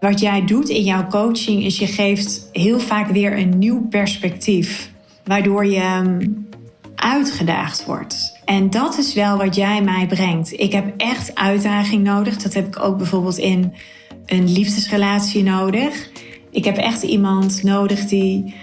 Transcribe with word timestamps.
Wat 0.00 0.20
jij 0.20 0.44
doet 0.44 0.68
in 0.68 0.82
jouw 0.82 1.06
coaching 1.06 1.64
is 1.64 1.78
je 1.78 1.86
geeft 1.86 2.48
heel 2.52 2.80
vaak 2.80 3.08
weer 3.10 3.38
een 3.38 3.58
nieuw 3.58 3.86
perspectief, 3.88 4.90
waardoor 5.24 5.66
je 5.66 5.80
ehm, 5.80 6.26
uitgedaagd 6.94 7.84
wordt. 7.84 8.40
En 8.44 8.70
dat 8.70 8.98
is 8.98 9.14
wel 9.14 9.36
wat 9.36 9.54
jij 9.54 9.82
mij 9.82 10.06
brengt. 10.06 10.60
Ik 10.60 10.72
heb 10.72 10.92
echt 10.96 11.34
uitdaging 11.34 12.04
nodig. 12.04 12.36
Dat 12.36 12.54
heb 12.54 12.66
ik 12.66 12.82
ook 12.82 12.96
bijvoorbeeld 12.96 13.38
in 13.38 13.72
een 14.26 14.52
liefdesrelatie 14.52 15.42
nodig. 15.42 16.10
Ik 16.50 16.64
heb 16.64 16.76
echt 16.76 17.02
iemand 17.02 17.62
nodig 17.62 18.04
die 18.04 18.54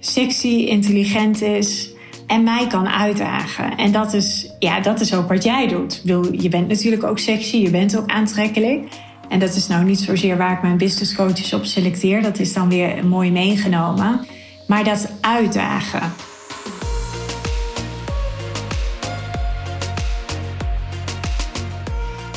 sexy, 0.00 0.48
intelligent 0.48 1.42
is 1.42 1.90
en 2.26 2.42
mij 2.42 2.66
kan 2.66 2.88
uitdagen. 2.88 3.76
En 3.76 3.92
dat 3.92 4.12
is, 4.12 4.50
ja, 4.58 4.80
dat 4.80 5.00
is 5.00 5.14
ook 5.14 5.28
wat 5.28 5.44
jij 5.44 5.68
doet. 5.68 6.02
Je 6.32 6.48
bent 6.48 6.68
natuurlijk 6.68 7.04
ook 7.04 7.18
sexy, 7.18 7.56
je 7.56 7.70
bent 7.70 7.98
ook 7.98 8.10
aantrekkelijk. 8.10 8.88
En 9.30 9.38
dat 9.38 9.54
is 9.54 9.66
nou 9.66 9.84
niet 9.84 10.00
zozeer 10.00 10.36
waar 10.36 10.52
ik 10.52 10.62
mijn 10.62 10.76
business 10.76 11.14
coaches 11.14 11.52
op 11.52 11.64
selecteer. 11.64 12.22
Dat 12.22 12.38
is 12.38 12.52
dan 12.52 12.68
weer 12.68 13.06
mooi 13.06 13.32
meegenomen. 13.32 14.26
Maar 14.66 14.84
dat 14.84 15.10
uitdagen. 15.20 16.12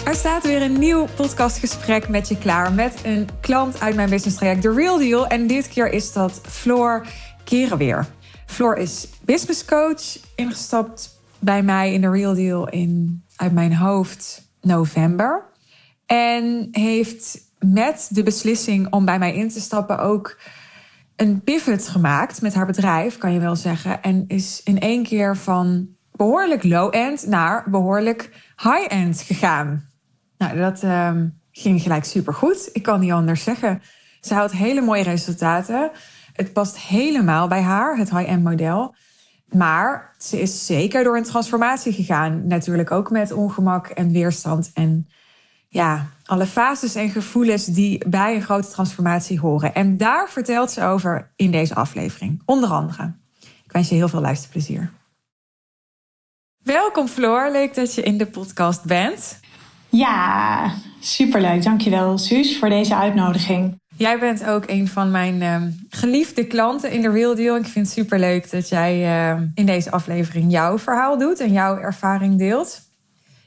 Er 0.05 0.15
staat 0.15 0.43
weer 0.43 0.61
een 0.61 0.79
nieuw 0.79 1.07
podcastgesprek 1.15 2.09
met 2.09 2.27
je 2.27 2.37
klaar. 2.37 2.73
Met 2.73 2.99
een 3.03 3.27
klant 3.41 3.79
uit 3.79 3.95
mijn 3.95 4.09
business 4.09 4.37
traject, 4.37 4.61
The 4.61 4.73
Real 4.73 4.97
Deal. 4.97 5.27
En 5.27 5.47
dit 5.47 5.67
keer 5.67 5.91
is 5.91 6.13
dat 6.13 6.41
Floor 6.47 7.05
Kerenweer. 7.43 8.05
Floor 8.45 8.75
is 8.75 9.07
business 9.21 9.65
coach, 9.65 10.17
ingestapt 10.35 11.19
bij 11.39 11.63
mij 11.63 11.93
in 11.93 12.01
The 12.01 12.09
Real 12.09 12.33
Deal 12.33 12.69
in, 12.69 13.23
uit 13.35 13.53
mijn 13.53 13.75
hoofd, 13.75 14.47
november. 14.61 15.51
En 16.13 16.67
heeft 16.71 17.39
met 17.59 18.09
de 18.11 18.23
beslissing 18.23 18.91
om 18.91 19.05
bij 19.05 19.19
mij 19.19 19.35
in 19.35 19.49
te 19.49 19.59
stappen 19.59 19.99
ook 19.99 20.39
een 21.15 21.41
pivot 21.43 21.87
gemaakt 21.87 22.41
met 22.41 22.53
haar 22.53 22.65
bedrijf, 22.65 23.17
kan 23.17 23.33
je 23.33 23.39
wel 23.39 23.55
zeggen. 23.55 24.01
En 24.01 24.25
is 24.27 24.61
in 24.63 24.79
één 24.79 25.03
keer 25.03 25.37
van 25.37 25.87
behoorlijk 26.11 26.63
low-end 26.63 27.27
naar 27.27 27.69
behoorlijk 27.69 28.29
high-end 28.55 29.21
gegaan. 29.21 29.89
Nou, 30.37 30.57
dat 30.57 30.83
uh, 30.83 31.11
ging 31.51 31.81
gelijk 31.81 32.03
supergoed. 32.03 32.69
Ik 32.73 32.83
kan 32.83 32.99
niet 32.99 33.11
anders 33.11 33.43
zeggen. 33.43 33.81
Ze 34.21 34.33
houdt 34.33 34.51
hele 34.51 34.81
mooie 34.81 35.03
resultaten. 35.03 35.91
Het 36.33 36.53
past 36.53 36.77
helemaal 36.79 37.47
bij 37.47 37.61
haar, 37.61 37.97
het 37.97 38.09
high-end 38.09 38.43
model. 38.43 38.95
Maar 39.47 40.15
ze 40.17 40.41
is 40.41 40.65
zeker 40.65 41.03
door 41.03 41.17
een 41.17 41.23
transformatie 41.23 41.93
gegaan. 41.93 42.47
Natuurlijk 42.47 42.91
ook 42.91 43.11
met 43.11 43.31
ongemak 43.31 43.87
en 43.87 44.11
weerstand. 44.11 44.71
En 44.73 45.07
ja, 45.73 46.07
alle 46.25 46.45
fases 46.45 46.95
en 46.95 47.09
gevoelens 47.09 47.65
die 47.65 48.09
bij 48.09 48.35
een 48.35 48.41
grote 48.41 48.67
transformatie 48.67 49.39
horen. 49.39 49.73
En 49.73 49.97
daar 49.97 50.29
vertelt 50.29 50.71
ze 50.71 50.83
over 50.83 51.31
in 51.35 51.51
deze 51.51 51.75
aflevering. 51.75 52.41
Onder 52.45 52.69
andere. 52.69 53.13
Ik 53.39 53.71
wens 53.71 53.89
je 53.89 53.95
heel 53.95 54.07
veel 54.07 54.21
luisterplezier. 54.21 54.91
Welkom 56.63 57.07
Floor, 57.07 57.51
leuk 57.51 57.75
dat 57.75 57.95
je 57.95 58.01
in 58.01 58.17
de 58.17 58.25
podcast 58.25 58.83
bent. 58.83 59.39
Ja, 59.89 60.71
superleuk. 60.99 61.63
Dankjewel 61.63 62.17
Suus 62.17 62.57
voor 62.59 62.69
deze 62.69 62.95
uitnodiging. 62.95 63.81
Jij 63.97 64.19
bent 64.19 64.45
ook 64.45 64.63
een 64.67 64.87
van 64.87 65.11
mijn 65.11 65.41
uh, 65.41 65.61
geliefde 65.89 66.47
klanten 66.47 66.91
in 66.91 67.01
de 67.01 67.09
Real 67.09 67.35
Deal. 67.35 67.55
Ik 67.55 67.65
vind 67.65 67.85
het 67.85 67.95
superleuk 67.95 68.51
dat 68.51 68.69
jij 68.69 68.99
uh, 69.33 69.41
in 69.55 69.65
deze 69.65 69.91
aflevering 69.91 70.51
jouw 70.51 70.77
verhaal 70.77 71.17
doet 71.17 71.39
en 71.39 71.51
jouw 71.51 71.77
ervaring 71.77 72.37
deelt. 72.37 72.82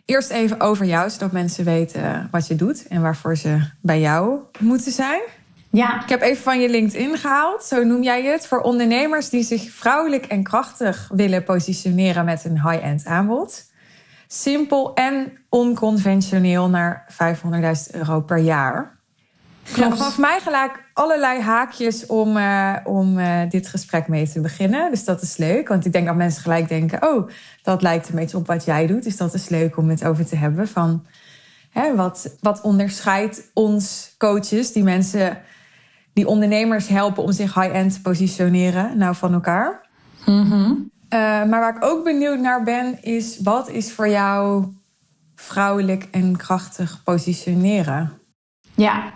Eerst 0.06 0.30
even 0.30 0.60
over 0.60 0.86
jou, 0.86 1.10
zodat 1.10 1.32
mensen 1.32 1.64
weten 1.64 2.28
wat 2.30 2.46
je 2.46 2.54
doet 2.54 2.86
en 2.86 3.02
waarvoor 3.02 3.36
ze 3.36 3.60
bij 3.80 4.00
jou 4.00 4.38
moeten 4.58 4.92
zijn. 4.92 5.20
Ja. 5.70 6.02
Ik 6.02 6.08
heb 6.08 6.20
even 6.22 6.42
van 6.42 6.60
je 6.60 6.68
LinkedIn 6.68 7.16
gehaald, 7.16 7.64
zo 7.64 7.84
noem 7.84 8.02
jij 8.02 8.24
het, 8.24 8.46
voor 8.46 8.60
ondernemers 8.60 9.28
die 9.30 9.42
zich 9.42 9.70
vrouwelijk 9.70 10.26
en 10.26 10.42
krachtig 10.42 11.08
willen 11.12 11.44
positioneren 11.44 12.24
met 12.24 12.44
een 12.44 12.68
high-end 12.68 13.06
aanbod. 13.06 13.64
Simpel 14.26 14.94
en 14.94 15.38
onconventioneel 15.48 16.68
naar 16.68 17.06
500.000 17.12 17.94
euro 17.94 18.20
per 18.20 18.38
jaar. 18.38 18.95
Ja, 19.74 19.90
vanaf 19.90 20.18
mij 20.18 20.40
gelijk 20.40 20.84
allerlei 20.92 21.40
haakjes 21.40 22.06
om, 22.06 22.36
uh, 22.36 22.76
om 22.84 23.18
uh, 23.18 23.40
dit 23.48 23.68
gesprek 23.68 24.08
mee 24.08 24.28
te 24.28 24.40
beginnen. 24.40 24.90
Dus 24.90 25.04
dat 25.04 25.22
is 25.22 25.36
leuk, 25.36 25.68
want 25.68 25.84
ik 25.84 25.92
denk 25.92 26.06
dat 26.06 26.16
mensen 26.16 26.42
gelijk 26.42 26.68
denken: 26.68 27.02
oh, 27.08 27.30
dat 27.62 27.82
lijkt 27.82 28.08
een 28.08 28.14
beetje 28.14 28.36
op 28.36 28.46
wat 28.46 28.64
jij 28.64 28.86
doet. 28.86 29.02
Dus 29.02 29.16
dat 29.16 29.34
is 29.34 29.48
leuk 29.48 29.76
om 29.76 29.88
het 29.88 30.04
over 30.04 30.26
te 30.26 30.36
hebben. 30.36 30.68
Van 30.68 31.06
hè, 31.70 31.94
wat, 31.94 32.36
wat 32.40 32.60
onderscheidt 32.60 33.42
ons 33.52 34.14
coaches, 34.18 34.72
die 34.72 34.82
mensen, 34.82 35.38
die 36.12 36.26
ondernemers 36.26 36.88
helpen 36.88 37.22
om 37.22 37.32
zich 37.32 37.54
high-end 37.54 37.92
te 37.92 38.00
positioneren, 38.00 38.98
nou 38.98 39.14
van 39.14 39.32
elkaar. 39.32 39.88
Mm 40.24 40.94
uh, 41.10 41.20
maar 41.20 41.60
waar 41.60 41.76
ik 41.76 41.84
ook 41.84 42.04
benieuwd 42.04 42.38
naar 42.38 42.62
ben, 42.62 43.02
is 43.02 43.40
wat 43.42 43.68
is 43.68 43.92
voor 43.92 44.08
jou 44.08 44.66
vrouwelijk 45.34 46.08
en 46.10 46.36
krachtig 46.36 47.02
positioneren? 47.04 48.12
Ja, 48.74 49.12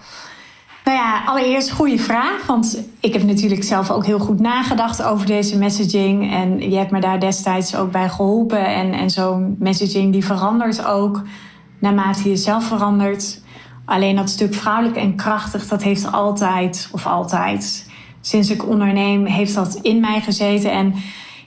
nou 0.85 0.97
ja, 0.97 1.25
allereerst 1.25 1.71
goede 1.71 1.99
vraag. 1.99 2.47
Want 2.47 2.83
ik 3.01 3.13
heb 3.13 3.23
natuurlijk 3.23 3.63
zelf 3.63 3.91
ook 3.91 4.07
heel 4.07 4.19
goed 4.19 4.41
nagedacht 4.41 5.03
over 5.03 5.27
deze 5.27 5.59
messaging. 5.59 6.33
En 6.33 6.71
je 6.71 6.77
hebt 6.77 6.91
me 6.91 7.01
daar 7.01 7.21
destijds 7.21 7.77
ook 7.77 7.91
bij 7.91 8.09
geholpen. 8.09 8.67
En, 8.67 8.93
en 8.93 9.11
zo'n 9.11 9.57
messaging 9.59 10.13
die 10.13 10.25
verandert 10.25 10.85
ook 10.85 11.23
naarmate 11.79 12.29
je 12.29 12.37
zelf 12.37 12.65
verandert. 12.65 13.41
Alleen 13.85 14.17
dat 14.17 14.31
stuk 14.31 14.55
vrouwelijk 14.55 14.97
en 14.97 15.17
krachtig, 15.17 15.69
dat 15.69 15.83
heeft 15.83 16.13
altijd, 16.13 16.89
of 16.93 17.07
altijd, 17.07 17.91
sinds 18.21 18.51
ik 18.51 18.69
onderneem, 18.69 19.27
heeft 19.27 19.55
dat 19.55 19.75
in 19.75 20.01
mij 20.01 20.21
gezeten. 20.21 20.73
En 20.73 20.95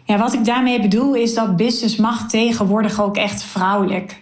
ja, 0.04 0.18
wat 0.18 0.34
ik 0.34 0.46
daarmee 0.46 0.82
bedoel 0.82 1.14
is 1.16 1.34
dat 1.34 1.56
business 1.56 1.96
mag 1.96 2.30
tegenwoordig 2.30 3.02
ook 3.02 3.18
echt 3.18 3.44
vrouwelijk. 3.44 4.22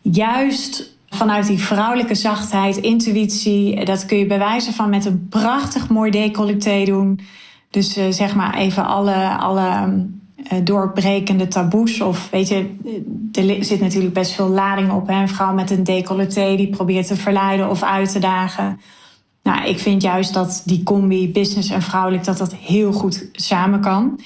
Juist 0.00 0.98
vanuit 1.10 1.46
die 1.46 1.58
vrouwelijke 1.58 2.14
zachtheid, 2.14 2.76
intuïtie. 2.76 3.84
Dat 3.84 4.06
kun 4.06 4.18
je 4.18 4.26
bewijzen 4.26 4.72
van 4.72 4.90
met 4.90 5.04
een 5.04 5.26
prachtig 5.28 5.88
mooi 5.88 6.10
decolleté 6.10 6.84
doen. 6.84 7.20
Dus 7.70 7.98
uh, 7.98 8.04
zeg 8.10 8.34
maar 8.34 8.54
even 8.54 8.86
alle, 8.86 9.36
alle 9.36 9.86
uh, 10.52 10.58
doorbrekende 10.64 11.48
taboes. 11.48 12.00
Of 12.00 12.30
weet 12.30 12.48
je, 12.48 12.76
er 13.32 13.64
zit 13.64 13.80
natuurlijk 13.80 14.14
best 14.14 14.32
veel 14.32 14.48
lading 14.48 14.92
op. 14.92 15.06
Hè? 15.06 15.20
Een 15.20 15.28
vrouw 15.28 15.54
met 15.54 15.70
een 15.70 15.84
decolleté 15.84 16.56
die 16.56 16.70
probeert 16.70 17.06
te 17.06 17.16
verleiden 17.16 17.70
of 17.70 17.82
uit 17.82 18.12
te 18.12 18.18
dagen. 18.18 18.80
Nou, 19.42 19.68
ik 19.68 19.78
vind 19.78 20.02
juist 20.02 20.34
dat 20.34 20.62
die 20.64 20.82
combi 20.82 21.32
business 21.32 21.70
en 21.70 21.82
vrouwelijk 21.82 22.24
dat 22.24 22.38
dat 22.38 22.54
heel 22.54 22.92
goed 22.92 23.28
samen 23.32 23.80
kan. 23.80 24.20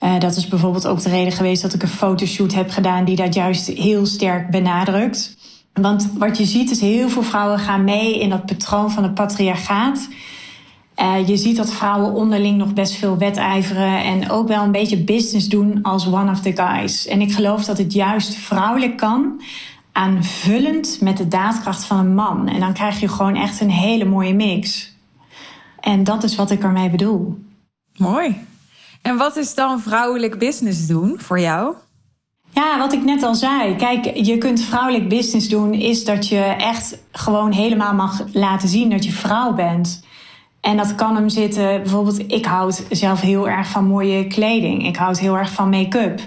Uh, 0.00 0.18
dat 0.18 0.36
is 0.36 0.48
bijvoorbeeld 0.48 0.86
ook 0.86 1.02
de 1.02 1.08
reden 1.08 1.32
geweest 1.32 1.62
dat 1.62 1.74
ik 1.74 1.82
een 1.82 1.88
fotoshoot 1.88 2.54
heb 2.54 2.70
gedaan 2.70 3.04
die 3.04 3.16
dat 3.16 3.34
juist 3.34 3.66
heel 3.66 4.06
sterk 4.06 4.50
benadrukt. 4.50 5.36
Want 5.80 6.10
wat 6.18 6.38
je 6.38 6.44
ziet 6.44 6.70
is 6.70 6.80
heel 6.80 7.08
veel 7.08 7.22
vrouwen 7.22 7.58
gaan 7.58 7.84
mee 7.84 8.20
in 8.20 8.30
dat 8.30 8.46
patroon 8.46 8.90
van 8.90 9.02
het 9.02 9.14
patriarchaat. 9.14 10.08
Uh, 10.96 11.28
je 11.28 11.36
ziet 11.36 11.56
dat 11.56 11.72
vrouwen 11.72 12.12
onderling 12.12 12.56
nog 12.56 12.72
best 12.72 12.94
veel 12.94 13.18
wedijveren 13.18 14.04
en 14.04 14.30
ook 14.30 14.48
wel 14.48 14.62
een 14.62 14.72
beetje 14.72 15.04
business 15.04 15.48
doen 15.48 15.82
als 15.82 16.06
one 16.06 16.30
of 16.30 16.40
the 16.40 16.52
guys. 16.56 17.06
En 17.06 17.20
ik 17.20 17.32
geloof 17.32 17.64
dat 17.64 17.78
het 17.78 17.92
juist 17.92 18.34
vrouwelijk 18.34 18.96
kan, 18.96 19.42
aanvullend 19.92 21.00
met 21.00 21.16
de 21.16 21.28
daadkracht 21.28 21.84
van 21.84 21.98
een 21.98 22.14
man. 22.14 22.48
En 22.48 22.60
dan 22.60 22.72
krijg 22.72 23.00
je 23.00 23.08
gewoon 23.08 23.36
echt 23.36 23.60
een 23.60 23.70
hele 23.70 24.04
mooie 24.04 24.34
mix. 24.34 24.92
En 25.80 26.04
dat 26.04 26.22
is 26.22 26.34
wat 26.34 26.50
ik 26.50 26.62
ermee 26.62 26.90
bedoel. 26.90 27.38
Mooi. 27.96 28.46
En 29.02 29.16
wat 29.16 29.36
is 29.36 29.54
dan 29.54 29.80
vrouwelijk 29.80 30.38
business 30.38 30.86
doen 30.86 31.20
voor 31.20 31.40
jou? 31.40 31.74
Ja, 32.54 32.78
wat 32.78 32.92
ik 32.92 33.04
net 33.04 33.22
al 33.22 33.34
zei. 33.34 33.76
Kijk, 33.76 34.16
je 34.16 34.38
kunt 34.38 34.62
vrouwelijk 34.62 35.08
business 35.08 35.48
doen, 35.48 35.72
is 35.72 36.04
dat 36.04 36.28
je 36.28 36.40
echt 36.42 36.98
gewoon 37.12 37.52
helemaal 37.52 37.94
mag 37.94 38.24
laten 38.32 38.68
zien 38.68 38.90
dat 38.90 39.04
je 39.04 39.12
vrouw 39.12 39.52
bent. 39.52 40.04
En 40.60 40.76
dat 40.76 40.94
kan 40.94 41.14
hem 41.14 41.28
zitten, 41.28 41.82
bijvoorbeeld, 41.82 42.32
ik 42.32 42.44
houd 42.44 42.84
zelf 42.90 43.20
heel 43.20 43.48
erg 43.48 43.68
van 43.68 43.84
mooie 43.84 44.26
kleding. 44.26 44.86
Ik 44.86 44.96
houd 44.96 45.18
heel 45.18 45.38
erg 45.38 45.50
van 45.50 45.68
make-up. 45.68 46.20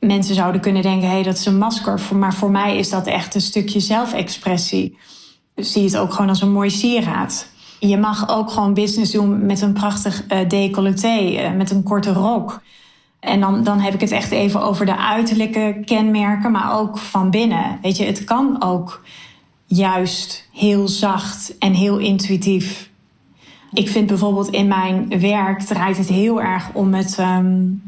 Mensen 0.00 0.34
zouden 0.34 0.60
kunnen 0.60 0.82
denken, 0.82 1.08
hé, 1.08 1.14
hey, 1.14 1.22
dat 1.22 1.38
is 1.38 1.46
een 1.46 1.58
masker. 1.58 2.00
Maar 2.14 2.34
voor 2.34 2.50
mij 2.50 2.78
is 2.78 2.90
dat 2.90 3.06
echt 3.06 3.34
een 3.34 3.40
stukje 3.40 3.80
zelfexpressie. 3.80 4.98
Dus 5.54 5.72
zie 5.72 5.84
het 5.84 5.96
ook 5.96 6.12
gewoon 6.12 6.28
als 6.28 6.42
een 6.42 6.52
mooi 6.52 6.70
sieraad. 6.70 7.48
Je 7.80 7.98
mag 7.98 8.28
ook 8.28 8.50
gewoon 8.50 8.74
business 8.74 9.12
doen 9.12 9.46
met 9.46 9.60
een 9.60 9.72
prachtig 9.72 10.24
uh, 10.28 10.48
decolleté, 10.48 11.18
uh, 11.18 11.52
met 11.52 11.70
een 11.70 11.82
korte 11.82 12.12
rok. 12.12 12.60
En 13.20 13.40
dan, 13.40 13.64
dan 13.64 13.80
heb 13.80 13.94
ik 13.94 14.00
het 14.00 14.10
echt 14.10 14.30
even 14.30 14.62
over 14.62 14.86
de 14.86 14.96
uiterlijke 14.96 15.82
kenmerken, 15.84 16.50
maar 16.50 16.78
ook 16.78 16.98
van 16.98 17.30
binnen. 17.30 17.78
Weet 17.82 17.96
je, 17.96 18.04
het 18.04 18.24
kan 18.24 18.62
ook 18.62 19.02
juist 19.66 20.48
heel 20.52 20.88
zacht 20.88 21.58
en 21.58 21.72
heel 21.72 21.98
intuïtief. 21.98 22.90
Ik 23.72 23.88
vind 23.88 24.06
bijvoorbeeld 24.06 24.48
in 24.48 24.68
mijn 24.68 25.20
werk 25.20 25.60
draait 25.60 25.96
het 25.96 26.08
heel 26.08 26.42
erg 26.42 26.70
om 26.72 26.94
het, 26.94 27.18
um, 27.18 27.82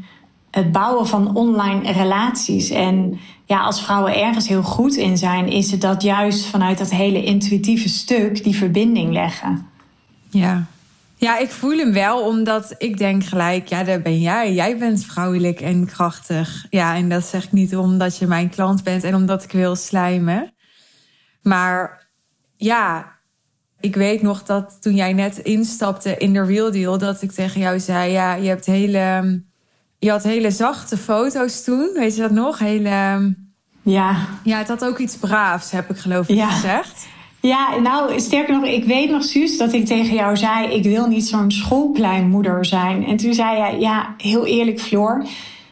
het 0.51 0.71
bouwen 0.71 1.07
van 1.07 1.35
online 1.35 1.91
relaties. 1.91 2.69
En 2.69 3.19
ja, 3.45 3.61
als 3.61 3.81
vrouwen 3.81 4.15
ergens 4.15 4.47
heel 4.47 4.63
goed 4.63 4.95
in 4.95 5.17
zijn, 5.17 5.47
is 5.47 5.71
het 5.71 5.81
dat 5.81 6.01
juist 6.01 6.45
vanuit 6.45 6.77
dat 6.77 6.89
hele 6.89 7.23
intuïtieve 7.23 7.89
stuk 7.89 8.43
die 8.43 8.55
verbinding 8.55 9.11
leggen. 9.11 9.67
Ja. 10.29 10.65
Ja, 11.21 11.37
ik 11.37 11.51
voel 11.51 11.77
hem 11.77 11.93
wel, 11.93 12.25
omdat 12.25 12.75
ik 12.77 12.97
denk 12.97 13.23
gelijk, 13.25 13.67
ja, 13.67 13.83
daar 13.83 14.01
ben 14.01 14.19
jij. 14.19 14.53
Jij 14.53 14.77
bent 14.77 15.05
vrouwelijk 15.05 15.61
en 15.61 15.85
krachtig. 15.85 16.65
Ja, 16.69 16.95
en 16.95 17.09
dat 17.09 17.25
zeg 17.25 17.43
ik 17.43 17.51
niet 17.51 17.75
omdat 17.75 18.17
je 18.17 18.27
mijn 18.27 18.49
klant 18.49 18.83
bent 18.83 19.03
en 19.03 19.15
omdat 19.15 19.43
ik 19.43 19.51
wil 19.51 19.75
slijmen. 19.75 20.53
Maar 21.41 22.07
ja, 22.57 23.11
ik 23.79 23.95
weet 23.95 24.21
nog 24.21 24.43
dat 24.43 24.77
toen 24.79 24.95
jij 24.95 25.13
net 25.13 25.37
instapte 25.37 26.17
in 26.17 26.33
de 26.33 26.43
Real 26.43 26.71
Deal, 26.71 26.97
dat 26.97 27.21
ik 27.21 27.31
tegen 27.31 27.61
jou 27.61 27.79
zei: 27.79 28.11
Ja, 28.11 28.33
je 28.33 28.47
hebt 28.47 28.65
hele. 28.65 29.43
Je 29.99 30.09
had 30.09 30.23
hele 30.23 30.51
zachte 30.51 30.97
foto's 30.97 31.63
toen, 31.63 31.89
weet 31.93 32.15
je 32.15 32.21
dat 32.21 32.31
nog? 32.31 32.59
Hele. 32.59 33.35
Ja. 33.81 34.27
Ja, 34.43 34.57
het 34.57 34.67
had 34.67 34.85
ook 34.85 34.97
iets 34.97 35.17
braafs, 35.17 35.71
heb 35.71 35.89
ik 35.89 35.97
geloof 35.97 36.27
ik 36.27 36.41
gezegd. 36.41 37.07
Ja, 37.41 37.79
nou, 37.79 38.19
sterker 38.19 38.53
nog, 38.53 38.63
ik 38.63 38.85
weet 38.85 39.09
nog, 39.09 39.23
Suus, 39.23 39.57
dat 39.57 39.73
ik 39.73 39.85
tegen 39.85 40.15
jou 40.15 40.37
zei: 40.37 40.73
Ik 40.73 40.83
wil 40.83 41.07
niet 41.07 41.27
zo'n 41.27 41.51
schoolpleinmoeder 41.51 42.65
zijn. 42.65 43.05
En 43.05 43.17
toen 43.17 43.33
zei 43.33 43.57
jij: 43.57 43.79
Ja, 43.79 44.13
heel 44.17 44.45
eerlijk, 44.45 44.79
Floor, 44.79 45.25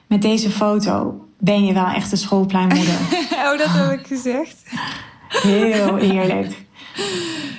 met 0.08 0.22
deze 0.22 0.50
foto 0.50 1.26
ben 1.40 1.66
je 1.66 1.74
wel 1.74 1.88
echt 1.88 2.12
een 2.12 2.18
schoolpleinmoeder. 2.18 3.00
oh, 3.46 3.58
dat 3.58 3.70
heb 3.70 4.00
ik 4.00 4.08
gezegd. 4.08 4.64
Heel 5.30 5.98
eerlijk. 5.98 6.66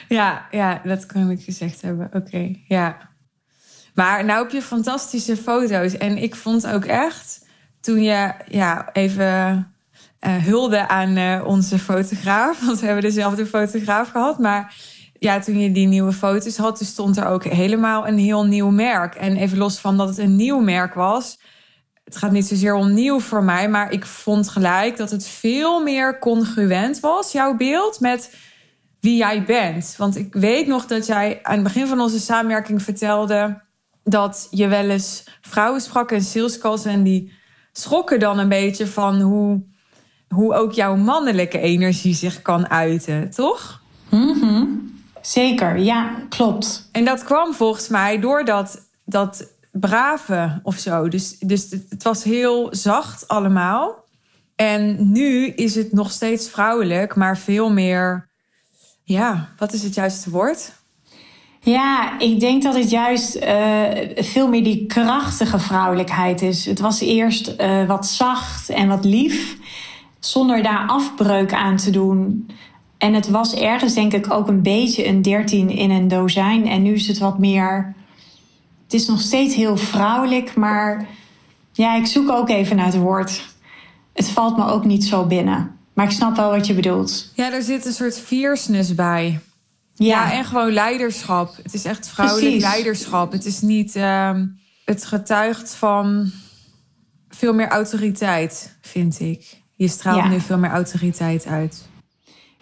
Ja, 0.09 0.47
ja, 0.51 0.81
dat 0.85 1.07
kan 1.07 1.31
ik 1.31 1.41
gezegd 1.43 1.83
hebben. 1.83 2.11
Oké, 2.13 2.55
ja. 2.65 2.97
Maar 3.95 4.25
nou 4.25 4.43
heb 4.43 4.51
je 4.51 4.63
fantastische 4.63 5.37
foto's. 5.37 5.97
En 5.97 6.23
ik 6.23 6.37
vond 6.37 6.67
ook 6.67 6.85
echt, 6.85 7.47
toen 7.81 8.03
je 8.03 8.33
ja, 8.49 8.93
even 8.93 9.73
hulde 10.29 10.89
aan 10.89 11.17
uh, 11.17 11.43
onze 11.47 11.79
fotograaf. 11.79 12.65
Want 12.67 12.81
we 12.81 12.87
hebben 12.87 13.05
dezelfde 13.05 13.47
fotograaf 13.47 14.11
gehad. 14.11 14.39
Maar 14.39 14.75
ja, 15.19 15.39
toen 15.39 15.59
je 15.59 15.73
die 15.73 15.87
nieuwe 15.87 16.13
foto's 16.13 16.57
had, 16.57 16.77
toen 16.77 16.87
stond 16.87 17.17
er 17.17 17.27
ook 17.27 17.45
helemaal 17.45 18.09
een 18.09 18.19
heel 18.19 18.45
nieuw 18.45 18.71
merk. 18.71 19.15
En 19.15 19.37
even 19.37 19.59
los 19.59 19.79
van 19.79 19.97
dat 19.97 20.09
het 20.09 20.19
een 20.19 20.37
nieuw 20.37 20.61
merk 20.61 20.95
was. 20.95 21.39
Het 22.05 22.17
gaat 22.17 22.33
niet 22.33 22.47
zozeer 22.47 22.75
om 22.75 22.95
nieuw 22.95 23.21
voor 23.21 23.45
mij, 23.45 23.69
maar 23.69 23.93
ik 23.93 24.07
vond 24.07 24.49
gelijk 24.49 24.97
dat 24.97 25.11
het 25.11 25.27
veel 25.27 25.83
meer 25.83 26.19
congruent 26.19 27.01
was, 27.01 27.33
jouw 27.33 27.57
beeld, 27.57 28.01
met 28.01 28.35
wie 29.01 29.17
jij 29.17 29.45
bent. 29.45 29.95
Want 29.99 30.17
ik 30.17 30.35
weet 30.35 30.67
nog 30.67 30.87
dat 30.87 31.07
jij 31.07 31.39
aan 31.43 31.55
het 31.55 31.63
begin 31.63 31.87
van 31.87 32.01
onze 32.01 32.21
samenwerking 32.21 32.83
vertelde 32.83 33.63
dat 34.03 34.49
je 34.51 34.69
wel 34.69 34.91
eens 34.91 35.25
vrouwen 35.41 35.81
sprak 35.81 36.13
en 36.13 36.23
salescalls 36.23 36.85
en 36.85 37.03
die 37.03 37.33
schrokken 37.73 38.19
dan 38.19 38.39
een 38.39 38.49
beetje 38.49 38.87
van 38.87 39.21
hoe, 39.21 39.63
hoe 40.35 40.55
ook 40.55 40.73
jouw 40.73 40.97
mannelijke 40.97 41.59
energie 41.59 42.15
zich 42.15 42.43
kan 42.43 42.69
uiten, 42.69 43.31
toch? 43.31 43.83
Mm 44.11 44.89
Zeker, 45.21 45.79
ja, 45.79 46.15
klopt. 46.29 46.89
En 46.93 47.05
dat 47.05 47.25
kwam 47.25 47.55
volgens 47.55 47.89
mij 47.89 48.21
doordat 48.21 48.89
dat 49.05 49.49
brave 49.73 50.61
of 50.63 50.77
zo. 50.77 51.09
Dus, 51.09 51.39
dus 51.39 51.71
het 51.89 52.03
was 52.03 52.25
heel 52.25 52.69
zacht 52.71 53.29
allemaal. 53.29 54.05
En 54.57 55.13
nu 55.13 55.47
is 55.47 55.75
het 55.75 55.93
nog 55.93 56.11
steeds 56.11 56.49
vrouwelijk, 56.49 57.15
maar 57.17 57.39
veel 57.39 57.71
meer 57.71 58.29
ja, 59.05 59.49
wat 59.59 59.73
is 59.73 59.83
het 59.83 59.95
juiste 59.95 60.31
woord? 60.31 60.73
Ja, 61.61 62.19
ik 62.19 62.41
denk 62.41 62.63
dat 62.63 62.75
het 62.75 62.91
juist 62.91 63.37
uh, 63.37 63.89
veel 64.17 64.49
meer 64.49 64.65
die 64.65 64.87
krachtige 64.87 65.59
vrouwelijkheid 65.59 66.43
is. 66.43 66.65
Het 66.65 66.79
was 66.79 67.01
eerst 67.01 67.55
uh, 67.61 67.87
wat 67.87 68.07
zacht 68.07 68.69
en 68.69 68.89
wat 68.89 69.05
lief, 69.05 69.57
zonder 70.21 70.63
daar 70.63 70.87
afbreuk 70.87 71.53
aan 71.53 71.77
te 71.77 71.91
doen. 71.91 72.51
En 72.99 73.15
het 73.15 73.29
was 73.29 73.55
ergens 73.55 73.95
denk 73.95 74.13
ik 74.13 74.33
ook 74.33 74.49
een 74.49 74.63
beetje 74.63 75.07
een 75.07 75.23
dertien 75.23 75.71
in 75.71 75.91
een 75.91 76.09
dozijn. 76.09 76.67
En 76.67 76.83
nu 76.83 76.93
is 76.93 77.07
het 77.07 77.19
wat 77.19 77.39
meer. 77.39 77.95
Het 78.85 78.95
is 78.95 79.07
nog 79.07 79.21
steeds 79.21 79.55
heel 79.55 79.77
vrouwelijk, 79.77 80.55
maar 80.55 81.07
ja, 81.73 81.97
ik 81.97 82.07
zoek 82.07 82.31
ook 82.31 82.49
even 82.49 82.77
naar 82.77 82.87
het 82.87 82.99
woord. 82.99 83.55
Het 84.13 84.29
valt 84.29 84.57
me 84.57 84.65
ook 84.65 84.85
niet 84.85 85.05
zo 85.05 85.27
binnen. 85.27 85.79
Maar 85.93 86.05
ik 86.05 86.11
snap 86.11 86.37
wel 86.37 86.51
wat 86.51 86.67
je 86.67 86.75
bedoelt. 86.75 87.33
Ja, 87.35 87.53
er 87.53 87.63
zit 87.63 87.87
een 87.87 87.93
soort 87.93 88.19
fierceness 88.19 88.95
bij. 88.95 89.41
Ja, 89.95 90.33
en 90.33 90.45
gewoon 90.45 90.73
leiderschap. 90.73 91.57
Het 91.63 91.75
is 91.75 91.85
echt 91.85 92.09
vrouwelijk 92.09 92.61
leiderschap. 92.61 93.33
Het 93.33 93.45
is 93.45 93.61
niet. 93.61 93.97
Uh, 93.97 94.41
het 94.85 95.05
getuigt 95.05 95.75
van 95.75 96.33
veel 97.29 97.55
meer 97.55 97.69
autoriteit, 97.69 98.77
vind 98.81 99.21
ik. 99.21 99.60
Je 99.81 99.89
straalt 99.89 100.29
nu 100.29 100.41
veel 100.41 100.59
meer 100.59 100.71
autoriteit 100.71 101.47
uit. 101.47 101.89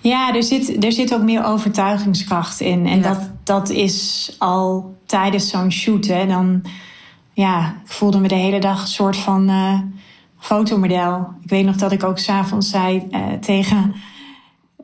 Ja, 0.01 0.35
er 0.35 0.43
zit, 0.43 0.85
er 0.85 0.93
zit 0.93 1.15
ook 1.15 1.23
meer 1.23 1.45
overtuigingskracht 1.45 2.61
in. 2.61 2.87
En 2.87 3.03
dat, 3.03 3.31
dat 3.45 3.69
is 3.71 4.35
al 4.39 4.95
tijdens 5.07 5.51
zo'n 5.51 5.73
shoot. 5.73 6.07
Hè, 6.07 6.27
dan 6.27 6.63
ja, 7.33 7.75
ik 7.85 7.93
voelde 7.93 8.19
me 8.19 8.29
de 8.29 8.35
hele 8.35 8.61
dag 8.61 8.81
een 8.81 8.89
soort 8.89 9.17
van. 9.17 9.51
Uh, 9.51 9.81
fotomodel. 10.39 11.29
Ik 11.43 11.51
weet 11.51 11.65
nog 11.65 11.77
dat 11.77 11.93
ik 11.93 12.05
ook 12.05 12.19
s'avonds 12.19 12.71
zei 12.71 13.07
uh, 13.11 13.21
tegen, 13.41 13.95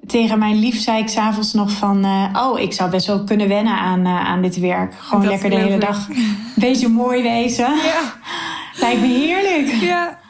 tegen 0.07 0.39
mijn 0.39 0.59
lief, 0.59 0.81
zei 0.81 0.99
ik 0.99 1.09
s'avonds 1.09 1.53
nog 1.53 1.71
van, 1.71 2.05
uh, 2.05 2.29
oh, 2.33 2.61
ik 2.61 2.73
zou 2.73 2.91
best 2.91 3.07
wel 3.07 3.25
kunnen 3.25 3.49
wennen 3.49 3.79
aan, 3.79 4.07
aan 4.07 4.43
dit 4.43 4.59
werk. 4.59 4.95
Gewoon 4.95 5.27
lekker 5.27 5.51
de 5.51 5.57
hele 5.57 5.79
dag 5.79 6.09
een 6.09 6.37
beetje 6.55 6.89
mooi 6.89 7.23
wezen. 7.23 7.77
Ja. 7.77 8.01
Lijkt 8.81 9.01
me 9.01 9.07
heerlijk. 9.07 9.83
Ja. 9.83 10.23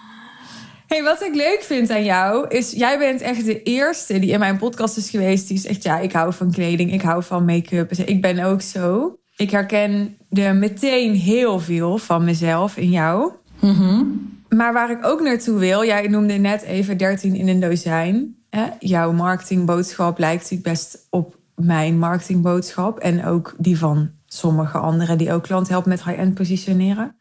Hey, 0.86 1.02
wat 1.02 1.22
ik 1.22 1.34
leuk 1.34 1.60
vind 1.62 1.90
aan 1.90 2.04
jou 2.04 2.48
is, 2.48 2.70
jij 2.70 2.98
bent 2.98 3.20
echt 3.20 3.44
de 3.44 3.62
eerste 3.62 4.19
die 4.19 4.31
in 4.31 4.38
mijn 4.38 4.58
podcast 4.58 4.96
is 4.96 5.10
geweest. 5.10 5.48
Die 5.48 5.58
zegt, 5.58 5.82
ja, 5.82 5.98
ik 5.98 6.12
hou 6.12 6.32
van 6.32 6.52
kleding, 6.52 6.92
ik 6.92 7.02
hou 7.02 7.22
van 7.22 7.44
make-up. 7.44 7.92
Ik 7.92 8.20
ben 8.20 8.38
ook 8.38 8.62
zo. 8.62 9.19
Ik 9.36 9.50
herken 9.50 10.16
er 10.31 10.54
meteen 10.54 11.14
heel 11.14 11.60
veel 11.60 11.98
van 11.98 12.25
mezelf 12.25 12.76
in 12.76 12.90
jou. 12.90 13.32
Mm 13.60 14.32
maar 14.54 14.72
waar 14.72 14.90
ik 14.90 15.06
ook 15.06 15.20
naartoe 15.20 15.58
wil, 15.58 15.84
jij 15.84 16.08
noemde 16.08 16.34
net 16.34 16.62
even 16.62 16.96
13 16.96 17.34
in 17.34 17.48
een 17.48 17.60
dozijn. 17.60 18.37
Hè? 18.50 18.66
Jouw 18.78 19.12
marketingboodschap 19.12 20.19
lijkt 20.19 20.42
natuurlijk 20.42 20.69
best 20.69 21.06
op 21.10 21.38
mijn 21.54 21.98
marketingboodschap. 21.98 22.98
En 22.98 23.25
ook 23.25 23.54
die 23.58 23.78
van 23.78 24.10
sommige 24.26 24.78
anderen 24.78 25.19
die 25.19 25.32
ook 25.32 25.42
klanten 25.42 25.72
helpen 25.72 25.90
met 25.90 26.04
high-end 26.04 26.34
positioneren. 26.34 27.16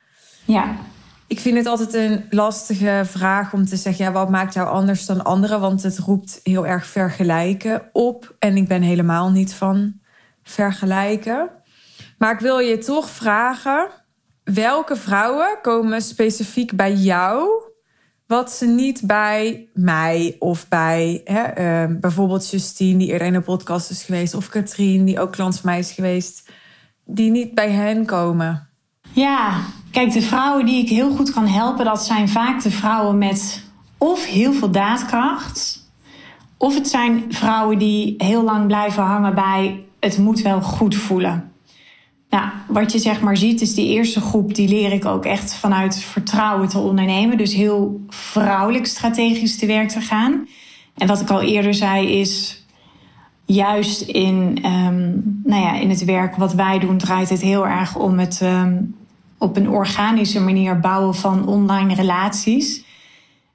Ja. 0.46 0.76
Ik 1.34 1.40
vind 1.40 1.58
het 1.58 1.66
altijd 1.66 1.94
een 1.94 2.26
lastige 2.30 3.02
vraag 3.06 3.54
om 3.54 3.66
te 3.66 3.76
zeggen: 3.76 4.06
ja, 4.06 4.12
wat 4.12 4.30
maakt 4.30 4.54
jou 4.54 4.68
anders 4.68 5.06
dan 5.06 5.24
anderen? 5.24 5.60
Want 5.60 5.84
het 5.84 5.98
roept 5.98 6.40
heel 6.44 6.68
erg 6.68 6.86
vergelijken 6.86 7.90
op. 7.92 8.36
En 8.40 8.58
ik 8.58 8.68
ben 8.68 8.82
helemaal 8.82 9.32
niet 9.32 9.54
van 9.54 10.00
vergelijken. 10.44 11.50
Maar 12.18 12.34
ik 12.34 12.40
wil 12.40 12.60
je 12.60 12.78
toch 12.78 13.10
vragen 13.10 13.88
welke 14.44 14.96
vrouwen 14.96 15.58
komen 15.62 16.02
specifiek 16.02 16.76
bij 16.76 16.94
jou 16.94 17.50
wat 18.28 18.52
ze 18.52 18.66
niet 18.66 19.02
bij 19.06 19.70
mij 19.74 20.36
of 20.40 20.68
bij 20.68 21.22
hè, 21.24 21.44
uh, 21.88 21.98
bijvoorbeeld 22.00 22.50
Justine, 22.50 22.98
die 22.98 23.12
eerder 23.12 23.28
in 23.28 23.34
de 23.34 23.42
podcast 23.42 23.90
is 23.90 24.04
geweest, 24.04 24.34
of 24.34 24.50
Katrien, 24.50 25.06
die 25.06 25.20
ook 25.20 25.32
klant 25.32 25.60
van 25.60 25.70
mij 25.70 25.80
is 25.80 25.92
geweest, 25.92 26.50
die 27.06 27.32
niet 27.32 27.54
bij 27.54 27.72
hen 27.72 28.06
komen? 28.06 28.73
Ja, 29.14 29.62
kijk, 29.92 30.12
de 30.12 30.22
vrouwen 30.22 30.66
die 30.66 30.84
ik 30.84 30.90
heel 30.90 31.16
goed 31.16 31.32
kan 31.32 31.48
helpen, 31.48 31.86
dat 31.86 32.06
zijn 32.06 32.30
vaak 32.30 32.62
de 32.62 32.72
vrouwen 32.72 33.18
met 33.18 33.64
of 33.98 34.26
heel 34.26 34.54
veel 34.54 34.72
daadkracht, 34.72 35.90
of 36.58 36.76
het 36.76 36.88
zijn 36.88 37.26
vrouwen 37.30 37.78
die 37.78 38.16
heel 38.18 38.44
lang 38.44 38.68
blijven 38.68 39.04
hangen 39.04 39.36
bij 39.36 39.84
het 40.00 40.18
moet 40.18 40.42
wel 40.42 40.62
goed 40.62 40.96
voelen. 40.96 41.52
Nou, 42.30 42.46
wat 42.68 42.92
je 42.92 43.00
zeg 43.00 43.22
maar 43.22 43.38
ziet 43.38 43.62
is 43.62 43.74
die 43.74 43.88
eerste 43.88 44.22
groep, 44.22 44.56
die 44.56 44.68
leer 44.68 44.92
ik 44.92 45.06
ook 45.06 45.26
echt 45.26 45.56
vanuit 45.56 46.04
vertrouwen 46.04 46.68
te 46.68 46.80
ondernemen. 46.80 47.38
Dus 47.38 47.54
heel 47.54 48.02
vrouwelijk 48.10 48.86
strategisch 48.86 49.58
te 49.58 49.66
werk 49.66 49.90
te 49.90 50.02
gaan. 50.02 50.48
En 50.98 51.08
wat 51.08 51.22
ik 51.22 51.30
al 51.30 51.42
eerder 51.42 51.74
zei 51.74 52.20
is, 52.20 52.64
juist 53.46 54.02
in, 54.02 54.58
um, 54.66 55.42
nou 55.44 55.62
ja, 55.62 55.74
in 55.74 55.90
het 55.90 56.06
werk 56.06 56.36
wat 56.36 56.54
wij 56.54 56.80
doen 56.80 56.98
draait 56.98 57.30
het 57.30 57.42
heel 57.42 57.68
erg 57.68 57.96
om 57.96 58.20
het 58.20 58.42
um, 58.44 58.96
op 59.44 59.56
een 59.56 59.70
organische 59.70 60.40
manier 60.40 60.80
bouwen 60.80 61.16
van 61.16 61.48
online 61.48 61.94
relaties. 61.94 62.84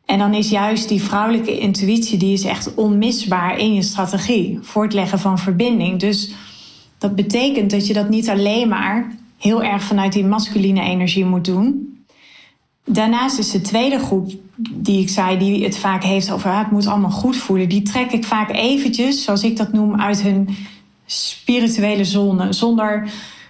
En 0.04 0.18
dan 0.18 0.34
is 0.34 0.50
juist 0.50 0.88
die 0.88 1.02
vrouwelijke 1.02 1.58
intuïtie, 1.58 2.18
die 2.18 2.32
is 2.32 2.44
echt 2.44 2.74
onmisbaar 2.74 3.58
in 3.58 3.74
je 3.74 3.82
strategie 3.82 4.58
voor 4.62 4.82
het 4.82 4.92
leggen 4.92 5.18
van 5.18 5.38
verbinding. 5.38 6.00
Dus 6.00 6.32
dat 6.98 7.14
betekent 7.14 7.70
dat 7.70 7.86
je 7.86 7.92
dat 7.92 8.08
niet 8.08 8.28
alleen 8.28 8.68
maar 8.68 9.16
heel 9.38 9.62
erg 9.62 9.82
vanuit 9.82 10.12
die 10.12 10.24
masculine 10.24 10.80
energie 10.80 11.24
moet 11.24 11.44
doen. 11.44 11.98
Daarnaast 12.84 13.38
is 13.38 13.50
de 13.50 13.60
tweede 13.60 13.98
groep 13.98 14.32
die 14.56 15.00
ik 15.00 15.08
zei, 15.08 15.38
die 15.38 15.64
het 15.64 15.78
vaak 15.78 16.02
heeft 16.02 16.30
over 16.30 16.50
ah, 16.50 16.58
het 16.58 16.70
moet 16.70 16.86
allemaal 16.86 17.10
goed 17.10 17.36
voelen, 17.36 17.68
die 17.68 17.82
trek 17.82 18.12
ik 18.12 18.24
vaak 18.24 18.50
eventjes, 18.50 19.24
zoals 19.24 19.42
ik 19.42 19.56
dat 19.56 19.72
noem, 19.72 20.00
uit 20.00 20.22
hun 20.22 20.48
spirituele 21.06 22.04
zone. 22.04 22.52
Zonder 22.52 23.08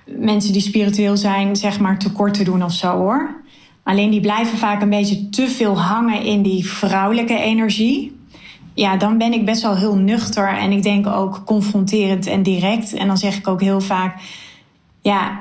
mensen 0.09 0.53
die 0.53 0.63
spiritueel 0.63 1.17
zijn, 1.17 1.57
zeg 1.57 1.81
maar, 1.81 1.99
tekort 1.99 2.35
te 2.35 2.45
doen 2.45 2.65
of 2.65 2.73
zo 2.73 2.97
hoor. 2.97 3.43
Alleen 3.83 4.11
die 4.11 4.21
blijven 4.21 4.59
vaak 4.59 4.83
een 4.83 4.91
beetje 4.91 5.29
te 5.29 5.49
veel 5.49 5.81
hangen 5.81 6.23
in 6.23 6.43
die 6.43 6.67
vrouwelijke 6.67 7.39
energie 7.39 8.17
ja, 8.79 8.97
dan 8.97 9.19
ben 9.19 9.33
ik 9.33 9.45
best 9.45 9.63
wel 9.63 9.77
heel 9.77 9.97
nuchter 9.97 10.49
en 10.49 10.73
ik 10.73 10.83
denk 10.83 11.07
ook 11.07 11.43
confronterend 11.45 12.27
en 12.27 12.43
direct. 12.43 12.93
En 12.93 13.07
dan 13.07 13.19
zeg 13.19 13.37
ik 13.37 13.49
ook 13.49 13.61
heel 13.61 13.81
vaak: 13.81 14.21
ja, 15.01 15.41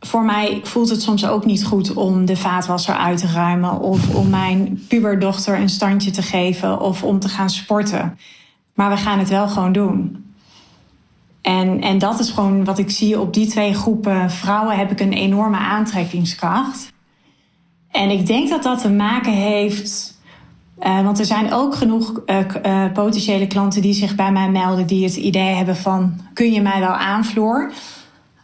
voor 0.00 0.24
mij 0.24 0.60
voelt 0.62 0.88
het 0.88 1.02
soms 1.02 1.26
ook 1.26 1.44
niet 1.44 1.64
goed 1.64 1.94
om 1.94 2.26
de 2.26 2.36
vaatwasser 2.36 2.94
uit 2.94 3.18
te 3.18 3.26
ruimen. 3.26 3.80
Of 3.80 4.14
om 4.14 4.30
mijn 4.30 4.84
puberdochter 4.88 5.58
een 5.58 5.68
standje 5.68 6.10
te 6.10 6.22
geven. 6.22 6.80
Of 6.80 7.02
om 7.02 7.18
te 7.18 7.28
gaan 7.28 7.50
sporten. 7.50 8.18
Maar 8.74 8.90
we 8.90 8.96
gaan 8.96 9.18
het 9.18 9.28
wel 9.28 9.48
gewoon 9.48 9.72
doen. 9.72 10.24
En, 11.42 11.80
en 11.80 11.98
dat 11.98 12.18
is 12.18 12.30
gewoon 12.30 12.64
wat 12.64 12.78
ik 12.78 12.90
zie 12.90 13.20
op 13.20 13.34
die 13.34 13.46
twee 13.46 13.74
groepen 13.74 14.30
vrouwen 14.30 14.76
heb 14.76 14.90
ik 14.90 15.00
een 15.00 15.12
enorme 15.12 15.56
aantrekkingskracht. 15.56 16.92
En 17.90 18.10
ik 18.10 18.26
denk 18.26 18.48
dat 18.48 18.62
dat 18.62 18.80
te 18.80 18.90
maken 18.90 19.32
heeft. 19.32 20.20
Uh, 20.82 21.02
want 21.02 21.18
er 21.18 21.24
zijn 21.24 21.52
ook 21.52 21.74
genoeg 21.74 22.20
uh, 22.26 22.38
uh, 22.66 22.92
potentiële 22.92 23.46
klanten 23.46 23.82
die 23.82 23.92
zich 23.92 24.14
bij 24.14 24.32
mij 24.32 24.50
melden, 24.50 24.86
die 24.86 25.04
het 25.04 25.16
idee 25.16 25.54
hebben 25.54 25.76
van 25.76 26.20
kun 26.32 26.52
je 26.52 26.60
mij 26.60 26.80
wel 26.80 26.94
aanvloer? 26.94 27.72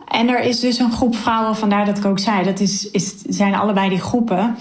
En 0.08 0.28
er 0.28 0.40
is 0.40 0.60
dus 0.60 0.78
een 0.78 0.92
groep 0.92 1.16
vrouwen, 1.16 1.56
vandaar 1.56 1.86
dat 1.86 1.98
ik 1.98 2.04
ook 2.04 2.18
zei, 2.18 2.44
dat 2.44 2.60
is, 2.60 2.90
is, 2.90 3.22
zijn 3.22 3.54
allebei 3.54 3.88
die 3.88 4.00
groepen. 4.00 4.56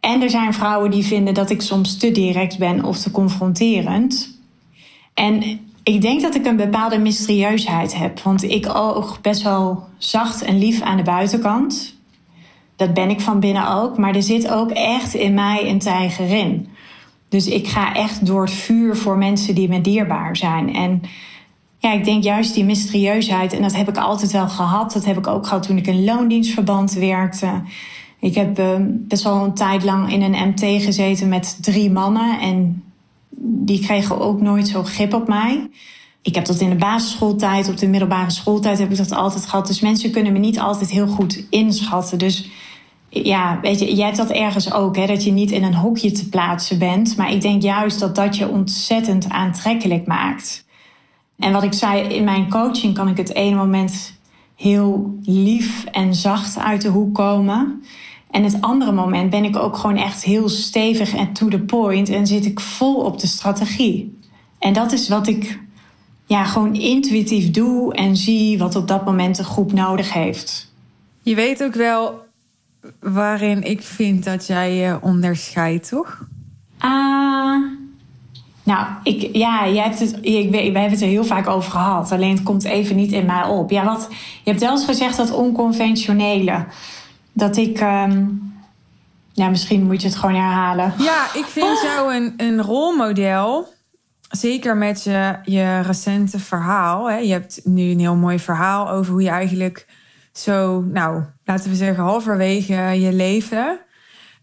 En 0.00 0.22
er 0.22 0.30
zijn 0.30 0.54
vrouwen 0.54 0.90
die 0.90 1.04
vinden 1.04 1.34
dat 1.34 1.50
ik 1.50 1.62
soms 1.62 1.96
te 1.96 2.12
direct 2.12 2.58
ben 2.58 2.84
of 2.84 2.98
te 2.98 3.10
confronterend. 3.10 4.40
En 5.14 5.60
ik 5.82 6.00
denk 6.00 6.20
dat 6.20 6.34
ik 6.34 6.46
een 6.46 6.56
bepaalde 6.56 6.98
mysterieusheid 6.98 7.96
heb. 7.96 8.20
Want 8.20 8.42
ik 8.42 8.76
oog 8.76 9.20
best 9.20 9.42
wel 9.42 9.84
zacht 9.98 10.42
en 10.42 10.58
lief 10.58 10.80
aan 10.80 10.96
de 10.96 11.02
buitenkant. 11.02 11.96
Dat 12.76 12.94
ben 12.94 13.10
ik 13.10 13.20
van 13.20 13.40
binnen 13.40 13.68
ook. 13.68 13.98
Maar 13.98 14.14
er 14.14 14.22
zit 14.22 14.50
ook 14.50 14.70
echt 14.70 15.14
in 15.14 15.34
mij 15.34 15.68
een 15.68 15.78
tijger 15.78 16.28
in. 16.28 16.68
Dus 17.28 17.46
ik 17.46 17.68
ga 17.68 17.94
echt 17.94 18.26
door 18.26 18.42
het 18.42 18.52
vuur 18.52 18.96
voor 18.96 19.18
mensen 19.18 19.54
die 19.54 19.68
me 19.68 19.80
dierbaar 19.80 20.36
zijn. 20.36 20.74
En 20.74 21.02
ja, 21.78 21.92
ik 21.92 22.04
denk 22.04 22.22
juist 22.22 22.54
die 22.54 22.64
mysterieusheid. 22.64 23.52
En 23.52 23.62
dat 23.62 23.76
heb 23.76 23.88
ik 23.88 23.96
altijd 23.96 24.32
wel 24.32 24.48
gehad. 24.48 24.92
Dat 24.92 25.04
heb 25.04 25.18
ik 25.18 25.26
ook 25.26 25.46
gehad 25.46 25.62
toen 25.62 25.76
ik 25.76 25.86
in 25.86 26.04
loondienstverband 26.04 26.92
werkte. 26.92 27.62
Ik 28.20 28.34
heb 28.34 28.58
uh, 28.58 28.66
best 28.80 29.24
wel 29.24 29.44
een 29.44 29.54
tijd 29.54 29.84
lang 29.84 30.12
in 30.12 30.22
een 30.22 30.48
MT 30.48 30.82
gezeten 30.82 31.28
met 31.28 31.58
drie 31.60 31.90
mannen. 31.90 32.40
En 32.40 32.82
die 33.44 33.80
kregen 33.80 34.20
ook 34.20 34.40
nooit 34.40 34.68
zo 34.68 34.82
grip 34.82 35.14
op 35.14 35.28
mij. 35.28 35.70
Ik 36.22 36.34
heb 36.34 36.44
dat 36.44 36.60
in 36.60 36.70
de 36.70 36.76
basisschooltijd, 36.76 37.68
op 37.68 37.76
de 37.76 37.88
middelbare 37.88 38.30
schooltijd 38.30 38.78
heb 38.78 38.90
ik 38.90 38.96
dat 38.96 39.12
altijd 39.12 39.46
gehad. 39.46 39.66
Dus 39.66 39.80
mensen 39.80 40.10
kunnen 40.10 40.32
me 40.32 40.38
niet 40.38 40.58
altijd 40.58 40.90
heel 40.90 41.06
goed 41.06 41.46
inschatten. 41.50 42.18
Dus 42.18 42.48
ja, 43.08 43.58
weet 43.62 43.78
je, 43.78 43.94
jij 43.94 44.04
hebt 44.04 44.16
dat 44.16 44.30
ergens 44.30 44.72
ook, 44.72 44.96
hè, 44.96 45.06
dat 45.06 45.24
je 45.24 45.32
niet 45.32 45.50
in 45.50 45.62
een 45.62 45.74
hokje 45.74 46.10
te 46.10 46.28
plaatsen 46.28 46.78
bent. 46.78 47.16
Maar 47.16 47.32
ik 47.32 47.40
denk 47.40 47.62
juist 47.62 48.00
dat 48.00 48.14
dat 48.14 48.36
je 48.36 48.48
ontzettend 48.48 49.28
aantrekkelijk 49.28 50.06
maakt. 50.06 50.64
En 51.38 51.52
wat 51.52 51.62
ik 51.62 51.72
zei, 51.72 52.02
in 52.02 52.24
mijn 52.24 52.50
coaching 52.50 52.94
kan 52.94 53.08
ik 53.08 53.16
het 53.16 53.34
ene 53.34 53.56
moment 53.56 54.20
heel 54.56 55.18
lief 55.22 55.84
en 55.84 56.14
zacht 56.14 56.58
uit 56.58 56.82
de 56.82 56.88
hoek 56.88 57.14
komen. 57.14 57.82
En 58.32 58.44
het 58.44 58.60
andere 58.60 58.92
moment 58.92 59.30
ben 59.30 59.44
ik 59.44 59.56
ook 59.56 59.76
gewoon 59.76 59.96
echt 59.96 60.24
heel 60.24 60.48
stevig 60.48 61.14
en 61.14 61.32
to 61.32 61.48
the 61.48 61.58
point 61.58 62.08
en 62.08 62.26
zit 62.26 62.44
ik 62.44 62.60
vol 62.60 62.94
op 62.94 63.20
de 63.20 63.26
strategie. 63.26 64.18
En 64.58 64.72
dat 64.72 64.92
is 64.92 65.08
wat 65.08 65.26
ik 65.26 65.60
ja, 66.26 66.44
gewoon 66.44 66.74
intuïtief 66.74 67.50
doe 67.50 67.94
en 67.94 68.16
zie 68.16 68.58
wat 68.58 68.76
op 68.76 68.88
dat 68.88 69.04
moment 69.04 69.36
de 69.36 69.44
groep 69.44 69.72
nodig 69.72 70.12
heeft. 70.12 70.72
Je 71.22 71.34
weet 71.34 71.62
ook 71.62 71.74
wel 71.74 72.20
waarin 73.00 73.62
ik 73.62 73.82
vind 73.82 74.24
dat 74.24 74.46
jij 74.46 74.74
je 74.74 74.98
onderscheidt, 75.00 75.88
toch? 75.88 76.26
Ah. 76.78 77.62
nou, 78.62 78.86
ik, 79.02 79.36
ja, 79.36 79.68
jij 79.68 79.82
hebt 79.82 79.98
het, 79.98 80.18
ik, 80.20 80.50
wij 80.50 80.62
hebben 80.62 80.82
het 80.82 81.00
er 81.00 81.08
heel 81.08 81.24
vaak 81.24 81.46
over 81.46 81.70
gehad. 81.70 82.12
Alleen 82.12 82.34
het 82.34 82.42
komt 82.42 82.64
even 82.64 82.96
niet 82.96 83.12
in 83.12 83.26
mij 83.26 83.44
op. 83.44 83.70
Ja, 83.70 83.84
wat, 83.84 84.08
je 84.42 84.50
hebt 84.50 84.62
wel 84.62 84.70
eens 84.70 84.84
gezegd 84.84 85.16
dat 85.16 85.32
onconventionele 85.32 86.66
dat 87.32 87.56
ik. 87.56 87.80
Um, 87.80 88.50
ja, 89.32 89.48
misschien 89.48 89.82
moet 89.82 90.02
je 90.02 90.08
het 90.08 90.16
gewoon 90.16 90.34
herhalen. 90.34 90.94
Ja, 90.98 91.24
ik 91.34 91.44
vind 91.44 91.80
jou 91.82 92.14
een, 92.14 92.34
een 92.36 92.62
rolmodel. 92.62 93.74
Zeker 94.28 94.76
met 94.76 95.02
je, 95.02 95.38
je 95.42 95.80
recente 95.80 96.38
verhaal. 96.38 97.10
Hè. 97.10 97.16
Je 97.16 97.32
hebt 97.32 97.60
nu 97.64 97.90
een 97.90 98.00
heel 98.00 98.16
mooi 98.16 98.38
verhaal 98.38 98.90
over 98.90 99.12
hoe 99.12 99.22
je 99.22 99.28
eigenlijk 99.28 99.86
zo, 100.32 100.80
nou, 100.80 101.22
laten 101.44 101.70
we 101.70 101.76
zeggen, 101.76 102.04
halverwege 102.04 102.74
je 102.74 103.12
leven. 103.12 103.78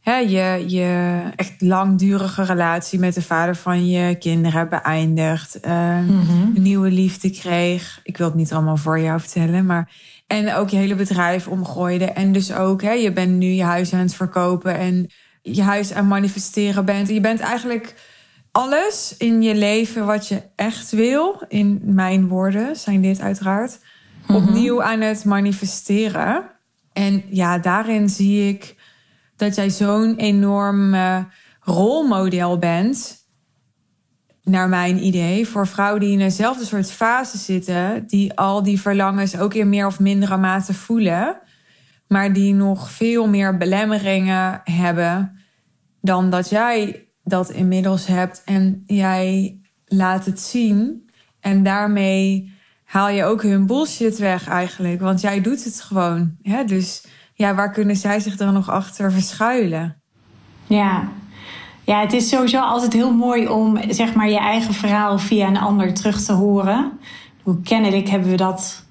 Hè, 0.01 0.18
je, 0.18 0.63
je 0.68 1.22
echt 1.36 1.62
langdurige 1.62 2.44
relatie 2.44 3.00
met 3.00 3.13
de 3.13 3.22
vader 3.22 3.56
van 3.56 3.88
je 3.89 4.15
kinderen 4.15 4.70
beëindigd. 4.70 5.60
Uh, 5.65 5.98
Een 6.56 6.62
nieuwe 6.62 6.91
liefde 6.91 7.29
kreeg. 7.29 8.00
Ik 8.03 8.18
wil 8.18 8.27
het 8.27 8.36
niet 8.36 8.53
allemaal 8.53 8.77
voor 8.77 9.00
jou 9.00 9.20
vertellen, 9.20 9.65
maar 9.65 9.91
en 10.27 10.53
ook 10.53 10.70
je 10.70 10.77
hele 10.77 10.96
bedrijf 10.96 11.48
omgooide. 11.48 12.06
En 12.06 12.32
dus 12.32 12.53
ook, 12.53 12.82
hè, 12.82 12.91
je 12.91 13.13
bent 13.13 13.32
nu 13.32 13.48
je 13.48 13.63
huis 13.63 13.94
aan 13.94 14.00
het 14.00 14.15
verkopen 14.15 14.77
en 14.77 15.10
je 15.41 15.62
huis 15.62 15.91
aan 15.91 15.98
het 15.98 16.08
manifesteren 16.08 16.86
bent. 16.86 17.10
Je 17.10 17.20
bent 17.20 17.39
eigenlijk 17.39 17.96
alles 18.51 19.15
in 19.18 19.41
je 19.41 19.56
leven 19.56 20.06
wat 20.06 20.27
je 20.27 20.41
echt 20.56 20.91
wil. 20.91 21.44
In 21.48 21.82
mijn 21.84 22.27
woorden 22.27 22.75
zijn 22.75 23.01
dit 23.01 23.22
uiteraard. 23.22 23.79
Mhm. 24.27 24.36
Opnieuw 24.36 24.84
aan 24.84 25.01
het 25.01 25.25
manifesteren. 25.25 26.50
En 26.94 27.24
ja, 27.29 27.58
daarin 27.58 28.10
zie 28.10 28.48
ik 28.48 28.75
dat 29.39 29.55
jij 29.55 29.69
zo'n 29.69 30.15
enorm 30.15 30.96
rolmodel 31.60 32.58
bent 32.58 33.17
naar 34.43 34.69
mijn 34.69 35.05
idee, 35.05 35.48
voor 35.48 35.67
vrouwen 35.67 36.00
die 36.00 36.12
in 36.12 36.19
dezelfde 36.19 36.65
soort 36.65 36.91
fase 36.91 37.38
zitten, 37.38 38.08
die 38.08 38.34
al 38.34 38.63
die 38.63 38.81
verlangens 38.81 39.38
ook 39.38 39.53
in 39.53 39.69
meer 39.69 39.86
of 39.86 40.00
mindere 40.00 40.38
mate 40.38 40.74
voelen, 40.74 41.38
maar 42.08 42.34
die 42.34 42.53
nog 42.53 42.91
veel 42.91 43.27
meer 43.27 43.58
belemmeringen 43.58 44.62
hebben 44.63 45.39
dan 46.01 46.29
dat 46.29 46.50
jij 46.50 47.08
dat 47.24 47.50
inmiddels 47.50 48.05
hebt 48.08 48.41
en 48.46 48.84
jij 48.86 49.60
laat 49.86 50.25
het 50.25 50.39
zien 50.39 51.10
en 51.39 51.63
daarmee 51.63 52.53
haal 52.84 53.10
je 53.10 53.24
ook 53.24 53.41
hun 53.41 53.65
bullshit 53.65 54.17
weg 54.17 54.48
eigenlijk, 54.48 55.00
want 55.00 55.22
jij 55.22 55.41
doet 55.41 55.63
het 55.63 55.81
gewoon. 55.81 56.36
Hè? 56.41 56.63
Dus 56.63 57.05
ja, 57.39 57.55
waar 57.55 57.72
kunnen 57.72 57.96
zij 57.96 58.19
zich 58.19 58.36
dan 58.36 58.53
nog 58.53 58.69
achter 58.69 59.12
verschuilen? 59.12 60.01
Ja, 60.67 61.08
ja, 61.84 62.00
het 62.00 62.13
is 62.13 62.29
sowieso 62.29 62.60
altijd 62.60 62.93
heel 62.93 63.13
mooi 63.13 63.48
om 63.48 63.79
zeg 63.89 64.13
maar, 64.13 64.29
je 64.29 64.39
eigen 64.39 64.74
verhaal 64.74 65.19
via 65.19 65.48
een 65.48 65.58
ander 65.58 65.93
terug 65.93 66.22
te 66.22 66.34
horen. 66.34 67.00
Hoe 67.43 67.62
kennelijk 67.62 68.10
hebben 68.10 68.29
we 68.29 68.36
dat 68.36 68.86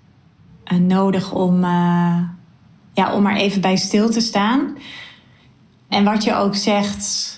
uh, 0.73 0.79
nodig 0.79 1.33
om, 1.33 1.65
uh, 1.65 2.19
ja, 2.93 3.13
om 3.13 3.23
maar 3.23 3.37
even 3.37 3.61
bij 3.61 3.77
stil 3.77 4.11
te 4.11 4.21
staan. 4.21 4.77
En 5.89 6.05
wat 6.05 6.25
je 6.25 6.35
ook 6.35 6.55
zegt, 6.55 7.37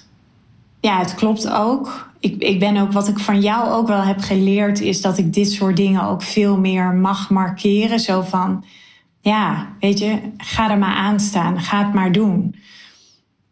ja, 0.81 0.99
het 0.99 1.15
klopt 1.15 1.51
ook. 1.51 2.11
Ik, 2.21 2.43
ik 2.43 2.59
ben 2.59 2.77
ook, 2.77 2.93
wat 2.93 3.09
ik 3.09 3.19
van 3.19 3.41
jou 3.41 3.71
ook 3.71 3.87
wel 3.87 4.03
heb 4.03 4.21
geleerd, 4.21 4.81
is 4.81 5.01
dat 5.01 5.19
ik 5.19 5.33
dit 5.33 5.53
soort 5.53 5.77
dingen 5.77 6.03
ook 6.03 6.23
veel 6.23 6.59
meer 6.59 6.95
mag 6.95 7.31
markeren. 7.31 8.01
Zo 8.01 8.21
van, 8.23 8.65
ja, 9.21 9.69
weet 9.81 9.99
je, 9.99 10.19
ga 10.37 10.71
er 10.71 10.79
maar 10.79 10.95
aan 10.95 11.21
staan, 11.21 11.61
ga 11.61 11.85
het 11.85 11.95
maar 11.95 12.13
doen 12.13 12.55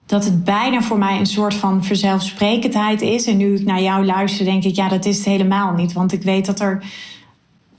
dat 0.09 0.25
het 0.25 0.45
bijna 0.45 0.83
voor 0.83 0.99
mij 0.99 1.19
een 1.19 1.27
soort 1.27 1.55
van 1.55 1.85
verzelfsprekendheid 1.85 3.01
is. 3.01 3.27
En 3.27 3.37
nu 3.37 3.55
ik 3.55 3.65
naar 3.65 3.83
jou 3.83 4.05
luister, 4.05 4.45
denk 4.45 4.65
ik, 4.65 4.77
ja, 4.77 4.89
dat 4.89 5.05
is 5.05 5.17
het 5.17 5.27
helemaal 5.27 5.73
niet. 5.73 5.93
Want 5.93 6.13
ik 6.13 6.23
weet 6.23 6.47
dat 6.47 6.61
er 6.61 6.85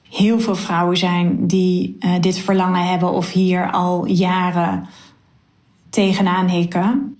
heel 0.09 0.39
veel 0.39 0.55
vrouwen 0.55 0.97
zijn 0.97 1.47
die 1.47 1.97
uh, 1.99 2.11
dit 2.19 2.37
verlangen 2.37 2.85
hebben 2.85 3.11
of 3.11 3.31
hier 3.31 3.71
al 3.71 4.05
jaren 4.05 4.87
tegenaan 5.89 6.49
hikken. 6.49 7.17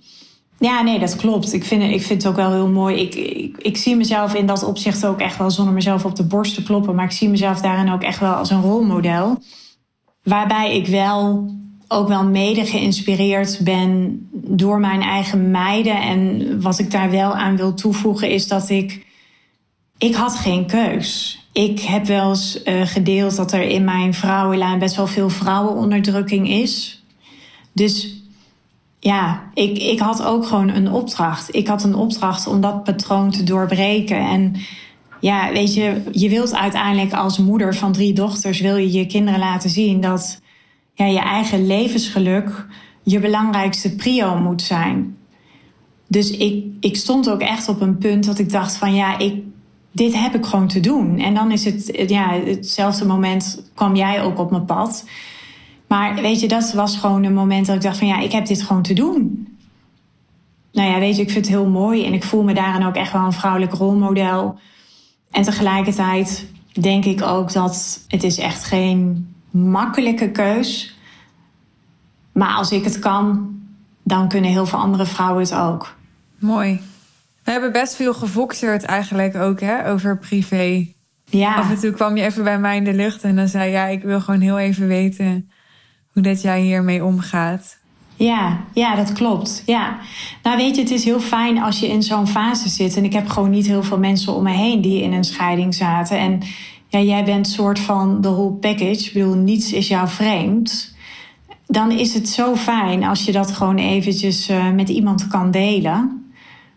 Ja, 0.58 0.82
nee, 0.82 0.98
dat 0.98 1.16
klopt. 1.16 1.52
Ik 1.52 1.64
vind, 1.64 1.82
ik 1.82 2.02
vind 2.02 2.22
het 2.22 2.32
ook 2.32 2.38
wel 2.38 2.52
heel 2.52 2.68
mooi. 2.68 2.96
Ik, 2.96 3.14
ik, 3.14 3.56
ik 3.58 3.76
zie 3.76 3.96
mezelf 3.96 4.34
in 4.34 4.46
dat 4.46 4.62
opzicht 4.62 5.06
ook 5.06 5.20
echt 5.20 5.38
wel 5.38 5.50
zonder 5.50 5.74
mezelf 5.74 6.04
op 6.04 6.16
de 6.16 6.26
borst 6.26 6.54
te 6.54 6.62
kloppen. 6.62 6.94
Maar 6.94 7.04
ik 7.04 7.10
zie 7.10 7.28
mezelf 7.28 7.60
daarin 7.60 7.92
ook 7.92 8.02
echt 8.02 8.20
wel 8.20 8.32
als 8.32 8.50
een 8.50 8.62
rolmodel. 8.62 9.42
Waarbij 10.22 10.76
ik 10.76 10.86
wel 10.86 11.48
ook 11.88 12.08
wel 12.08 12.24
mede 12.24 12.66
geïnspireerd 12.66 13.60
ben 13.62 14.20
door 14.32 14.80
mijn 14.80 15.02
eigen 15.02 15.50
meiden. 15.50 16.02
En 16.02 16.60
wat 16.60 16.78
ik 16.78 16.90
daar 16.90 17.10
wel 17.10 17.34
aan 17.34 17.56
wil 17.56 17.74
toevoegen 17.74 18.28
is 18.28 18.48
dat 18.48 18.68
ik. 18.68 19.06
Ik 19.98 20.14
had 20.14 20.36
geen 20.36 20.66
keus. 20.66 21.40
Ik 21.52 21.80
heb 21.80 22.06
wel 22.06 22.28
eens 22.28 22.60
uh, 22.64 22.86
gedeeld 22.86 23.36
dat 23.36 23.52
er 23.52 23.62
in 23.62 23.84
mijn 23.84 24.14
vrouwenlijn 24.14 24.78
best 24.78 24.96
wel 24.96 25.06
veel 25.06 25.28
vrouwenonderdrukking 25.28 26.48
is. 26.48 27.02
Dus 27.72 28.22
ja, 29.00 29.50
ik, 29.54 29.78
ik 29.78 29.98
had 29.98 30.22
ook 30.22 30.46
gewoon 30.46 30.68
een 30.68 30.92
opdracht. 30.92 31.54
Ik 31.54 31.66
had 31.66 31.84
een 31.84 31.94
opdracht 31.94 32.46
om 32.46 32.60
dat 32.60 32.84
patroon 32.84 33.30
te 33.30 33.44
doorbreken. 33.44 34.18
En 34.18 34.54
ja, 35.20 35.52
weet 35.52 35.74
je, 35.74 36.02
je 36.12 36.28
wilt 36.28 36.54
uiteindelijk 36.54 37.12
als 37.12 37.38
moeder 37.38 37.74
van 37.74 37.92
drie 37.92 38.12
dochters, 38.12 38.60
wil 38.60 38.76
je 38.76 38.92
je 38.92 39.06
kinderen 39.06 39.40
laten 39.40 39.70
zien 39.70 40.00
dat 40.00 40.40
ja, 40.94 41.04
je 41.04 41.20
eigen 41.20 41.66
levensgeluk 41.66 42.66
je 43.02 43.18
belangrijkste 43.18 43.94
prio 43.94 44.38
moet 44.38 44.62
zijn. 44.62 45.16
Dus 46.06 46.30
ik, 46.30 46.64
ik 46.80 46.96
stond 46.96 47.30
ook 47.30 47.40
echt 47.40 47.68
op 47.68 47.80
een 47.80 47.98
punt 47.98 48.24
dat 48.24 48.38
ik 48.38 48.50
dacht 48.50 48.76
van 48.76 48.94
ja, 48.94 49.18
ik, 49.18 49.42
dit 49.92 50.14
heb 50.14 50.34
ik 50.34 50.46
gewoon 50.46 50.68
te 50.68 50.80
doen. 50.80 51.18
En 51.18 51.34
dan 51.34 51.50
is 51.50 51.64
het, 51.64 51.92
ja, 52.06 52.40
hetzelfde 52.44 53.04
moment 53.04 53.70
kwam 53.74 53.96
jij 53.96 54.22
ook 54.22 54.38
op 54.38 54.50
mijn 54.50 54.64
pad. 54.64 55.04
Maar 55.86 56.14
weet 56.14 56.40
je, 56.40 56.48
dat 56.48 56.72
was 56.72 56.96
gewoon 56.96 57.24
een 57.24 57.34
moment 57.34 57.66
dat 57.66 57.76
ik 57.76 57.82
dacht 57.82 57.98
van 57.98 58.06
ja, 58.06 58.18
ik 58.20 58.32
heb 58.32 58.46
dit 58.46 58.62
gewoon 58.62 58.82
te 58.82 58.94
doen. 58.94 59.48
Nou 60.72 60.90
ja, 60.90 60.98
weet 60.98 61.16
je, 61.16 61.22
ik 61.22 61.30
vind 61.30 61.46
het 61.46 61.54
heel 61.54 61.68
mooi 61.68 62.04
en 62.04 62.12
ik 62.12 62.24
voel 62.24 62.42
me 62.42 62.54
daarin 62.54 62.86
ook 62.86 62.94
echt 62.94 63.12
wel 63.12 63.24
een 63.24 63.32
vrouwelijk 63.32 63.72
rolmodel. 63.72 64.58
En 65.30 65.42
tegelijkertijd 65.42 66.46
denk 66.80 67.04
ik 67.04 67.22
ook 67.22 67.52
dat 67.52 68.04
het 68.08 68.22
is 68.22 68.38
echt 68.38 68.64
geen 68.64 69.34
makkelijke 69.50 70.30
keus. 70.30 70.98
Maar 72.32 72.54
als 72.54 72.72
ik 72.72 72.84
het 72.84 72.98
kan, 72.98 73.58
dan 74.02 74.28
kunnen 74.28 74.50
heel 74.50 74.66
veel 74.66 74.78
andere 74.78 75.06
vrouwen 75.06 75.42
het 75.42 75.54
ook. 75.54 75.94
Mooi. 76.38 76.80
We 77.44 77.50
hebben 77.50 77.72
best 77.72 77.94
veel 77.94 78.14
gevoxerd 78.14 78.82
eigenlijk 78.82 79.36
ook 79.36 79.60
hè, 79.60 79.90
over 79.90 80.18
privé. 80.18 80.86
Ja. 81.24 81.54
Af 81.54 81.70
en 81.70 81.78
toe 81.78 81.90
kwam 81.90 82.16
je 82.16 82.22
even 82.22 82.44
bij 82.44 82.58
mij 82.58 82.76
in 82.76 82.84
de 82.84 82.94
lucht 82.94 83.22
en 83.22 83.36
dan 83.36 83.48
zei 83.48 83.70
ja, 83.70 83.86
ik 83.86 84.02
wil 84.02 84.20
gewoon 84.20 84.40
heel 84.40 84.58
even 84.58 84.86
weten 84.86 85.50
hoe 86.12 86.22
dat 86.22 86.42
jij 86.42 86.60
hiermee 86.60 87.04
omgaat. 87.04 87.78
Ja, 88.20 88.64
ja, 88.74 88.94
dat 88.94 89.12
klopt. 89.12 89.62
Ja. 89.66 89.98
Nou, 90.42 90.56
weet 90.56 90.74
je, 90.76 90.82
het 90.82 90.90
is 90.90 91.04
heel 91.04 91.20
fijn 91.20 91.62
als 91.62 91.80
je 91.80 91.88
in 91.88 92.02
zo'n 92.02 92.26
fase 92.26 92.68
zit. 92.68 92.96
En 92.96 93.04
ik 93.04 93.12
heb 93.12 93.28
gewoon 93.28 93.50
niet 93.50 93.66
heel 93.66 93.82
veel 93.82 93.98
mensen 93.98 94.34
om 94.34 94.42
me 94.42 94.50
heen 94.50 94.80
die 94.80 95.02
in 95.02 95.12
een 95.12 95.24
scheiding 95.24 95.74
zaten. 95.74 96.18
En 96.18 96.40
ja, 96.88 97.00
jij 97.00 97.24
bent 97.24 97.48
soort 97.48 97.78
van 97.78 98.20
de 98.20 98.28
whole 98.28 98.52
package. 98.52 99.06
Ik 99.06 99.10
bedoel, 99.12 99.34
niets 99.34 99.72
is 99.72 99.88
jou 99.88 100.08
vreemd. 100.08 100.94
Dan 101.66 101.90
is 101.90 102.14
het 102.14 102.28
zo 102.28 102.56
fijn 102.56 103.04
als 103.04 103.24
je 103.24 103.32
dat 103.32 103.52
gewoon 103.52 103.78
eventjes 103.78 104.50
uh, 104.50 104.70
met 104.70 104.88
iemand 104.88 105.26
kan 105.26 105.50
delen. 105.50 106.30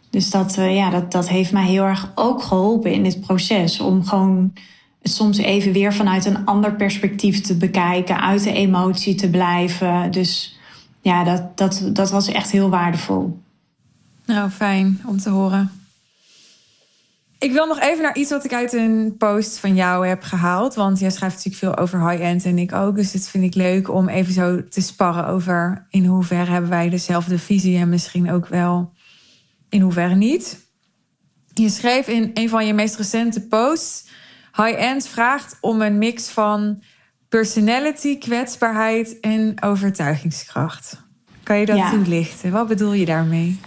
Dus 0.09 0.29
dat, 0.29 0.57
uh, 0.57 0.75
ja, 0.75 0.89
dat, 0.89 1.11
dat 1.11 1.29
heeft 1.29 1.51
mij 1.51 1.65
heel 1.65 1.83
erg 1.83 2.11
ook 2.15 2.41
geholpen 2.41 2.91
in 2.91 3.03
dit 3.03 3.21
proces. 3.21 3.79
Om 3.79 4.05
gewoon 4.05 4.53
soms 5.01 5.37
even 5.37 5.71
weer 5.71 5.93
vanuit 5.93 6.25
een 6.25 6.45
ander 6.45 6.75
perspectief 6.75 7.41
te 7.41 7.57
bekijken. 7.57 8.21
Uit 8.21 8.43
de 8.43 8.53
emotie 8.53 9.15
te 9.15 9.29
blijven. 9.29 10.11
Dus 10.11 10.57
ja, 11.03 11.23
dat, 11.23 11.57
dat, 11.57 11.89
dat 11.93 12.11
was 12.11 12.27
echt 12.27 12.51
heel 12.51 12.69
waardevol. 12.69 13.41
Nou, 14.25 14.49
fijn 14.49 15.01
om 15.05 15.17
te 15.17 15.29
horen. 15.29 15.71
Ik 17.39 17.51
wil 17.51 17.67
nog 17.67 17.79
even 17.79 18.03
naar 18.03 18.15
iets 18.17 18.29
wat 18.29 18.45
ik 18.45 18.53
uit 18.53 18.73
een 18.73 19.15
post 19.17 19.59
van 19.59 19.75
jou 19.75 20.07
heb 20.07 20.23
gehaald. 20.23 20.75
Want 20.75 20.99
jij 20.99 21.09
schrijft 21.09 21.35
natuurlijk 21.35 21.63
veel 21.63 21.83
over 21.83 22.09
high-end 22.09 22.45
en 22.45 22.57
ik 22.57 22.73
ook. 22.73 22.95
Dus 22.95 23.13
het 23.13 23.27
vind 23.27 23.43
ik 23.43 23.55
leuk 23.55 23.89
om 23.89 24.09
even 24.09 24.33
zo 24.33 24.67
te 24.67 24.81
sparren 24.81 25.27
over 25.27 25.87
in 25.89 26.05
hoeverre 26.05 26.51
hebben 26.51 26.69
wij 26.69 26.89
dezelfde 26.89 27.39
visie 27.39 27.77
en 27.77 27.89
misschien 27.89 28.31
ook 28.31 28.47
wel 28.47 28.93
in 29.69 29.81
hoeverre 29.81 30.15
niet. 30.15 30.59
Je 31.53 31.69
schreef 31.69 32.07
in 32.07 32.31
een 32.33 32.49
van 32.49 32.65
je 32.65 32.73
meest 32.73 32.95
recente 32.95 33.41
posts: 33.47 34.07
high-end 34.55 35.07
vraagt 35.07 35.57
om 35.61 35.81
een 35.81 35.97
mix 35.97 36.29
van 36.29 36.81
personality, 37.37 38.17
kwetsbaarheid 38.17 39.19
en 39.19 39.55
overtuigingskracht. 39.61 41.03
Kan 41.43 41.57
je 41.57 41.65
dat 41.65 41.77
ja. 41.77 41.89
toelichten? 41.89 42.51
Wat 42.51 42.67
bedoel 42.67 42.93
je 42.93 43.05
daarmee? 43.05 43.59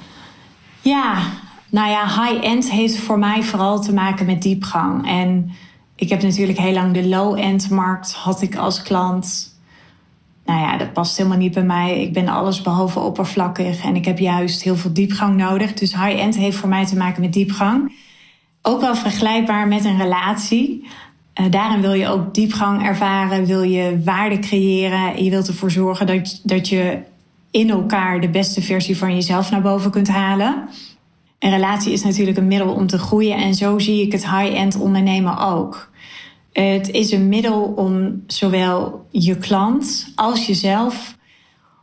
Ja, 0.81 1.23
nou 1.71 1.91
ja, 1.91 2.05
high-end 2.07 2.71
heeft 2.71 2.97
voor 2.97 3.19
mij 3.19 3.43
vooral 3.43 3.81
te 3.81 3.93
maken 3.93 4.27
met 4.27 4.43
diepgang. 4.43 5.09
En 5.09 5.51
ik 5.97 6.09
heb 6.09 6.23
natuurlijk 6.23 6.59
heel 6.59 6.73
lang 6.73 6.95
de 6.95 7.07
low-end 7.07 7.71
markt 7.71 8.13
had 8.13 8.43
ik 8.43 8.57
als 8.57 8.83
klant. 8.83 9.55
Nou 10.45 10.61
ja, 10.61 10.77
dat 10.77 10.93
past 10.93 11.17
helemaal 11.17 11.39
niet 11.39 11.55
bij 11.55 11.65
mij. 11.65 12.03
Ik 12.03 12.13
ben 12.13 12.29
alles 12.29 12.63
behalve 12.63 13.01
oppervlakkig 13.01 13.85
en 13.85 13.97
ik 13.97 14.05
heb 14.05 14.19
juist 14.19 14.63
heel 14.63 14.77
veel 14.77 14.93
diepgang 14.93 15.37
nodig. 15.37 15.73
Dus 15.73 15.95
high-end 15.95 16.37
heeft 16.37 16.57
voor 16.57 16.69
mij 16.69 16.87
te 16.87 16.97
maken 16.97 17.21
met 17.21 17.33
diepgang. 17.33 17.93
Ook 18.63 18.81
wel 18.81 18.97
vergelijkbaar 18.97 19.69
met 19.69 19.85
een 19.85 19.99
relatie. 19.99 20.87
Uh, 21.41 21.47
daarin 21.51 21.81
wil 21.81 21.93
je 21.93 22.09
ook 22.09 22.35
diepgang 22.35 22.87
ervaren, 22.87 23.45
wil 23.45 23.63
je 23.63 24.01
waarde 24.05 24.39
creëren. 24.39 25.25
Je 25.25 25.31
wilt 25.31 25.49
ervoor 25.49 25.71
zorgen 25.71 26.07
dat, 26.07 26.41
dat 26.43 26.69
je 26.69 26.99
in 27.51 27.71
elkaar 27.71 28.21
de 28.21 28.29
beste 28.29 28.63
versie 28.63 28.97
van 28.97 29.15
jezelf 29.15 29.51
naar 29.51 29.63
boven 29.63 29.91
kunt 29.91 30.09
halen. 30.09 30.69
Een 31.39 31.51
relatie 31.51 31.93
is 31.93 32.05
natuurlijk 32.05 32.37
een 32.37 32.47
middel 32.47 32.73
om 32.73 32.87
te 32.87 32.99
groeien 32.99 33.37
en 33.37 33.55
zo 33.55 33.79
zie 33.79 34.03
ik 34.03 34.13
het 34.13 34.31
high-end 34.31 34.79
ondernemen 34.81 35.39
ook. 35.39 35.91
Het 36.53 36.91
is 36.91 37.13
een 37.13 37.29
middel 37.29 37.63
om 37.63 38.23
zowel 38.27 39.07
je 39.11 39.37
klant 39.37 40.13
als 40.15 40.47
jezelf 40.47 41.17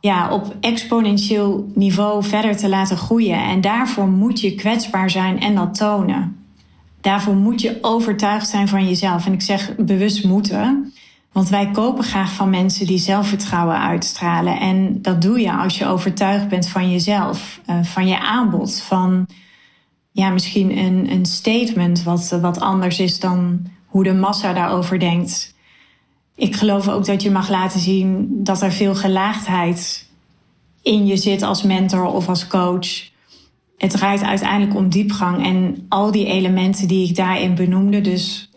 ja, 0.00 0.32
op 0.32 0.56
exponentieel 0.60 1.70
niveau 1.74 2.24
verder 2.24 2.56
te 2.56 2.68
laten 2.68 2.96
groeien. 2.96 3.42
En 3.42 3.60
daarvoor 3.60 4.08
moet 4.08 4.40
je 4.40 4.54
kwetsbaar 4.54 5.10
zijn 5.10 5.40
en 5.40 5.54
dat 5.54 5.74
tonen. 5.74 6.43
Daarvoor 7.04 7.34
moet 7.34 7.60
je 7.60 7.78
overtuigd 7.80 8.48
zijn 8.48 8.68
van 8.68 8.88
jezelf. 8.88 9.26
En 9.26 9.32
ik 9.32 9.42
zeg 9.42 9.76
bewust 9.76 10.24
moeten. 10.24 10.92
Want 11.32 11.48
wij 11.48 11.70
kopen 11.70 12.04
graag 12.04 12.32
van 12.32 12.50
mensen 12.50 12.86
die 12.86 12.98
zelfvertrouwen 12.98 13.80
uitstralen. 13.80 14.60
En 14.60 15.02
dat 15.02 15.22
doe 15.22 15.40
je 15.40 15.52
als 15.52 15.78
je 15.78 15.86
overtuigd 15.86 16.48
bent 16.48 16.68
van 16.68 16.90
jezelf, 16.90 17.60
uh, 17.70 17.84
van 17.84 18.06
je 18.06 18.20
aanbod, 18.20 18.80
van 18.80 19.26
ja, 20.10 20.30
misschien 20.30 20.78
een, 20.78 21.10
een 21.10 21.26
statement 21.26 22.02
wat, 22.02 22.38
wat 22.40 22.60
anders 22.60 23.00
is 23.00 23.20
dan 23.20 23.66
hoe 23.86 24.04
de 24.04 24.14
massa 24.14 24.52
daarover 24.52 24.98
denkt. 24.98 25.54
Ik 26.34 26.56
geloof 26.56 26.88
ook 26.88 27.04
dat 27.04 27.22
je 27.22 27.30
mag 27.30 27.48
laten 27.48 27.80
zien 27.80 28.28
dat 28.30 28.62
er 28.62 28.72
veel 28.72 28.94
gelaagdheid 28.94 30.08
in 30.82 31.06
je 31.06 31.16
zit 31.16 31.42
als 31.42 31.62
mentor 31.62 32.04
of 32.04 32.28
als 32.28 32.46
coach 32.46 33.12
het 33.84 33.92
draait 33.92 34.22
uiteindelijk 34.22 34.76
om 34.76 34.88
diepgang 34.88 35.44
en 35.44 35.86
al 35.88 36.10
die 36.10 36.26
elementen 36.26 36.88
die 36.88 37.08
ik 37.08 37.16
daarin 37.16 37.54
benoemde. 37.54 38.00
Dus 38.00 38.50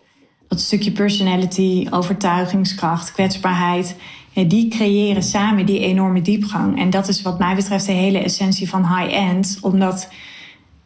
dat 0.48 0.62
stukje 0.62 0.92
personality, 0.92 1.88
overtuigingskracht, 1.90 3.12
kwetsbaarheid. 3.12 3.96
Die 4.34 4.68
creëren 4.68 5.24
samen 5.24 5.66
die 5.66 5.80
enorme 5.80 6.22
diepgang. 6.22 6.80
En 6.80 6.90
dat 6.90 7.08
is 7.08 7.22
wat 7.22 7.40
mij 7.40 7.56
betreft 7.56 7.86
de 7.86 7.92
hele 7.92 8.20
essentie 8.20 8.70
van 8.70 8.96
high-end. 8.96 9.58
Omdat 9.62 10.10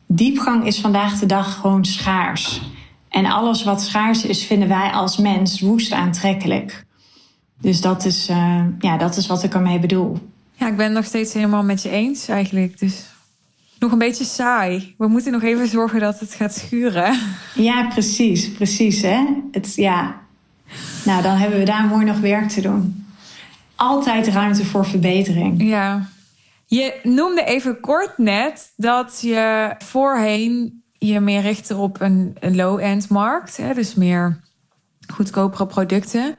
diepgang 0.08 0.66
is 0.66 0.80
vandaag 0.80 1.20
de 1.20 1.26
dag 1.26 1.60
gewoon 1.60 1.86
schaars. 1.86 2.62
En 3.10 3.26
alles 3.26 3.64
wat 3.64 3.82
schaars 3.82 4.26
is, 4.26 4.44
vinden 4.44 4.68
wij 4.68 4.92
als 4.92 5.18
mens 5.18 5.60
woest 5.60 5.92
aantrekkelijk. 5.92 6.86
Dus 7.60 7.82
dat 7.82 8.06
is, 8.06 8.30
uh, 8.30 8.64
ja, 8.80 8.98
dat 8.98 9.18
is 9.18 9.28
wat 9.28 9.44
ik 9.44 9.54
ermee 9.54 9.80
bedoel. 9.80 10.18
Ja, 10.54 10.68
ik 10.68 10.76
ben 10.76 10.86
het 10.86 10.96
nog 10.96 11.06
steeds 11.06 11.34
helemaal 11.34 11.64
met 11.64 11.82
je 11.82 11.90
eens 11.90 12.28
eigenlijk. 12.28 12.80
Dus 12.80 13.11
nog 13.82 13.92
een 13.92 13.98
beetje 13.98 14.24
saai. 14.24 14.96
We 14.98 15.08
moeten 15.08 15.32
nog 15.32 15.44
even 15.44 15.68
zorgen 15.68 16.00
dat 16.00 16.20
het 16.20 16.34
gaat 16.34 16.54
schuren. 16.54 17.18
Ja, 17.56 17.88
precies, 17.88 18.52
precies. 18.52 19.02
Hè? 19.02 19.26
Het, 19.52 19.76
ja. 19.76 20.22
Nou, 21.06 21.22
dan 21.22 21.36
hebben 21.36 21.60
we 21.60 21.66
daar 21.66 21.86
mooi 21.86 22.06
nog 22.06 22.20
werk 22.20 22.50
te 22.50 22.62
doen. 22.62 23.06
Altijd 23.76 24.28
ruimte 24.28 24.66
voor 24.66 24.86
verbetering. 24.86 25.62
Ja. 25.62 26.10
Je 26.66 27.00
noemde 27.04 27.44
even 27.44 27.80
kort 27.80 28.18
net 28.18 28.74
dat 28.76 29.20
je 29.22 29.76
voorheen 29.78 30.84
je 30.98 31.20
meer 31.20 31.42
richtte 31.42 31.76
op 31.76 32.02
een, 32.02 32.38
low-end 32.40 33.10
markt. 33.10 33.58
Hè? 33.58 33.74
Dus 33.74 33.96
meer 33.96 34.40
goedkopere 35.14 35.66
producten. 35.66 36.38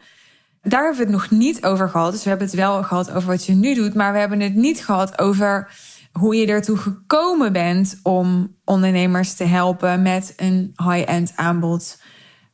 Daar 0.62 0.84
hebben 0.84 0.98
we 1.06 1.12
het 1.12 1.20
nog 1.20 1.30
niet 1.30 1.64
over 1.64 1.88
gehad. 1.88 2.12
Dus 2.12 2.22
we 2.22 2.28
hebben 2.28 2.46
het 2.46 2.56
wel 2.56 2.82
gehad 2.82 3.10
over 3.10 3.28
wat 3.28 3.46
je 3.46 3.52
nu 3.52 3.74
doet. 3.74 3.94
Maar 3.94 4.12
we 4.12 4.18
hebben 4.18 4.40
het 4.40 4.54
niet 4.54 4.84
gehad 4.84 5.18
over 5.18 5.70
hoe 6.12 6.36
je 6.36 6.46
ertoe 6.46 6.76
gekomen 6.76 7.52
bent 7.52 8.00
om 8.02 8.56
ondernemers 8.64 9.34
te 9.34 9.44
helpen 9.44 10.02
met 10.02 10.32
een 10.36 10.74
high-end 10.76 11.32
aanbod. 11.36 12.00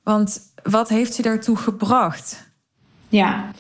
Want 0.03 0.41
wat 0.63 0.89
heeft 0.89 1.17
je 1.17 1.23
daartoe 1.23 1.57
gebracht? 1.57 2.47
Ja, 3.09 3.51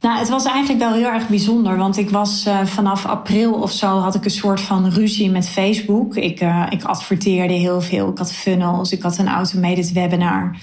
nou, 0.00 0.18
het 0.18 0.28
was 0.28 0.44
eigenlijk 0.44 0.78
wel 0.78 0.92
heel 0.92 1.12
erg 1.12 1.28
bijzonder. 1.28 1.76
Want 1.76 1.96
ik 1.96 2.10
was 2.10 2.46
uh, 2.46 2.64
vanaf 2.64 3.06
april 3.06 3.52
of 3.52 3.72
zo 3.72 3.98
had 3.98 4.14
ik 4.14 4.24
een 4.24 4.30
soort 4.30 4.60
van 4.60 4.88
ruzie 4.88 5.30
met 5.30 5.48
Facebook. 5.48 6.16
Ik, 6.16 6.40
uh, 6.40 6.66
ik 6.70 6.82
adverteerde 6.82 7.54
heel 7.54 7.80
veel. 7.80 8.08
Ik 8.10 8.18
had 8.18 8.32
funnels. 8.32 8.92
Ik 8.92 9.02
had 9.02 9.18
een 9.18 9.28
automated 9.28 9.92
webinar. 9.92 10.56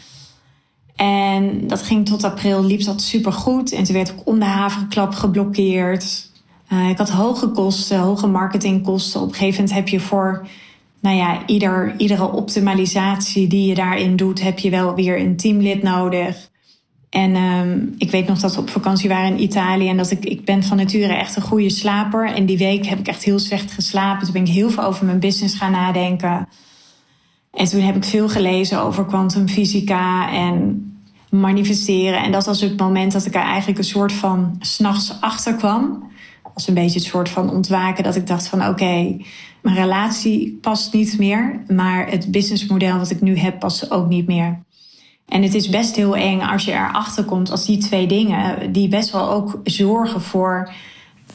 En 0.95 1.67
dat 1.67 1.81
ging 1.81 2.05
tot 2.05 2.23
april, 2.23 2.63
liep 2.63 2.83
dat 2.83 3.01
super 3.01 3.33
goed. 3.33 3.71
En 3.71 3.83
toen 3.83 3.95
werd 3.95 4.09
ik 4.09 4.15
om 4.23 4.39
de 4.39 4.45
havenklap 4.45 5.13
geblokkeerd. 5.13 6.31
Uh, 6.69 6.89
ik 6.89 6.97
had 6.97 7.10
hoge 7.10 7.47
kosten, 7.47 7.99
hoge 7.99 8.28
marketingkosten. 8.28 9.21
Op 9.21 9.28
een 9.28 9.34
gegeven 9.34 9.56
moment 9.56 9.73
heb 9.73 9.88
je 9.88 9.99
voor 9.99 10.47
nou 10.99 11.15
ja, 11.15 11.45
ieder, 11.45 11.93
iedere 11.97 12.32
optimalisatie 12.32 13.47
die 13.47 13.67
je 13.67 13.75
daarin 13.75 14.15
doet, 14.15 14.41
heb 14.41 14.60
je 14.60 14.69
wel 14.69 14.95
weer 14.95 15.19
een 15.19 15.36
teamlid 15.36 15.84
nodig. 15.84 16.49
En 17.10 17.36
um, 17.36 17.95
ik 17.97 18.12
weet 18.12 18.28
nog 18.28 18.39
dat 18.39 18.56
we 18.56 18.62
op 18.62 18.69
vakantie 18.69 19.10
waren 19.10 19.32
in 19.32 19.41
Italië 19.41 19.89
en 19.89 19.97
dat 19.97 20.12
ik, 20.12 20.25
ik 20.25 20.45
ben 20.45 20.63
van 20.63 20.78
nature 20.78 21.13
echt 21.13 21.36
een 21.36 21.41
goede 21.41 21.69
slaper. 21.69 22.34
En 22.34 22.45
die 22.45 22.58
week 22.58 22.86
heb 22.86 22.99
ik 22.99 23.08
echt 23.08 23.23
heel 23.23 23.39
slecht 23.39 23.71
geslapen. 23.71 24.23
Toen 24.23 24.34
ben 24.34 24.45
ik 24.45 24.51
heel 24.51 24.69
veel 24.69 24.84
over 24.84 25.06
mijn 25.06 25.19
business 25.19 25.56
gaan 25.56 25.71
nadenken. 25.71 26.47
En 27.54 27.65
toen 27.65 27.82
heb 27.82 27.95
ik 27.95 28.04
veel 28.04 28.30
gelezen 28.30 28.82
over 28.82 29.06
kwantumfysica 29.06 30.32
en 30.32 30.84
manifesteren. 31.30 32.23
En 32.23 32.32
dat 32.32 32.45
was 32.45 32.62
het 32.62 32.80
moment 32.80 33.12
dat 33.12 33.25
ik 33.25 33.36
er 33.36 33.41
eigenlijk 33.41 33.78
een 33.78 33.86
soort 33.86 34.13
van 34.13 34.56
s'nachts 34.60 35.21
achter 35.21 35.54
kwam 35.54 36.04
was 36.56 36.68
een 36.68 36.74
beetje 36.74 37.00
het 37.00 37.08
soort 37.08 37.30
van 37.30 37.50
ontwaken 37.50 38.04
dat 38.04 38.15
ik 38.15 38.28
dacht 38.28 38.48
van 38.48 38.60
oké, 38.60 38.70
okay, 38.70 39.26
mijn 39.62 39.76
relatie 39.76 40.58
past 40.62 40.94
niet 40.94 41.18
meer, 41.18 41.63
maar 41.68 42.10
het 42.10 42.32
businessmodel 42.32 42.98
wat 42.98 43.10
ik 43.10 43.22
nu 43.22 43.38
heb 43.38 43.60
past 43.60 43.91
ook 43.91 44.08
niet 44.08 44.28
meer. 44.28 44.63
En 45.28 45.44
het 45.44 45.54
is 45.54 45.70
best 45.70 45.96
heel 45.96 46.15
eng 46.15 46.41
als 46.41 46.65
je 46.65 46.72
erachter 46.72 47.24
komt 47.24 47.52
als 47.52 47.65
die 47.65 47.78
twee 47.78 48.08
dingen, 48.08 48.72
die 48.72 48.88
best 48.88 49.12
wel 49.12 49.30
ook 49.30 49.60
zorgen 49.63 50.22
voor 50.22 50.72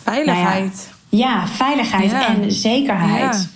veiligheid. 0.03 0.91
Nou 1.11 1.23
ja, 1.23 1.41
ja, 1.41 1.47
veiligheid 1.47 2.13
en 2.13 2.53
zekerheid. 2.53 3.51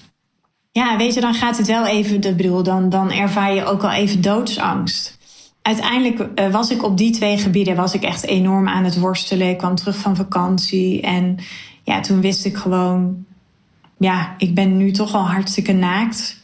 Ja. 0.72 0.90
ja. 0.90 0.96
weet 0.96 1.14
je, 1.14 1.20
dan 1.20 1.35
gaat 1.35 1.57
het 1.57 1.66
wel 1.66 1.87
even, 1.87 2.20
dat 2.20 2.37
bedoel, 2.37 2.62
dan, 2.62 2.88
dan 2.88 3.11
ervaar 3.11 3.55
je 3.55 3.64
ook 3.64 3.83
al 3.83 3.92
even 3.92 4.22
doodsangst. 4.22 5.13
Uiteindelijk 5.64 6.18
eh, 6.35 6.50
was 6.50 6.70
ik 6.70 6.83
op 6.83 6.96
die 6.98 7.11
twee 7.11 7.38
gebieden 7.38 7.77
was 7.77 7.94
ik 7.94 8.03
echt 8.03 8.27
enorm 8.27 8.68
aan 8.68 8.85
het 8.85 8.98
worstelen. 8.98 9.48
Ik 9.48 9.59
kwam 9.59 9.74
terug 9.74 9.96
van 9.96 10.16
vakantie 10.16 11.00
en 11.00 11.37
ja, 11.83 12.00
toen 12.00 12.20
wist 12.20 12.44
ik 12.44 12.57
gewoon, 12.57 13.24
ja, 13.98 14.35
ik 14.38 14.55
ben 14.55 14.77
nu 14.77 14.90
toch 14.90 15.14
al 15.14 15.27
hartstikke 15.27 15.72
naakt. 15.72 16.40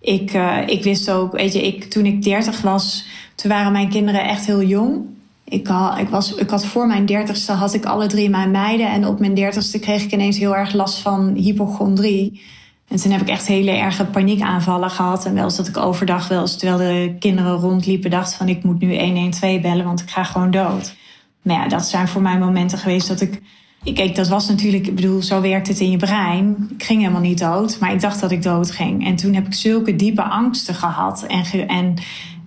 Ik, 0.00 0.34
uh, 0.34 0.58
ik 0.66 0.82
wist 0.82 1.10
ook, 1.10 1.32
weet 1.32 1.52
je, 1.52 1.66
ik, 1.66 1.84
toen 1.84 2.06
ik 2.06 2.22
dertig 2.22 2.60
was, 2.60 3.06
toen 3.34 3.50
waren 3.50 3.72
mijn 3.72 3.88
kinderen 3.88 4.24
echt 4.24 4.46
heel 4.46 4.62
jong. 4.62 5.04
Ik 5.44 5.66
had, 5.66 5.98
ik, 5.98 6.08
was, 6.08 6.34
ik 6.34 6.50
had 6.50 6.66
voor 6.66 6.86
mijn 6.86 7.06
dertigste 7.06 7.52
had 7.52 7.74
ik 7.74 7.84
alle 7.84 8.06
drie 8.06 8.30
mijn 8.30 8.50
meiden. 8.50 8.90
En 8.90 9.06
op 9.06 9.18
mijn 9.18 9.34
dertigste 9.34 9.78
kreeg 9.78 10.02
ik 10.02 10.12
ineens 10.12 10.38
heel 10.38 10.56
erg 10.56 10.72
last 10.72 10.98
van 10.98 11.34
hypochondrie. 11.34 12.42
En 12.88 12.96
toen 12.96 13.12
heb 13.12 13.20
ik 13.20 13.28
echt 13.28 13.46
hele 13.46 13.70
erge 13.70 14.04
paniekaanvallen 14.04 14.90
gehad. 14.90 15.24
En 15.24 15.34
wel 15.34 15.44
eens 15.44 15.56
dat 15.56 15.68
ik 15.68 15.76
overdag, 15.76 16.28
wel 16.28 16.40
eens 16.40 16.56
terwijl 16.56 16.78
de 16.78 17.16
kinderen 17.18 17.56
rondliepen, 17.56 18.10
dacht 18.10 18.34
van 18.34 18.48
ik 18.48 18.64
moet 18.64 18.80
nu 18.80 18.98
112 18.98 19.60
bellen, 19.60 19.84
want 19.84 20.00
ik 20.00 20.10
ga 20.10 20.24
gewoon 20.24 20.50
dood. 20.50 20.94
Maar 21.42 21.56
ja, 21.56 21.68
dat 21.68 21.86
zijn 21.86 22.08
voor 22.08 22.22
mij 22.22 22.38
momenten 22.38 22.78
geweest 22.78 23.08
dat 23.08 23.20
ik 23.20 23.40
Kijk, 23.84 24.14
dat 24.14 24.28
was 24.28 24.48
natuurlijk, 24.48 24.86
ik 24.86 24.94
bedoel, 24.94 25.22
zo 25.22 25.40
werkt 25.40 25.68
het 25.68 25.80
in 25.80 25.90
je 25.90 25.96
brein. 25.96 26.68
Ik 26.76 26.82
ging 26.82 27.00
helemaal 27.00 27.20
niet 27.20 27.38
dood, 27.38 27.78
maar 27.80 27.92
ik 27.92 28.00
dacht 28.00 28.20
dat 28.20 28.30
ik 28.30 28.42
dood 28.42 28.70
ging. 28.70 29.06
En 29.06 29.16
toen 29.16 29.34
heb 29.34 29.46
ik 29.46 29.54
zulke 29.54 29.96
diepe 29.96 30.22
angsten 30.22 30.74
gehad 30.74 31.24
en, 31.26 31.68
en, 31.68 31.94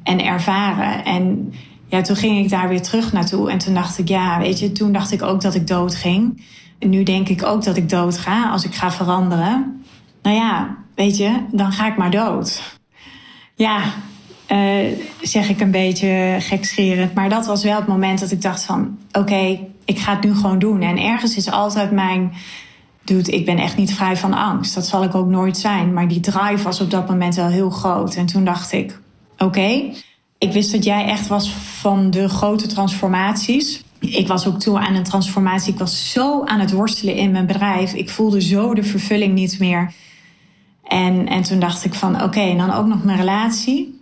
en 0.03 0.25
ervaren. 0.25 1.05
En 1.05 1.53
ja, 1.87 2.01
toen 2.01 2.15
ging 2.15 2.43
ik 2.43 2.49
daar 2.49 2.69
weer 2.69 2.81
terug 2.81 3.13
naartoe. 3.13 3.51
En 3.51 3.57
toen 3.57 3.73
dacht 3.73 3.97
ik, 3.97 4.07
ja, 4.07 4.39
weet 4.39 4.59
je, 4.59 4.71
toen 4.71 4.91
dacht 4.91 5.11
ik 5.11 5.21
ook 5.21 5.41
dat 5.41 5.55
ik 5.55 5.67
dood 5.67 5.95
ging. 5.95 6.43
En 6.79 6.89
nu 6.89 7.03
denk 7.03 7.29
ik 7.29 7.45
ook 7.45 7.63
dat 7.63 7.77
ik 7.77 7.89
dood 7.89 8.17
ga 8.17 8.49
als 8.49 8.65
ik 8.65 8.75
ga 8.75 8.91
veranderen. 8.91 9.84
Nou 10.25 10.37
ja, 10.37 10.77
weet 10.95 11.17
je, 11.17 11.45
dan 11.51 11.71
ga 11.71 11.87
ik 11.87 11.97
maar 11.97 12.11
dood. 12.11 12.77
Ja, 13.55 13.81
uh, 14.47 14.97
zeg 15.21 15.49
ik 15.49 15.59
een 15.61 15.71
beetje 15.71 16.37
gekscherend. 16.39 17.13
Maar 17.13 17.29
dat 17.29 17.45
was 17.45 17.63
wel 17.63 17.75
het 17.75 17.87
moment 17.87 18.19
dat 18.19 18.31
ik 18.31 18.41
dacht 18.41 18.63
van... 18.63 18.97
oké, 19.11 19.59
ik 19.85 19.99
ga 19.99 20.15
het 20.15 20.23
nu 20.23 20.35
gewoon 20.35 20.59
doen. 20.59 20.81
En 20.81 20.97
ergens 20.97 21.35
is 21.35 21.51
altijd 21.51 21.91
mijn... 21.91 22.33
Dude, 23.03 23.31
ik 23.31 23.45
ben 23.45 23.57
echt 23.57 23.77
niet 23.77 23.93
vrij 23.93 24.17
van 24.17 24.33
angst. 24.33 24.75
Dat 24.75 24.87
zal 24.87 25.03
ik 25.03 25.15
ook 25.15 25.27
nooit 25.27 25.57
zijn. 25.57 25.93
Maar 25.93 26.07
die 26.07 26.19
drive 26.19 26.63
was 26.63 26.81
op 26.81 26.91
dat 26.91 27.09
moment 27.09 27.35
wel 27.35 27.47
heel 27.47 27.69
groot. 27.69 28.15
En 28.15 28.25
toen 28.25 28.45
dacht 28.45 28.71
ik, 28.71 28.99
oké... 29.37 29.91
ik 30.37 30.51
wist 30.51 30.71
dat 30.71 30.83
jij 30.83 31.05
echt 31.05 31.27
was 31.27 31.49
van 31.51 32.11
de 32.11 32.29
grote 32.29 32.67
transformaties. 32.67 33.83
Ik 33.99 34.27
was 34.27 34.47
ook 34.47 34.59
toe 34.59 34.79
aan 34.79 34.95
een 34.95 35.03
transformatie. 35.03 35.73
Ik 35.73 35.79
was 35.79 36.11
zo 36.11 36.43
aan 36.43 36.59
het 36.59 36.71
worstelen 36.71 37.15
in 37.15 37.31
mijn 37.31 37.45
bedrijf. 37.45 37.93
Ik 37.93 38.09
voelde 38.09 38.41
zo 38.41 38.73
de 38.73 38.83
vervulling 38.83 39.33
niet 39.33 39.59
meer. 39.59 39.93
En, 40.87 41.27
en 41.27 41.41
toen 41.41 41.59
dacht 41.59 41.85
ik 41.85 41.93
van, 41.93 42.23
oké, 42.23 42.39
en 42.39 42.57
dan 42.57 42.73
ook 42.73 42.85
nog 42.85 43.03
mijn 43.03 43.17
relatie 43.17 43.95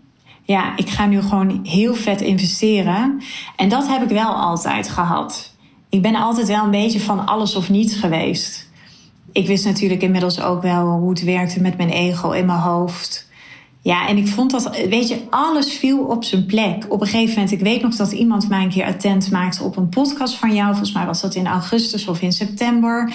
ja, 0.45 0.77
ik 0.77 0.89
ga 0.89 1.05
nu 1.05 1.21
gewoon 1.21 1.59
heel 1.63 1.95
vet 1.95 2.21
investeren. 2.21 3.21
En 3.55 3.69
dat 3.69 3.87
heb 3.87 4.01
ik 4.01 4.09
wel 4.09 4.33
altijd 4.33 4.89
gehad. 4.89 5.55
Ik 5.89 6.01
ben 6.01 6.15
altijd 6.15 6.47
wel 6.47 6.63
een 6.63 6.71
beetje 6.71 6.99
van 6.99 7.25
alles 7.25 7.55
of 7.55 7.69
niets 7.69 7.95
geweest. 7.95 8.69
Ik 9.31 9.47
wist 9.47 9.65
natuurlijk 9.65 10.01
inmiddels 10.01 10.41
ook 10.41 10.61
wel 10.61 10.87
hoe 10.87 11.09
het 11.09 11.23
werkte 11.23 11.61
met 11.61 11.77
mijn 11.77 11.89
ego 11.89 12.31
in 12.31 12.45
mijn 12.45 12.59
hoofd. 12.59 13.31
Ja, 13.81 14.07
en 14.07 14.17
ik 14.17 14.27
vond 14.27 14.51
dat, 14.51 14.77
weet 14.89 15.07
je, 15.07 15.21
alles 15.29 15.73
viel 15.73 15.99
op 15.99 16.23
zijn 16.23 16.45
plek. 16.45 16.85
Op 16.89 17.01
een 17.01 17.07
gegeven 17.07 17.33
moment, 17.33 17.51
ik 17.51 17.59
weet 17.59 17.81
nog 17.81 17.95
dat 17.95 18.11
iemand 18.11 18.49
mij 18.49 18.63
een 18.63 18.69
keer 18.69 18.85
attent 18.85 19.31
maakte 19.31 19.63
op 19.63 19.77
een 19.77 19.89
podcast 19.89 20.35
van 20.35 20.53
jou. 20.53 20.67
Volgens 20.67 20.93
mij 20.93 21.05
was 21.05 21.21
dat 21.21 21.35
in 21.35 21.47
augustus 21.47 22.07
of 22.07 22.21
in 22.21 22.31
september. 22.31 23.13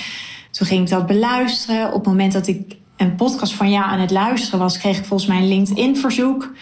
Toen 0.51 0.67
ging 0.67 0.83
ik 0.83 0.91
dat 0.91 1.07
beluisteren. 1.07 1.87
Op 1.87 1.95
het 1.95 2.07
moment 2.07 2.33
dat 2.33 2.47
ik 2.47 2.78
een 2.99 3.15
podcast 3.15 3.53
van 3.53 3.71
jou 3.71 3.85
aan 3.85 4.01
het 4.01 4.11
luisteren 4.11 4.59
was, 4.59 4.79
kreeg 4.79 4.99
ik 4.99 5.05
volgens 5.05 5.29
mij 5.29 5.39
een 5.39 5.49
LinkedIn-verzoek. 5.49 6.53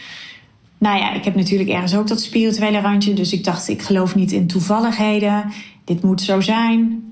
Nou 0.79 0.99
ja, 0.99 1.12
ik 1.12 1.25
heb 1.25 1.35
natuurlijk 1.35 1.70
ergens 1.70 1.94
ook 1.94 2.09
dat 2.09 2.20
spirituele 2.20 2.81
randje. 2.81 3.14
Dus 3.14 3.33
ik 3.33 3.44
dacht, 3.44 3.68
ik 3.68 3.83
geloof 3.83 4.14
niet 4.14 4.33
in 4.33 4.46
toevalligheden. 4.46 5.53
Dit 5.85 6.03
moet 6.03 6.20
zo 6.20 6.40
zijn. 6.40 7.05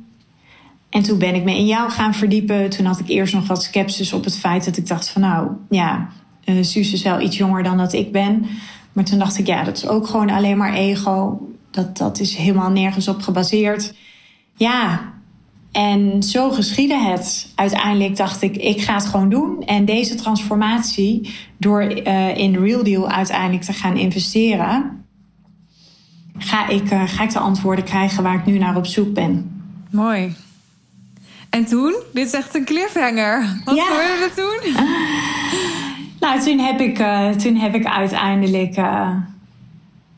En 0.91 1.03
toen 1.03 1.19
ben 1.19 1.35
ik 1.35 1.45
me 1.45 1.57
in 1.57 1.67
jou 1.67 1.91
gaan 1.91 2.15
verdiepen. 2.15 2.71
Toen 2.71 2.87
had 2.87 2.99
ik 2.99 3.09
eerst 3.09 3.35
nog 3.35 3.47
wat 3.47 3.63
sceptisch 3.63 4.13
op 4.13 4.25
het 4.25 4.39
feit 4.39 4.65
dat 4.65 4.77
ik 4.77 4.87
dacht 4.87 5.09
van 5.09 5.23
nou, 5.23 5.51
ja, 5.71 6.09
uh, 6.45 6.63
Suus 6.63 6.93
is 6.93 7.03
wel 7.03 7.21
iets 7.21 7.37
jonger 7.37 7.63
dan 7.63 7.77
dat 7.77 7.93
ik 7.93 8.13
ben. 8.13 8.47
Maar 8.93 9.05
toen 9.05 9.19
dacht 9.19 9.39
ik, 9.39 9.47
ja, 9.47 9.65
dat 9.65 9.77
is 9.77 9.89
ook 9.89 10.07
gewoon 10.07 10.31
alleen 10.31 10.57
maar 10.57 10.75
ego. 10.75 11.49
Dat, 11.71 11.97
dat 11.97 12.21
is 12.21 12.37
helemaal 12.37 12.71
nergens 12.71 13.09
op 13.09 13.23
gebaseerd. 13.23 13.95
Ja, 14.57 15.13
en 15.75 16.23
zo 16.23 16.51
geschiedde 16.51 16.99
het. 16.99 17.49
Uiteindelijk 17.55 18.17
dacht 18.17 18.43
ik, 18.43 18.57
ik 18.57 18.81
ga 18.81 18.95
het 18.95 19.07
gewoon 19.07 19.29
doen. 19.29 19.63
En 19.63 19.85
deze 19.85 20.15
transformatie, 20.15 21.35
door 21.57 21.83
uh, 21.83 22.37
in 22.37 22.57
Real 22.57 22.85
Deal 22.85 23.11
uiteindelijk 23.11 23.63
te 23.63 23.73
gaan 23.73 23.97
investeren, 23.97 25.05
ga 26.39 26.69
ik, 26.69 26.91
uh, 26.93 27.03
ga 27.07 27.23
ik 27.23 27.33
de 27.33 27.39
antwoorden 27.39 27.85
krijgen 27.85 28.23
waar 28.23 28.35
ik 28.35 28.45
nu 28.45 28.59
naar 28.59 28.77
op 28.77 28.87
zoek 28.87 29.15
ben. 29.15 29.63
Mooi. 29.91 30.35
En 31.51 31.65
toen? 31.65 31.95
Dit 32.13 32.27
is 32.27 32.33
echt 32.33 32.55
een 32.55 32.65
cliffhanger. 32.65 33.61
Wat 33.65 33.77
ja. 33.77 33.85
gebeurde 33.85 34.25
er 34.25 34.35
toen? 34.35 34.73
nou, 36.29 36.41
toen 36.41 36.59
heb 36.59 36.81
ik, 36.81 36.99
uh, 36.99 37.31
toen 37.31 37.57
heb 37.57 37.75
ik 37.75 37.87
uiteindelijk. 37.87 38.75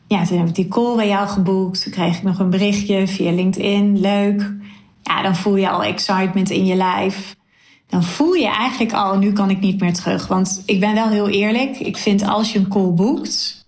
ja, 0.07 0.25
toen 0.27 0.37
heb 0.37 0.47
ik 0.47 0.55
die 0.55 0.67
call 0.67 0.95
bij 0.95 1.07
jou 1.07 1.27
geboekt. 1.27 1.83
Toen 1.83 1.91
kreeg 1.91 2.17
ik 2.17 2.23
nog 2.23 2.39
een 2.39 2.49
berichtje 2.49 3.07
via 3.07 3.31
LinkedIn. 3.31 3.99
Leuk 3.99 4.55
ja, 5.07 5.21
dan 5.21 5.35
voel 5.35 5.55
je 5.55 5.69
al 5.69 5.83
excitement 5.83 6.49
in 6.49 6.65
je 6.65 6.75
lijf. 6.75 7.35
Dan 7.87 8.03
voel 8.03 8.33
je 8.33 8.47
eigenlijk 8.47 8.93
al, 8.93 9.17
nu 9.17 9.33
kan 9.33 9.49
ik 9.49 9.59
niet 9.59 9.79
meer 9.79 9.93
terug. 9.93 10.27
Want 10.27 10.63
ik 10.65 10.79
ben 10.79 10.93
wel 10.93 11.09
heel 11.09 11.29
eerlijk. 11.29 11.79
Ik 11.79 11.97
vind 11.97 12.23
als 12.23 12.51
je 12.51 12.59
een 12.59 12.67
call 12.67 12.91
boekt, 12.91 13.65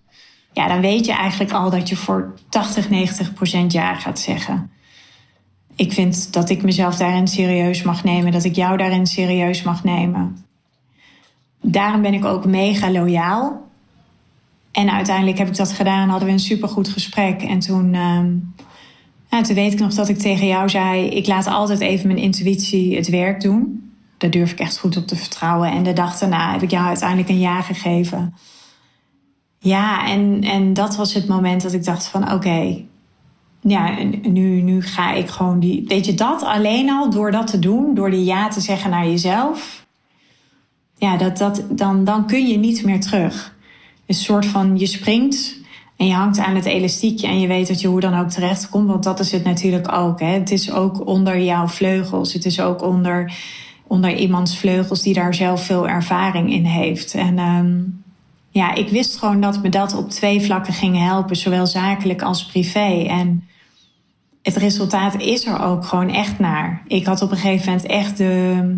ja, 0.54 0.68
dan 0.68 0.82
weet 0.82 1.06
je 1.06 1.12
eigenlijk 1.12 1.52
al 1.52 1.70
dat 1.70 1.90
je 1.90 1.96
voor 1.96 2.34
80, 2.50 2.90
90 2.90 3.34
procent 3.34 3.72
ja 3.72 3.96
gaat 3.96 4.20
zeggen. 4.20 4.72
Ik 5.76 5.94
vind 5.94 6.34
dat 6.34 6.50
ik 6.50 6.64
mezelf 6.64 6.96
daarin 6.96 7.28
serieus 7.28 7.82
mag 7.82 8.04
nemen, 8.04 8.32
dat 8.32 8.44
ik 8.44 8.56
jou 8.56 8.78
daarin 8.78 9.06
serieus 9.06 9.62
mag 9.62 9.84
nemen. 9.84 10.46
Daarom 11.62 12.02
ben 12.02 12.14
ik 12.14 12.26
ook 12.26 12.46
mega 12.46 12.92
loyaal. 12.92 13.68
En 14.72 14.92
uiteindelijk 14.92 15.38
heb 15.38 15.48
ik 15.48 15.56
dat 15.56 15.72
gedaan, 15.72 16.10
hadden 16.10 16.28
we 16.28 16.34
een 16.34 16.40
supergoed 16.40 16.88
gesprek. 16.88 17.42
En 17.42 17.60
toen 17.60 17.94
ehm, 17.94 18.36
nou, 19.30 19.44
toen 19.44 19.56
weet 19.56 19.74
ik 19.74 19.80
nog 19.80 19.94
dat 19.94 20.10
ik 20.10 20.18
tegen 20.18 20.48
jou 20.48 20.70
zei: 20.70 21.10
ik 21.10 21.28
laat 21.28 21.48
altijd 21.48 21.80
even 21.80 22.08
mijn 22.08 22.20
intuïtie 22.20 22.96
het 22.96 23.10
werk 23.10 23.42
doen. 23.42 23.92
Daar 24.18 24.30
durf 24.30 24.52
ik 24.52 24.60
echt 24.60 24.78
goed 24.78 24.98
op 24.98 25.08
te 25.08 25.16
vertrouwen. 25.16 25.72
En 25.72 25.84
de 25.84 25.94
dag 25.94 26.18
daarna 26.18 26.52
heb 26.52 26.62
ik 26.62 26.72
jou 26.72 26.86
uiteindelijk 26.86 27.30
een 27.30 27.40
ja 27.40 27.62
gegeven. 27.62 28.34
Ja, 29.60 30.08
en, 30.08 30.44
en 30.44 30.74
dat 30.74 30.96
was 30.96 31.14
het 31.14 31.28
moment 31.28 31.62
dat 31.62 31.74
ik 31.74 31.84
dacht 31.84 32.08
van 32.08 32.32
oké, 32.32 32.84
ja, 33.62 34.04
nu, 34.22 34.62
nu 34.62 34.82
ga 34.82 35.14
ik 35.14 35.30
gewoon 35.30 35.60
die. 35.60 35.86
Weet 35.88 36.06
je, 36.06 36.14
dat 36.14 36.44
alleen 36.44 36.90
al 36.90 37.10
door 37.10 37.32
dat 37.32 37.48
te 37.48 37.60
doen, 37.60 37.96
door 37.96 38.12
die 38.12 38.24
ja 38.24 38.48
te 38.48 38.62
zeggen 38.62 38.90
naar 38.90 39.08
jezelf. 39.08 39.86
Ja, 40.96 41.18
dat, 41.18 41.38
dat, 41.38 41.64
dan, 41.70 42.04
dan 42.04 42.28
kun 42.28 42.48
je 42.48 42.58
niet 42.58 42.84
meer 42.84 43.00
terug. 43.00 43.56
Een 44.06 44.16
soort 44.16 44.46
van 44.46 44.78
je 44.78 44.86
springt 44.86 45.59
en 46.00 46.08
je 46.08 46.14
hangt 46.14 46.40
aan 46.40 46.56
het 46.56 46.66
elastiekje 46.66 47.28
en 47.28 47.40
je 47.40 47.48
weet 47.48 47.68
dat 47.68 47.82
je 47.82 47.88
hoe 47.88 48.00
dan 48.00 48.20
ook 48.20 48.30
terecht 48.30 48.70
komt. 48.70 48.88
Want 48.88 49.04
dat 49.04 49.20
is 49.20 49.32
het 49.32 49.44
natuurlijk 49.44 49.92
ook. 49.92 50.20
Hè. 50.20 50.26
Het 50.26 50.52
is 50.52 50.72
ook 50.72 51.08
onder 51.08 51.40
jouw 51.40 51.68
vleugels. 51.68 52.34
Het 52.34 52.46
is 52.46 52.62
ook 52.62 52.82
onder, 52.82 53.34
onder 53.88 54.16
iemands 54.16 54.58
vleugels 54.58 55.02
die 55.02 55.14
daar 55.14 55.34
zelf 55.34 55.66
veel 55.66 55.88
ervaring 55.88 56.52
in 56.52 56.66
heeft. 56.66 57.14
En 57.14 57.40
um, 57.40 58.04
ja, 58.50 58.76
ik 58.76 58.90
wist 58.90 59.18
gewoon 59.18 59.42
dat 59.42 59.62
me 59.62 59.70
dat 59.70 59.96
op 59.96 60.10
twee 60.10 60.42
vlakken 60.42 60.74
ging 60.74 60.98
helpen. 60.98 61.36
Zowel 61.36 61.68
zakelijk 61.68 62.22
als 62.22 62.46
privé. 62.46 63.06
En 63.08 63.48
het 64.42 64.56
resultaat 64.56 65.22
is 65.22 65.46
er 65.46 65.62
ook 65.62 65.86
gewoon 65.86 66.10
echt 66.10 66.40
naar. 66.40 66.84
Ik 66.88 67.06
had 67.06 67.22
op 67.22 67.32
een 67.32 67.38
gegeven 67.38 67.72
moment 67.72 67.88
echt 67.88 68.18
de, 68.18 68.78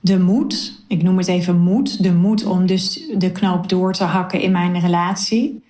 de 0.00 0.18
moed. 0.18 0.82
Ik 0.88 1.02
noem 1.02 1.18
het 1.18 1.28
even 1.28 1.58
moed. 1.58 2.02
De 2.02 2.12
moed 2.12 2.44
om 2.44 2.66
dus 2.66 3.10
de 3.18 3.32
knoop 3.32 3.68
door 3.68 3.92
te 3.92 4.04
hakken 4.04 4.40
in 4.40 4.52
mijn 4.52 4.80
relatie. 4.80 5.66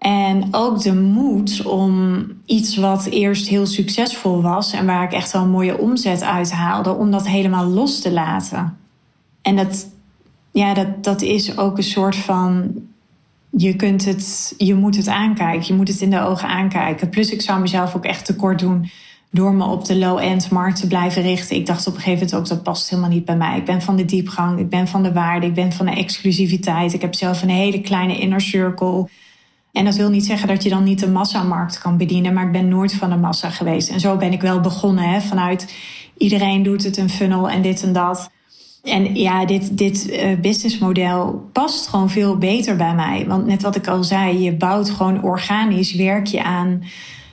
En 0.00 0.48
ook 0.50 0.82
de 0.82 0.94
moed 0.94 1.66
om 1.66 2.24
iets 2.46 2.76
wat 2.76 3.04
eerst 3.04 3.48
heel 3.48 3.66
succesvol 3.66 4.42
was 4.42 4.72
en 4.72 4.86
waar 4.86 5.04
ik 5.04 5.12
echt 5.12 5.32
wel 5.32 5.42
een 5.42 5.50
mooie 5.50 5.78
omzet 5.78 6.22
uit 6.22 6.52
haalde, 6.52 6.94
om 6.94 7.10
dat 7.10 7.28
helemaal 7.28 7.66
los 7.66 8.00
te 8.00 8.12
laten. 8.12 8.76
En 9.42 9.56
dat, 9.56 9.88
ja, 10.52 10.74
dat, 10.74 11.04
dat 11.04 11.22
is 11.22 11.58
ook 11.58 11.76
een 11.76 11.82
soort 11.82 12.16
van. 12.16 12.72
Je, 13.50 13.76
kunt 13.76 14.04
het, 14.04 14.54
je 14.58 14.74
moet 14.74 14.96
het 14.96 15.08
aankijken, 15.08 15.66
je 15.66 15.74
moet 15.74 15.88
het 15.88 16.00
in 16.00 16.10
de 16.10 16.20
ogen 16.20 16.48
aankijken. 16.48 17.08
Plus, 17.08 17.30
ik 17.30 17.42
zou 17.42 17.60
mezelf 17.60 17.96
ook 17.96 18.04
echt 18.04 18.24
tekort 18.24 18.58
doen 18.58 18.90
door 19.30 19.54
me 19.54 19.64
op 19.64 19.84
de 19.84 19.96
low-end 19.96 20.50
markt 20.50 20.80
te 20.80 20.86
blijven 20.86 21.22
richten. 21.22 21.56
Ik 21.56 21.66
dacht 21.66 21.86
op 21.86 21.94
een 21.94 22.00
gegeven 22.00 22.26
moment 22.26 22.34
ook 22.34 22.48
dat 22.48 22.62
past 22.62 22.90
helemaal 22.90 23.10
niet 23.10 23.24
bij 23.24 23.36
mij. 23.36 23.58
Ik 23.58 23.64
ben 23.64 23.82
van 23.82 23.96
de 23.96 24.04
diepgang, 24.04 24.58
ik 24.58 24.68
ben 24.68 24.88
van 24.88 25.02
de 25.02 25.12
waarde, 25.12 25.46
ik 25.46 25.54
ben 25.54 25.72
van 25.72 25.86
de 25.86 25.92
exclusiviteit. 25.92 26.92
Ik 26.92 27.00
heb 27.00 27.14
zelf 27.14 27.42
een 27.42 27.48
hele 27.48 27.80
kleine 27.80 28.18
inner 28.18 28.40
circle 28.40 29.08
En 29.72 29.84
dat 29.84 29.96
wil 29.96 30.10
niet 30.10 30.26
zeggen 30.26 30.48
dat 30.48 30.62
je 30.62 30.68
dan 30.68 30.84
niet 30.84 31.00
de 31.00 31.08
massamarkt 31.08 31.78
kan 31.78 31.96
bedienen, 31.96 32.32
maar 32.32 32.46
ik 32.46 32.52
ben 32.52 32.68
nooit 32.68 32.94
van 32.94 33.10
de 33.10 33.16
massa 33.16 33.50
geweest. 33.50 33.88
En 33.88 34.00
zo 34.00 34.16
ben 34.16 34.32
ik 34.32 34.40
wel 34.40 34.60
begonnen, 34.60 35.04
hè, 35.04 35.20
vanuit 35.20 35.74
iedereen 36.16 36.62
doet 36.62 36.84
het 36.84 36.96
een 36.96 37.10
funnel 37.10 37.50
en 37.50 37.62
dit 37.62 37.82
en 37.82 37.92
dat. 37.92 38.30
En 38.82 39.14
ja, 39.14 39.44
dit, 39.44 39.78
dit 39.78 40.10
uh, 40.10 40.40
businessmodel 40.40 41.48
past 41.52 41.86
gewoon 41.86 42.10
veel 42.10 42.38
beter 42.38 42.76
bij 42.76 42.94
mij. 42.94 43.24
Want 43.26 43.46
net 43.46 43.62
wat 43.62 43.76
ik 43.76 43.86
al 43.86 44.04
zei, 44.04 44.42
je 44.42 44.52
bouwt 44.52 44.90
gewoon 44.90 45.22
organisch, 45.22 45.94
werk 45.94 46.26
je 46.26 46.42
aan 46.42 46.82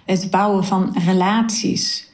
het 0.06 0.28
bouwen 0.32 0.66
van 0.66 0.96
relaties. 1.06 2.12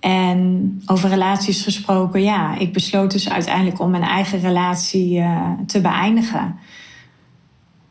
En 0.00 0.82
over 0.86 1.08
relaties 1.08 1.62
gesproken, 1.62 2.22
ja, 2.22 2.58
ik 2.58 2.72
besloot 2.72 3.10
dus 3.10 3.30
uiteindelijk 3.30 3.80
om 3.80 3.90
mijn 3.90 4.02
eigen 4.02 4.40
relatie 4.40 5.18
uh, 5.18 5.48
te 5.66 5.80
beëindigen. 5.80 6.58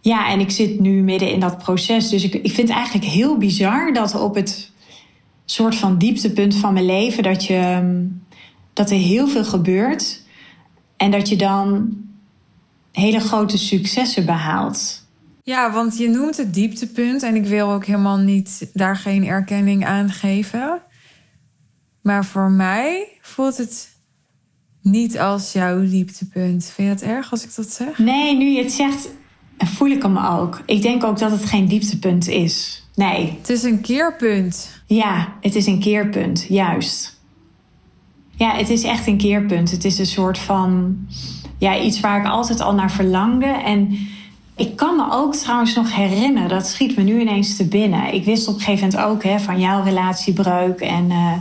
Ja, 0.01 0.29
en 0.29 0.39
ik 0.39 0.51
zit 0.51 0.79
nu 0.79 1.01
midden 1.01 1.31
in 1.31 1.39
dat 1.39 1.57
proces. 1.57 2.09
Dus 2.09 2.23
ik, 2.23 2.33
ik 2.33 2.51
vind 2.51 2.67
het 2.67 2.77
eigenlijk 2.77 3.07
heel 3.07 3.37
bizar 3.37 3.93
dat 3.93 4.15
op 4.15 4.35
het 4.35 4.71
soort 5.45 5.75
van 5.75 5.97
dieptepunt 5.97 6.55
van 6.55 6.73
mijn 6.73 6.85
leven, 6.85 7.23
dat, 7.23 7.45
je, 7.45 8.07
dat 8.73 8.91
er 8.91 8.97
heel 8.97 9.27
veel 9.27 9.45
gebeurt. 9.45 10.23
En 10.97 11.11
dat 11.11 11.29
je 11.29 11.35
dan 11.35 11.97
hele 12.91 13.19
grote 13.19 13.57
successen 13.57 14.25
behaalt. 14.25 15.07
Ja, 15.43 15.71
want 15.71 15.97
je 15.97 16.09
noemt 16.09 16.37
het 16.37 16.53
dieptepunt 16.53 17.23
en 17.23 17.35
ik 17.35 17.45
wil 17.45 17.71
ook 17.71 17.85
helemaal 17.85 18.17
niet 18.17 18.69
daar 18.73 18.95
geen 18.95 19.25
erkenning 19.25 19.85
aan 19.85 20.09
geven. 20.09 20.81
Maar 22.01 22.25
voor 22.25 22.51
mij 22.51 23.07
voelt 23.21 23.57
het 23.57 23.89
niet 24.81 25.19
als 25.19 25.53
jouw 25.53 25.85
dieptepunt. 25.85 26.65
Vind 26.65 26.87
je 26.87 26.93
het 26.93 27.15
erg 27.15 27.31
als 27.31 27.43
ik 27.43 27.55
dat 27.55 27.71
zeg? 27.71 27.97
Nee, 27.97 28.37
nu 28.37 28.45
je 28.45 28.63
het 28.63 28.71
zegt, 28.71 29.09
voel 29.67 29.89
ik 29.89 30.03
hem 30.03 30.17
ook. 30.17 30.61
Ik 30.65 30.81
denk 30.81 31.03
ook 31.03 31.19
dat 31.19 31.31
het 31.31 31.45
geen 31.45 31.67
dieptepunt 31.67 32.27
is. 32.27 32.83
Nee. 32.95 33.37
Het 33.39 33.49
is 33.49 33.63
een 33.63 33.81
keerpunt. 33.81 34.81
Ja, 34.85 35.33
het 35.41 35.55
is 35.55 35.65
een 35.65 35.79
keerpunt, 35.79 36.45
juist. 36.49 37.19
Ja, 38.35 38.55
het 38.55 38.69
is 38.69 38.83
echt 38.83 39.07
een 39.07 39.17
keerpunt. 39.17 39.71
Het 39.71 39.85
is 39.85 39.99
een 39.99 40.05
soort 40.05 40.37
van 40.37 40.97
ja, 41.57 41.79
iets 41.79 41.99
waar 41.99 42.19
ik 42.19 42.27
altijd 42.27 42.61
al 42.61 42.73
naar 42.73 42.91
verlangde. 42.91 43.45
En 43.45 43.97
ik 44.55 44.75
kan 44.75 44.95
me 44.95 45.11
ook 45.11 45.35
trouwens 45.35 45.75
nog 45.75 45.95
herinneren, 45.95 46.49
dat 46.49 46.67
schiet 46.67 46.97
me 46.97 47.03
nu 47.03 47.19
ineens 47.19 47.55
te 47.55 47.67
binnen. 47.67 48.13
Ik 48.13 48.25
wist 48.25 48.47
op 48.47 48.53
een 48.53 48.61
gegeven 48.61 48.89
moment 48.89 49.09
ook 49.09 49.23
hè, 49.23 49.39
van 49.39 49.59
jouw 49.59 49.83
relatiebreuk. 49.83 50.79
En 50.79 51.09
uh, 51.09 51.33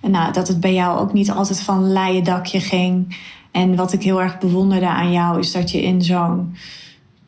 nou, 0.00 0.32
dat 0.32 0.48
het 0.48 0.60
bij 0.60 0.74
jou 0.74 0.98
ook 0.98 1.12
niet 1.12 1.30
altijd 1.30 1.60
van 1.60 1.92
leien 1.92 2.24
dakje 2.24 2.60
ging. 2.60 3.16
En 3.50 3.76
wat 3.76 3.92
ik 3.92 4.02
heel 4.02 4.22
erg 4.22 4.38
bewonderde 4.38 4.88
aan 4.88 5.12
jou, 5.12 5.38
is 5.38 5.52
dat 5.52 5.70
je 5.70 5.82
in 5.82 6.02
zo'n 6.02 6.54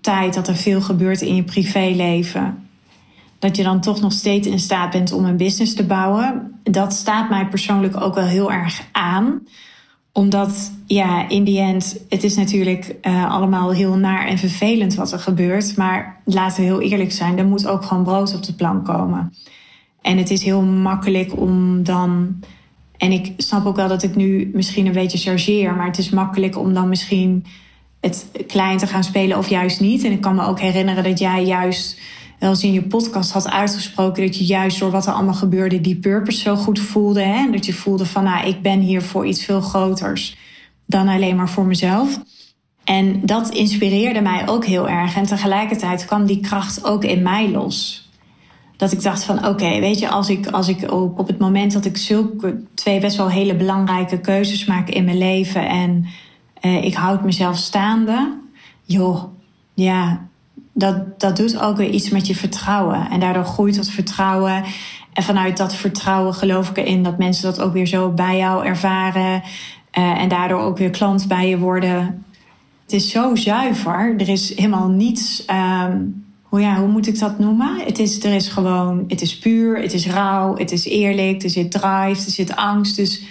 tijd 0.04 0.34
dat 0.34 0.48
er 0.48 0.56
veel 0.56 0.80
gebeurt 0.80 1.20
in 1.20 1.34
je 1.34 1.42
privéleven 1.42 2.64
dat 3.44 3.56
je 3.56 3.62
dan 3.62 3.80
toch 3.80 4.00
nog 4.00 4.12
steeds 4.12 4.46
in 4.46 4.58
staat 4.58 4.90
bent 4.90 5.12
om 5.12 5.24
een 5.24 5.36
business 5.36 5.74
te 5.74 5.84
bouwen. 5.84 6.54
Dat 6.62 6.92
staat 6.92 7.30
mij 7.30 7.46
persoonlijk 7.46 8.00
ook 8.00 8.14
wel 8.14 8.26
heel 8.26 8.52
erg 8.52 8.88
aan. 8.92 9.42
Omdat, 10.12 10.72
ja, 10.86 11.28
in 11.28 11.44
die 11.44 11.60
end, 11.60 12.00
het 12.08 12.24
is 12.24 12.36
natuurlijk 12.36 12.94
uh, 13.02 13.30
allemaal 13.30 13.72
heel 13.72 13.96
naar 13.96 14.26
en 14.26 14.38
vervelend 14.38 14.94
wat 14.94 15.12
er 15.12 15.18
gebeurt. 15.18 15.76
Maar 15.76 16.20
laten 16.24 16.56
we 16.56 16.62
heel 16.62 16.80
eerlijk 16.80 17.12
zijn, 17.12 17.38
er 17.38 17.44
moet 17.44 17.66
ook 17.66 17.84
gewoon 17.84 18.04
brood 18.04 18.34
op 18.34 18.42
de 18.42 18.54
plank 18.54 18.84
komen. 18.84 19.34
En 20.00 20.18
het 20.18 20.30
is 20.30 20.42
heel 20.42 20.62
makkelijk 20.62 21.40
om 21.40 21.82
dan. 21.82 22.40
En 22.96 23.12
ik 23.12 23.32
snap 23.36 23.66
ook 23.66 23.76
wel 23.76 23.88
dat 23.88 24.02
ik 24.02 24.16
nu 24.16 24.50
misschien 24.54 24.86
een 24.86 24.92
beetje 24.92 25.18
chargeer, 25.18 25.74
maar 25.74 25.86
het 25.86 25.98
is 25.98 26.10
makkelijk 26.10 26.58
om 26.58 26.74
dan 26.74 26.88
misschien 26.88 27.44
het 28.04 28.26
klein 28.46 28.78
te 28.78 28.86
gaan 28.86 29.04
spelen 29.04 29.38
of 29.38 29.48
juist 29.48 29.80
niet. 29.80 30.04
En 30.04 30.12
ik 30.12 30.20
kan 30.20 30.34
me 30.34 30.46
ook 30.46 30.60
herinneren 30.60 31.04
dat 31.04 31.18
jij 31.18 31.44
juist 31.44 32.00
wel 32.38 32.50
eens 32.50 32.62
in 32.62 32.72
je 32.72 32.82
podcast 32.82 33.32
had 33.32 33.50
uitgesproken 33.50 34.26
dat 34.26 34.36
je 34.36 34.44
juist 34.44 34.78
door 34.78 34.90
wat 34.90 35.06
er 35.06 35.12
allemaal 35.12 35.34
gebeurde, 35.34 35.80
die 35.80 35.96
purpose 35.96 36.40
zo 36.40 36.56
goed 36.56 36.78
voelde. 36.78 37.22
Hè? 37.22 37.50
Dat 37.50 37.66
je 37.66 37.72
voelde 37.72 38.06
van, 38.06 38.24
nou, 38.24 38.46
ik 38.46 38.62
ben 38.62 38.80
hier 38.80 39.02
voor 39.02 39.26
iets 39.26 39.44
veel 39.44 39.60
groters 39.60 40.36
dan 40.86 41.08
alleen 41.08 41.36
maar 41.36 41.48
voor 41.48 41.64
mezelf. 41.64 42.20
En 42.84 43.26
dat 43.26 43.50
inspireerde 43.50 44.20
mij 44.20 44.48
ook 44.48 44.64
heel 44.64 44.88
erg. 44.88 45.16
En 45.16 45.26
tegelijkertijd 45.26 46.04
kwam 46.04 46.26
die 46.26 46.40
kracht 46.40 46.84
ook 46.84 47.04
in 47.04 47.22
mij 47.22 47.50
los. 47.50 48.08
Dat 48.76 48.92
ik 48.92 49.02
dacht 49.02 49.24
van 49.24 49.46
oké, 49.46 49.80
weet 49.80 49.98
je, 49.98 50.08
als 50.08 50.28
ik, 50.28 50.46
als 50.46 50.68
ik 50.68 50.92
op, 50.92 51.18
op 51.18 51.26
het 51.26 51.38
moment 51.38 51.72
dat 51.72 51.84
ik 51.84 51.96
zulke 51.96 52.62
twee 52.74 53.00
best 53.00 53.16
wel 53.16 53.30
hele 53.30 53.56
belangrijke 53.56 54.20
keuzes 54.20 54.64
maak 54.64 54.88
in 54.88 55.04
mijn 55.04 55.18
leven 55.18 55.68
en 55.68 56.06
eh, 56.64 56.84
ik 56.84 56.94
houd 56.94 57.24
mezelf 57.24 57.56
staande, 57.56 58.32
joh, 58.84 59.24
ja, 59.74 60.26
dat, 60.72 61.20
dat 61.20 61.36
doet 61.36 61.60
ook 61.60 61.76
weer 61.76 61.90
iets 61.90 62.10
met 62.10 62.26
je 62.26 62.34
vertrouwen. 62.34 63.10
En 63.10 63.20
daardoor 63.20 63.44
groeit 63.44 63.76
dat 63.76 63.88
vertrouwen. 63.88 64.64
En 65.12 65.22
vanuit 65.22 65.56
dat 65.56 65.74
vertrouwen 65.74 66.34
geloof 66.34 66.70
ik 66.70 66.76
erin 66.76 67.02
dat 67.02 67.18
mensen 67.18 67.44
dat 67.44 67.60
ook 67.60 67.72
weer 67.72 67.86
zo 67.86 68.10
bij 68.10 68.36
jou 68.36 68.66
ervaren. 68.66 69.42
Uh, 69.98 70.20
en 70.20 70.28
daardoor 70.28 70.60
ook 70.60 70.78
weer 70.78 70.90
klant 70.90 71.28
bij 71.28 71.48
je 71.48 71.58
worden. 71.58 72.24
Het 72.82 72.92
is 72.92 73.10
zo 73.10 73.34
zuiver. 73.34 74.14
Er 74.18 74.28
is 74.28 74.56
helemaal 74.56 74.88
niets. 74.88 75.44
Um, 75.50 76.24
hoe, 76.42 76.60
ja, 76.60 76.78
hoe 76.78 76.88
moet 76.88 77.06
ik 77.06 77.18
dat 77.18 77.38
noemen? 77.38 77.78
Het 77.84 77.98
is, 77.98 78.24
er 78.24 78.34
is 78.34 78.48
gewoon, 78.48 79.04
het 79.08 79.20
is 79.20 79.38
puur, 79.38 79.80
het 79.80 79.92
is 79.92 80.06
rauw, 80.06 80.56
het 80.56 80.72
is 80.72 80.84
eerlijk, 80.84 81.42
er 81.42 81.50
zit 81.50 81.70
drive, 81.70 82.24
er 82.24 82.30
zit 82.30 82.56
angst. 82.56 82.96
Dus 82.96 83.22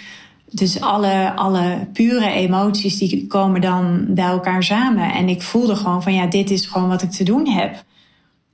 dus 0.54 0.80
alle, 0.80 1.32
alle 1.34 1.86
pure 1.92 2.30
emoties 2.30 2.98
die 2.98 3.26
komen 3.26 3.60
dan 3.60 4.04
bij 4.08 4.24
elkaar 4.24 4.62
samen. 4.62 5.12
En 5.12 5.28
ik 5.28 5.42
voelde 5.42 5.76
gewoon 5.76 6.02
van 6.02 6.14
ja, 6.14 6.26
dit 6.26 6.50
is 6.50 6.66
gewoon 6.66 6.88
wat 6.88 7.02
ik 7.02 7.10
te 7.10 7.24
doen 7.24 7.48
heb. 7.48 7.84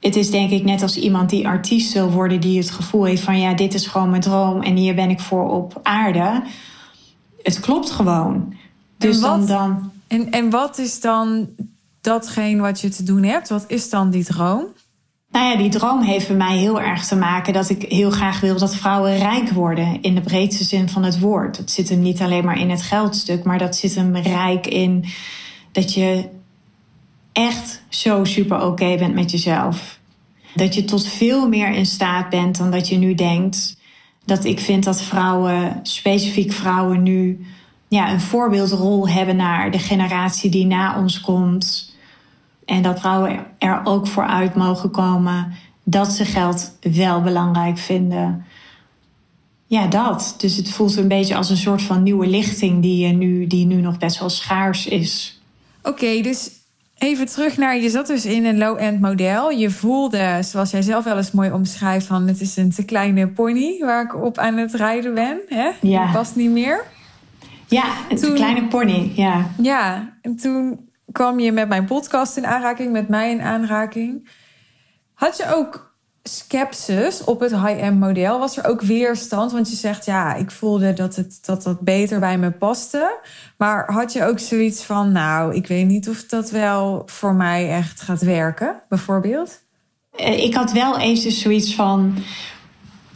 Het 0.01 0.17
is 0.17 0.31
denk 0.31 0.51
ik 0.51 0.65
net 0.65 0.83
als 0.83 0.97
iemand 0.97 1.31
die 1.31 1.49
artiest 1.49 1.93
wil 1.93 2.11
worden, 2.11 2.41
die 2.41 2.59
het 2.59 2.71
gevoel 2.71 3.05
heeft 3.05 3.23
van 3.23 3.41
ja, 3.41 3.55
dit 3.55 3.75
is 3.75 3.87
gewoon 3.87 4.11
mijn 4.11 4.23
droom 4.23 4.63
en 4.63 4.77
hier 4.77 4.95
ben 4.95 5.11
ik 5.11 5.21
voor 5.21 5.51
op 5.51 5.81
aarde. 5.83 6.43
Het 7.43 7.61
klopt 7.61 7.91
gewoon. 7.91 8.55
Dus 8.99 9.17
en 9.17 9.23
wat, 9.23 9.31
dan, 9.31 9.47
dan. 9.47 9.93
En, 10.07 10.31
en 10.31 10.51
wat 10.51 10.79
is 10.79 11.01
dan 11.01 11.49
datgene 12.01 12.61
wat 12.61 12.81
je 12.81 12.89
te 12.89 13.03
doen 13.03 13.23
hebt? 13.23 13.49
Wat 13.49 13.65
is 13.67 13.91
dan 13.91 14.11
die 14.11 14.25
droom? 14.25 14.65
Nou 15.31 15.51
ja, 15.51 15.57
die 15.57 15.71
droom 15.71 16.03
heeft 16.03 16.27
bij 16.27 16.37
mij 16.37 16.57
heel 16.57 16.81
erg 16.81 17.07
te 17.07 17.17
maken 17.17 17.53
dat 17.53 17.71
ik 17.71 17.83
heel 17.83 18.11
graag 18.11 18.41
wil 18.41 18.59
dat 18.59 18.77
vrouwen 18.77 19.19
rijk 19.19 19.51
worden. 19.51 20.03
In 20.03 20.15
de 20.15 20.21
breedste 20.21 20.65
zin 20.65 20.89
van 20.89 21.03
het 21.03 21.21
woord. 21.21 21.57
Dat 21.57 21.71
zit 21.71 21.89
hem 21.89 22.01
niet 22.01 22.21
alleen 22.21 22.45
maar 22.45 22.59
in 22.59 22.71
het 22.71 22.83
geldstuk, 22.83 23.45
maar 23.45 23.59
dat 23.59 23.77
zit 23.77 23.95
hem 23.95 24.17
rijk 24.17 24.67
in 24.67 25.05
dat 25.73 25.95
je 25.95 26.29
echt 27.33 27.83
zo 27.89 28.25
super 28.25 28.67
oké 28.67 28.97
bent 28.97 29.15
met 29.15 29.31
jezelf. 29.31 29.99
Dat 30.55 30.75
je 30.75 30.85
tot 30.85 31.07
veel 31.07 31.49
meer 31.49 31.73
in 31.73 31.87
staat 31.87 32.29
bent 32.29 32.59
dan 32.59 32.71
dat 32.71 32.89
je 32.89 32.97
nu 32.97 33.15
denkt. 33.15 33.77
Dat 34.25 34.45
ik 34.45 34.61
vind 34.61 34.85
dat 34.85 35.03
vrouwen, 35.03 35.81
specifiek 35.83 36.53
vrouwen, 36.53 37.03
nu 37.03 37.47
ja, 37.89 38.13
een 38.13 38.21
voorbeeldrol 38.21 39.09
hebben 39.09 39.37
naar 39.37 39.71
de 39.71 39.79
generatie 39.79 40.51
die 40.51 40.67
na 40.67 40.99
ons 40.99 41.21
komt 41.21 41.90
en 42.71 42.83
dat 42.83 43.01
vrouwen 43.01 43.47
er 43.59 43.81
ook 43.85 44.07
voor 44.07 44.27
uit 44.27 44.55
mogen 44.55 44.91
komen 44.91 45.53
dat 45.85 46.13
ze 46.13 46.25
geld 46.25 46.79
wel 46.81 47.23
belangrijk 47.23 47.79
vinden. 47.79 48.45
Ja, 49.67 49.87
dat. 49.87 50.35
Dus 50.39 50.57
het 50.57 50.71
voelt 50.71 50.97
een 50.97 51.09
beetje 51.09 51.37
als 51.37 51.51
een 51.51 51.57
soort 51.57 51.83
van 51.83 52.03
nieuwe 52.03 52.27
lichting 52.27 52.83
die, 52.83 53.13
nu, 53.13 53.47
die 53.47 53.67
nu 53.67 53.81
nog 53.81 53.99
best 53.99 54.19
wel 54.19 54.29
schaars 54.29 54.87
is. 54.87 55.41
Oké, 55.83 56.21
dus 56.21 56.51
even 56.99 57.27
terug 57.27 57.57
naar. 57.57 57.79
Je 57.79 57.91
zat 57.91 58.07
dus 58.07 58.25
in 58.25 58.45
een 58.45 58.59
low-end 58.59 59.01
model. 59.01 59.51
Je 59.51 59.71
voelde, 59.71 60.39
zoals 60.43 60.71
jij 60.71 60.83
zelf 60.83 61.05
wel 61.05 61.17
eens 61.17 61.33
mooi 61.33 61.51
omschrijft, 61.51 62.07
van 62.07 62.27
het 62.27 62.41
is 62.41 62.57
een 62.57 62.71
te 62.71 62.85
kleine 62.85 63.29
pony 63.29 63.79
waar 63.81 64.05
ik 64.05 64.23
op 64.25 64.39
aan 64.39 64.57
het 64.57 64.75
rijden 64.75 65.15
ben. 65.15 65.41
Hè? 65.49 65.71
Ja. 65.81 66.13
past 66.13 66.37
niet 66.37 66.51
meer. 66.51 66.85
Ja, 67.67 67.85
een 68.09 68.17
te 68.17 68.33
kleine 68.33 68.67
pony. 68.67 69.13
Ja. 69.15 69.51
Ja, 69.63 70.13
en 70.23 70.37
toen 70.37 70.90
kwam 71.13 71.41
je 71.41 71.53
met 71.53 71.69
mijn 71.69 71.85
podcast 71.85 72.37
in 72.37 72.47
aanraking, 72.47 72.93
met 72.93 73.09
mij 73.09 73.31
in 73.31 73.41
aanraking. 73.41 74.29
Had 75.15 75.37
je 75.37 75.55
ook 75.55 75.95
skepsis 76.23 77.25
op 77.25 77.41
het 77.41 77.51
high-end 77.51 78.01
model? 78.01 78.39
Was 78.39 78.57
er 78.57 78.67
ook 78.67 78.81
weerstand? 78.81 79.53
Want 79.53 79.71
je 79.71 79.77
zegt, 79.77 80.05
ja, 80.05 80.35
ik 80.35 80.51
voelde 80.51 80.93
dat 80.93 81.17
het, 81.17 81.39
dat, 81.47 81.63
dat 81.63 81.81
beter 81.81 82.21
bij 82.21 82.39
me 82.39 82.51
paste. 82.51 83.19
Maar 83.57 83.93
had 83.93 84.13
je 84.13 84.25
ook 84.25 84.39
zoiets 84.39 84.83
van, 84.83 85.13
nou, 85.13 85.55
ik 85.55 85.67
weet 85.67 85.87
niet 85.87 86.09
of 86.09 86.25
dat 86.25 86.51
wel 86.51 87.03
voor 87.07 87.35
mij 87.35 87.71
echt 87.71 88.01
gaat 88.01 88.23
werken, 88.23 88.83
bijvoorbeeld? 88.89 89.61
Eh, 90.17 90.45
ik 90.45 90.55
had 90.55 90.73
wel 90.73 90.99
eens 90.99 91.23
dus 91.23 91.41
zoiets 91.41 91.75
van 91.75 92.15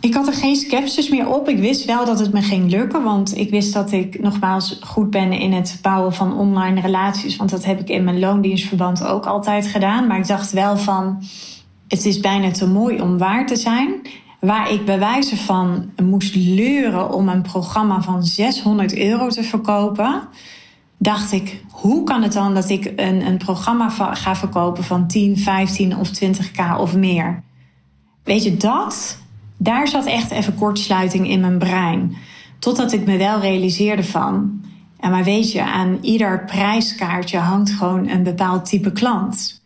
ik 0.04 0.14
had 0.14 0.26
er 0.26 0.34
geen 0.34 0.56
sceptisch 0.56 1.08
meer 1.08 1.28
op. 1.28 1.48
Ik 1.48 1.58
wist 1.58 1.84
wel 1.84 2.04
dat 2.04 2.18
het 2.18 2.32
me 2.32 2.42
ging 2.42 2.70
lukken. 2.70 3.02
Want 3.02 3.36
ik 3.36 3.50
wist 3.50 3.72
dat 3.72 3.92
ik 3.92 4.20
nogmaals 4.20 4.78
goed 4.82 5.10
ben 5.10 5.32
in 5.32 5.52
het 5.52 5.78
bouwen 5.82 6.14
van 6.14 6.38
online 6.38 6.80
relaties. 6.80 7.36
Want 7.36 7.50
dat 7.50 7.64
heb 7.64 7.80
ik 7.80 7.88
in 7.88 8.04
mijn 8.04 8.18
loondienstverband 8.18 9.04
ook 9.04 9.26
altijd 9.26 9.66
gedaan. 9.66 10.06
Maar 10.06 10.18
ik 10.18 10.26
dacht 10.26 10.52
wel 10.52 10.76
van. 10.76 11.22
Het 11.88 12.04
is 12.04 12.20
bijna 12.20 12.50
te 12.50 12.66
mooi 12.66 13.00
om 13.00 13.18
waar 13.18 13.46
te 13.46 13.56
zijn. 13.56 14.00
Waar 14.40 14.70
ik 14.70 14.84
bij 14.84 14.98
wijze 14.98 15.36
van 15.36 15.90
moest 16.02 16.34
leuren 16.34 17.12
om 17.12 17.28
een 17.28 17.42
programma 17.42 18.02
van 18.02 18.22
600 18.22 18.96
euro 18.96 19.28
te 19.28 19.42
verkopen. 19.42 20.28
dacht 20.98 21.32
ik, 21.32 21.62
hoe 21.70 22.04
kan 22.04 22.22
het 22.22 22.32
dan 22.32 22.54
dat 22.54 22.68
ik 22.68 22.92
een, 22.96 23.26
een 23.26 23.38
programma 23.38 23.88
ga 24.14 24.36
verkopen 24.36 24.84
van 24.84 25.06
10, 25.06 25.38
15 25.38 25.96
of 25.96 26.08
20k 26.08 26.78
of 26.78 26.94
meer? 26.96 27.42
Weet 28.24 28.44
je, 28.44 28.56
dat, 28.56 29.22
daar 29.56 29.88
zat 29.88 30.06
echt 30.06 30.30
even 30.30 30.54
kortsluiting 30.54 31.28
in 31.28 31.40
mijn 31.40 31.58
brein. 31.58 32.16
Totdat 32.58 32.92
ik 32.92 33.06
me 33.06 33.16
wel 33.16 33.40
realiseerde 33.40 34.04
van, 34.04 34.62
en 35.00 35.10
maar 35.10 35.24
weet 35.24 35.52
je, 35.52 35.62
aan 35.62 35.98
ieder 36.00 36.44
prijskaartje 36.44 37.38
hangt 37.38 37.70
gewoon 37.70 38.08
een 38.08 38.22
bepaald 38.22 38.64
type 38.64 38.92
klant. 38.92 39.62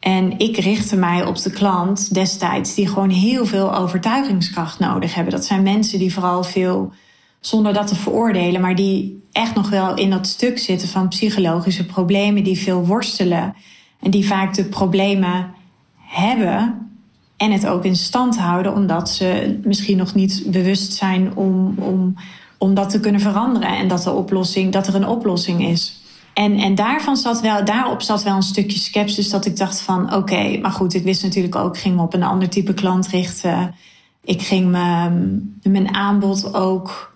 En 0.00 0.38
ik 0.38 0.56
richtte 0.56 0.96
mij 0.96 1.24
op 1.24 1.42
de 1.42 1.50
klant 1.50 2.14
destijds 2.14 2.74
die 2.74 2.88
gewoon 2.88 3.10
heel 3.10 3.46
veel 3.46 3.74
overtuigingskracht 3.74 4.78
nodig 4.78 5.14
hebben. 5.14 5.32
Dat 5.32 5.44
zijn 5.44 5.62
mensen 5.62 5.98
die 5.98 6.12
vooral 6.12 6.44
veel, 6.44 6.92
zonder 7.40 7.72
dat 7.72 7.86
te 7.86 7.94
veroordelen, 7.94 8.60
maar 8.60 8.74
die 8.74 9.22
echt 9.32 9.54
nog 9.54 9.70
wel 9.70 9.96
in 9.96 10.10
dat 10.10 10.26
stuk 10.26 10.58
zitten 10.58 10.88
van 10.88 11.08
psychologische 11.08 11.86
problemen, 11.86 12.44
die 12.44 12.58
veel 12.58 12.86
worstelen 12.86 13.54
en 14.00 14.10
die 14.10 14.26
vaak 14.26 14.54
de 14.54 14.64
problemen 14.64 15.54
hebben 15.96 16.89
en 17.40 17.52
het 17.52 17.66
ook 17.66 17.84
in 17.84 17.96
stand 17.96 18.38
houden, 18.38 18.74
omdat 18.74 19.10
ze 19.10 19.58
misschien 19.64 19.96
nog 19.96 20.14
niet 20.14 20.42
bewust 20.46 20.92
zijn 20.92 21.36
om, 21.36 21.74
om, 21.78 22.14
om 22.58 22.74
dat 22.74 22.90
te 22.90 23.00
kunnen 23.00 23.20
veranderen 23.20 23.76
en 23.76 23.88
dat, 23.88 24.02
de 24.02 24.12
oplossing, 24.12 24.72
dat 24.72 24.86
er 24.86 24.94
een 24.94 25.06
oplossing 25.06 25.66
is. 25.66 26.00
En, 26.34 26.58
en 26.58 26.74
daarvan 26.74 27.16
zat 27.16 27.40
wel, 27.40 27.64
daarop 27.64 28.02
zat 28.02 28.22
wel 28.22 28.36
een 28.36 28.42
stukje 28.42 28.78
sceptisch 28.78 29.30
dat 29.30 29.46
ik 29.46 29.56
dacht 29.56 29.80
van 29.80 30.14
oké, 30.14 30.58
maar 30.58 30.70
goed, 30.70 30.94
ik 30.94 31.02
wist 31.02 31.22
natuurlijk 31.22 31.54
ook, 31.54 31.74
ik 31.74 31.80
ging 31.80 31.96
me 31.96 32.02
op 32.02 32.14
een 32.14 32.22
ander 32.22 32.48
type 32.48 32.74
klant 32.74 33.06
richten. 33.06 33.74
Ik 34.24 34.42
ging 34.42 34.66
me, 34.66 35.10
mijn 35.62 35.94
aanbod 35.94 36.54
ook 36.54 37.14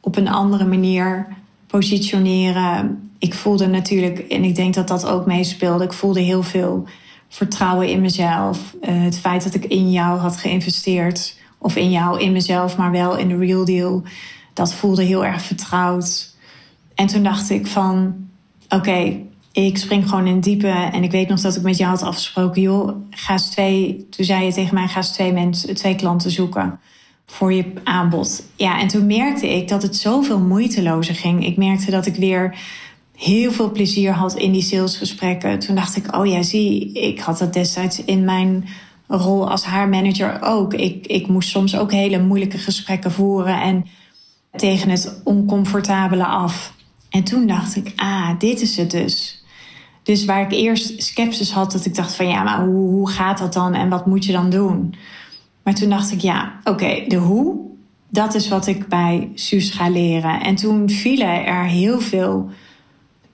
op 0.00 0.16
een 0.16 0.28
andere 0.28 0.64
manier 0.64 1.26
positioneren. 1.66 3.10
Ik 3.18 3.34
voelde 3.34 3.66
natuurlijk, 3.66 4.18
en 4.18 4.44
ik 4.44 4.54
denk 4.54 4.74
dat 4.74 4.88
dat 4.88 5.06
ook 5.06 5.26
meespeelde, 5.26 5.84
ik 5.84 5.92
voelde 5.92 6.20
heel 6.20 6.42
veel 6.42 6.86
vertrouwen 7.32 7.88
in 7.88 8.00
mezelf. 8.00 8.58
Uh, 8.82 9.02
het 9.02 9.18
feit 9.18 9.42
dat 9.42 9.54
ik 9.54 9.64
in 9.64 9.90
jou 9.90 10.18
had 10.18 10.36
geïnvesteerd, 10.36 11.36
of 11.58 11.76
in 11.76 11.90
jou, 11.90 12.20
in 12.20 12.32
mezelf, 12.32 12.76
maar 12.76 12.90
wel 12.90 13.16
in 13.16 13.28
de 13.28 13.36
real 13.36 13.64
deal, 13.64 14.02
dat 14.52 14.74
voelde 14.74 15.02
heel 15.02 15.24
erg 15.24 15.42
vertrouwd. 15.42 16.34
En 16.94 17.06
toen 17.06 17.22
dacht 17.22 17.50
ik 17.50 17.66
van, 17.66 18.14
oké, 18.68 19.20
ik 19.52 19.78
spring 19.78 20.08
gewoon 20.08 20.26
in 20.26 20.40
diepe. 20.40 20.90
En 20.92 21.02
ik 21.02 21.10
weet 21.10 21.28
nog 21.28 21.40
dat 21.40 21.56
ik 21.56 21.62
met 21.62 21.76
jou 21.76 21.90
had 21.90 22.02
afgesproken, 22.02 22.62
joh, 22.62 22.96
ga 23.10 23.32
eens 23.32 23.50
twee, 23.50 24.06
toen 24.10 24.24
zei 24.24 24.44
je 24.44 24.52
tegen 24.52 24.74
mij, 24.74 24.88
ga 24.88 24.96
eens 24.96 25.12
twee 25.12 25.32
mensen, 25.32 25.74
twee 25.74 25.94
klanten 25.94 26.30
zoeken 26.30 26.80
voor 27.26 27.52
je 27.52 27.72
aanbod. 27.84 28.42
Ja, 28.56 28.80
en 28.80 28.88
toen 28.88 29.06
merkte 29.06 29.56
ik 29.56 29.68
dat 29.68 29.82
het 29.82 29.96
zoveel 29.96 30.38
moeitelozer 30.38 31.14
ging. 31.14 31.46
Ik 31.46 31.56
merkte 31.56 31.90
dat 31.90 32.06
ik 32.06 32.14
weer 32.14 32.58
heel 33.22 33.52
veel 33.52 33.70
plezier 33.70 34.12
had 34.12 34.34
in 34.34 34.52
die 34.52 34.62
salesgesprekken. 34.62 35.58
Toen 35.58 35.74
dacht 35.74 35.96
ik, 35.96 36.16
oh 36.16 36.26
ja, 36.26 36.42
zie, 36.42 36.92
ik 36.92 37.20
had 37.20 37.38
dat 37.38 37.52
destijds 37.52 38.04
in 38.04 38.24
mijn 38.24 38.68
rol 39.06 39.50
als 39.50 39.64
haar 39.64 39.88
manager 39.88 40.38
ook. 40.42 40.74
Ik, 40.74 41.06
ik 41.06 41.26
moest 41.28 41.48
soms 41.48 41.76
ook 41.76 41.92
hele 41.92 42.22
moeilijke 42.22 42.58
gesprekken 42.58 43.12
voeren 43.12 43.60
en 43.60 43.84
tegen 44.56 44.90
het 44.90 45.20
oncomfortabele 45.24 46.24
af. 46.24 46.74
En 47.10 47.24
toen 47.24 47.46
dacht 47.46 47.76
ik, 47.76 47.92
ah, 47.96 48.30
dit 48.38 48.60
is 48.60 48.76
het 48.76 48.90
dus. 48.90 49.44
Dus 50.02 50.24
waar 50.24 50.40
ik 50.40 50.52
eerst 50.52 51.02
sceptisch 51.02 51.50
had, 51.50 51.72
dat 51.72 51.84
ik 51.84 51.94
dacht 51.94 52.14
van 52.14 52.28
ja, 52.28 52.42
maar 52.42 52.64
hoe, 52.64 52.90
hoe 52.90 53.10
gaat 53.10 53.38
dat 53.38 53.52
dan 53.52 53.74
en 53.74 53.88
wat 53.88 54.06
moet 54.06 54.24
je 54.24 54.32
dan 54.32 54.50
doen? 54.50 54.94
Maar 55.62 55.74
toen 55.74 55.88
dacht 55.88 56.12
ik, 56.12 56.20
ja, 56.20 56.52
oké, 56.64 57.04
de 57.08 57.16
hoe, 57.16 57.56
dat 58.08 58.34
is 58.34 58.48
wat 58.48 58.66
ik 58.66 58.86
bij 58.88 59.30
Suus 59.34 59.70
ga 59.70 59.88
leren. 59.88 60.40
En 60.40 60.54
toen 60.54 60.90
vielen 60.90 61.46
er 61.46 61.64
heel 61.64 62.00
veel 62.00 62.50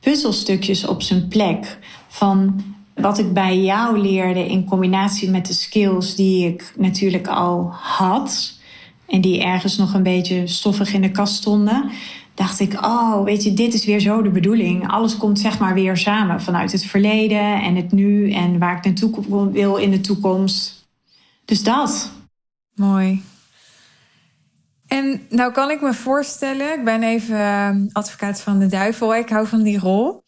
puzzelstukjes 0.00 0.86
op 0.86 1.02
zijn 1.02 1.28
plek 1.28 1.78
van 2.08 2.64
wat 2.94 3.18
ik 3.18 3.32
bij 3.32 3.60
jou 3.60 3.98
leerde 3.98 4.46
in 4.46 4.64
combinatie 4.64 5.30
met 5.30 5.46
de 5.46 5.52
skills 5.52 6.14
die 6.14 6.46
ik 6.46 6.72
natuurlijk 6.76 7.26
al 7.26 7.68
had 7.72 8.58
en 9.06 9.20
die 9.20 9.42
ergens 9.42 9.76
nog 9.76 9.94
een 9.94 10.02
beetje 10.02 10.46
stoffig 10.46 10.92
in 10.92 11.02
de 11.02 11.10
kast 11.10 11.34
stonden 11.34 11.90
dacht 12.38 12.60
ik, 12.60 12.84
oh, 12.84 13.24
weet 13.24 13.42
je, 13.42 13.54
dit 13.54 13.74
is 13.74 13.84
weer 13.84 14.00
zo 14.00 14.22
de 14.22 14.30
bedoeling. 14.30 14.88
Alles 14.88 15.16
komt 15.16 15.38
zeg 15.38 15.58
maar 15.58 15.74
weer 15.74 15.96
samen 15.96 16.42
vanuit 16.42 16.72
het 16.72 16.84
verleden 16.84 17.62
en 17.62 17.76
het 17.76 17.92
nu 17.92 18.32
en 18.32 18.58
waar 18.58 18.76
ik 18.76 18.84
naartoe 18.84 19.50
wil 19.52 19.76
in 19.76 19.90
de 19.90 20.00
toekomst. 20.00 20.88
Dus 21.44 21.62
dat. 21.62 22.12
Mooi. 22.74 23.22
En 24.88 25.26
nou 25.28 25.52
kan 25.52 25.70
ik 25.70 25.80
me 25.80 25.94
voorstellen, 25.94 26.78
ik 26.78 26.84
ben 26.84 27.02
even 27.02 27.38
eh, 27.38 27.70
advocaat 27.92 28.40
van 28.40 28.58
de 28.58 28.66
duivel, 28.66 29.14
ik 29.14 29.28
hou 29.28 29.46
van 29.46 29.62
die 29.62 29.78
rol. 29.78 30.22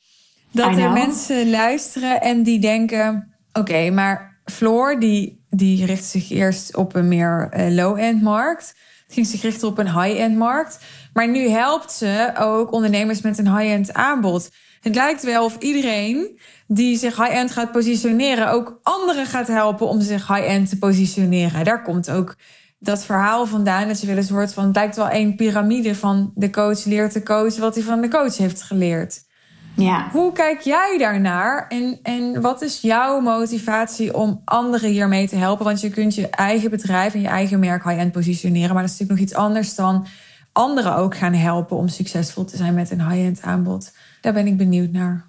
Dat 0.52 0.76
er 0.76 0.90
mensen 0.90 1.50
luisteren 1.50 2.20
en 2.20 2.42
die 2.42 2.58
denken: 2.58 3.34
oké, 3.52 3.90
maar 3.90 4.40
Floor 4.44 5.00
die, 5.00 5.44
die 5.50 5.86
richt 5.86 6.04
zich 6.04 6.30
eerst 6.30 6.76
op 6.76 6.94
een 6.94 7.08
meer 7.08 7.50
uh, 7.56 7.74
low-end 7.74 8.22
markt 8.22 8.74
ging 9.10 9.26
zich 9.26 9.42
richten 9.42 9.68
op 9.68 9.78
een 9.78 10.00
high-end 10.00 10.36
markt. 10.36 10.78
Maar 11.12 11.28
nu 11.28 11.48
helpt 11.48 11.92
ze 11.92 12.32
ook 12.38 12.72
ondernemers 12.72 13.20
met 13.20 13.38
een 13.38 13.56
high-end 13.56 13.92
aanbod. 13.92 14.50
Het 14.80 14.94
lijkt 14.94 15.22
wel 15.22 15.44
of 15.44 15.56
iedereen 15.58 16.38
die 16.66 16.98
zich 16.98 17.16
high-end 17.16 17.50
gaat 17.50 17.72
positioneren, 17.72 18.50
ook 18.50 18.80
anderen 18.82 19.26
gaat 19.26 19.46
helpen 19.46 19.88
om 19.88 20.00
zich 20.00 20.28
high-end 20.28 20.68
te 20.68 20.78
positioneren. 20.78 21.64
Daar 21.64 21.82
komt 21.82 22.10
ook 22.10 22.36
dat 22.80 23.04
verhaal 23.04 23.46
vandaan. 23.46 23.88
Dat 23.88 24.00
je 24.00 24.06
wel 24.06 24.16
eens 24.16 24.30
hoort 24.30 24.54
van, 24.54 24.64
het 24.64 24.74
lijkt 24.74 24.96
wel 24.96 25.10
een 25.10 25.36
piramide 25.36 25.94
van 25.94 26.32
de 26.34 26.50
coach 26.50 26.84
leert 26.84 27.12
de 27.12 27.22
coach 27.22 27.56
wat 27.56 27.74
hij 27.74 27.84
van 27.84 28.00
de 28.00 28.08
coach 28.08 28.36
heeft 28.36 28.62
geleerd. 28.62 29.28
Ja. 29.76 30.08
Hoe 30.12 30.32
kijk 30.32 30.60
jij 30.60 30.96
daarnaar 30.98 31.66
en, 31.68 31.98
en 32.02 32.40
wat 32.40 32.62
is 32.62 32.80
jouw 32.80 33.20
motivatie 33.20 34.14
om 34.16 34.42
anderen 34.44 34.90
hiermee 34.90 35.28
te 35.28 35.36
helpen? 35.36 35.64
Want 35.64 35.80
je 35.80 35.90
kunt 35.90 36.14
je 36.14 36.28
eigen 36.28 36.70
bedrijf 36.70 37.14
en 37.14 37.20
je 37.20 37.28
eigen 37.28 37.58
merk 37.58 37.84
high-end 37.84 38.12
positioneren, 38.12 38.74
maar 38.74 38.82
dat 38.82 38.92
is 38.92 38.98
natuurlijk 38.98 39.20
nog 39.20 39.28
iets 39.28 39.46
anders 39.46 39.74
dan 39.74 40.06
anderen 40.52 40.96
ook 40.96 41.16
gaan 41.16 41.32
helpen 41.32 41.76
om 41.76 41.88
succesvol 41.88 42.44
te 42.44 42.56
zijn 42.56 42.74
met 42.74 42.90
een 42.90 43.08
high-end 43.10 43.42
aanbod. 43.42 43.92
Daar 44.20 44.32
ben 44.32 44.46
ik 44.46 44.56
benieuwd 44.56 44.92
naar. 44.92 45.24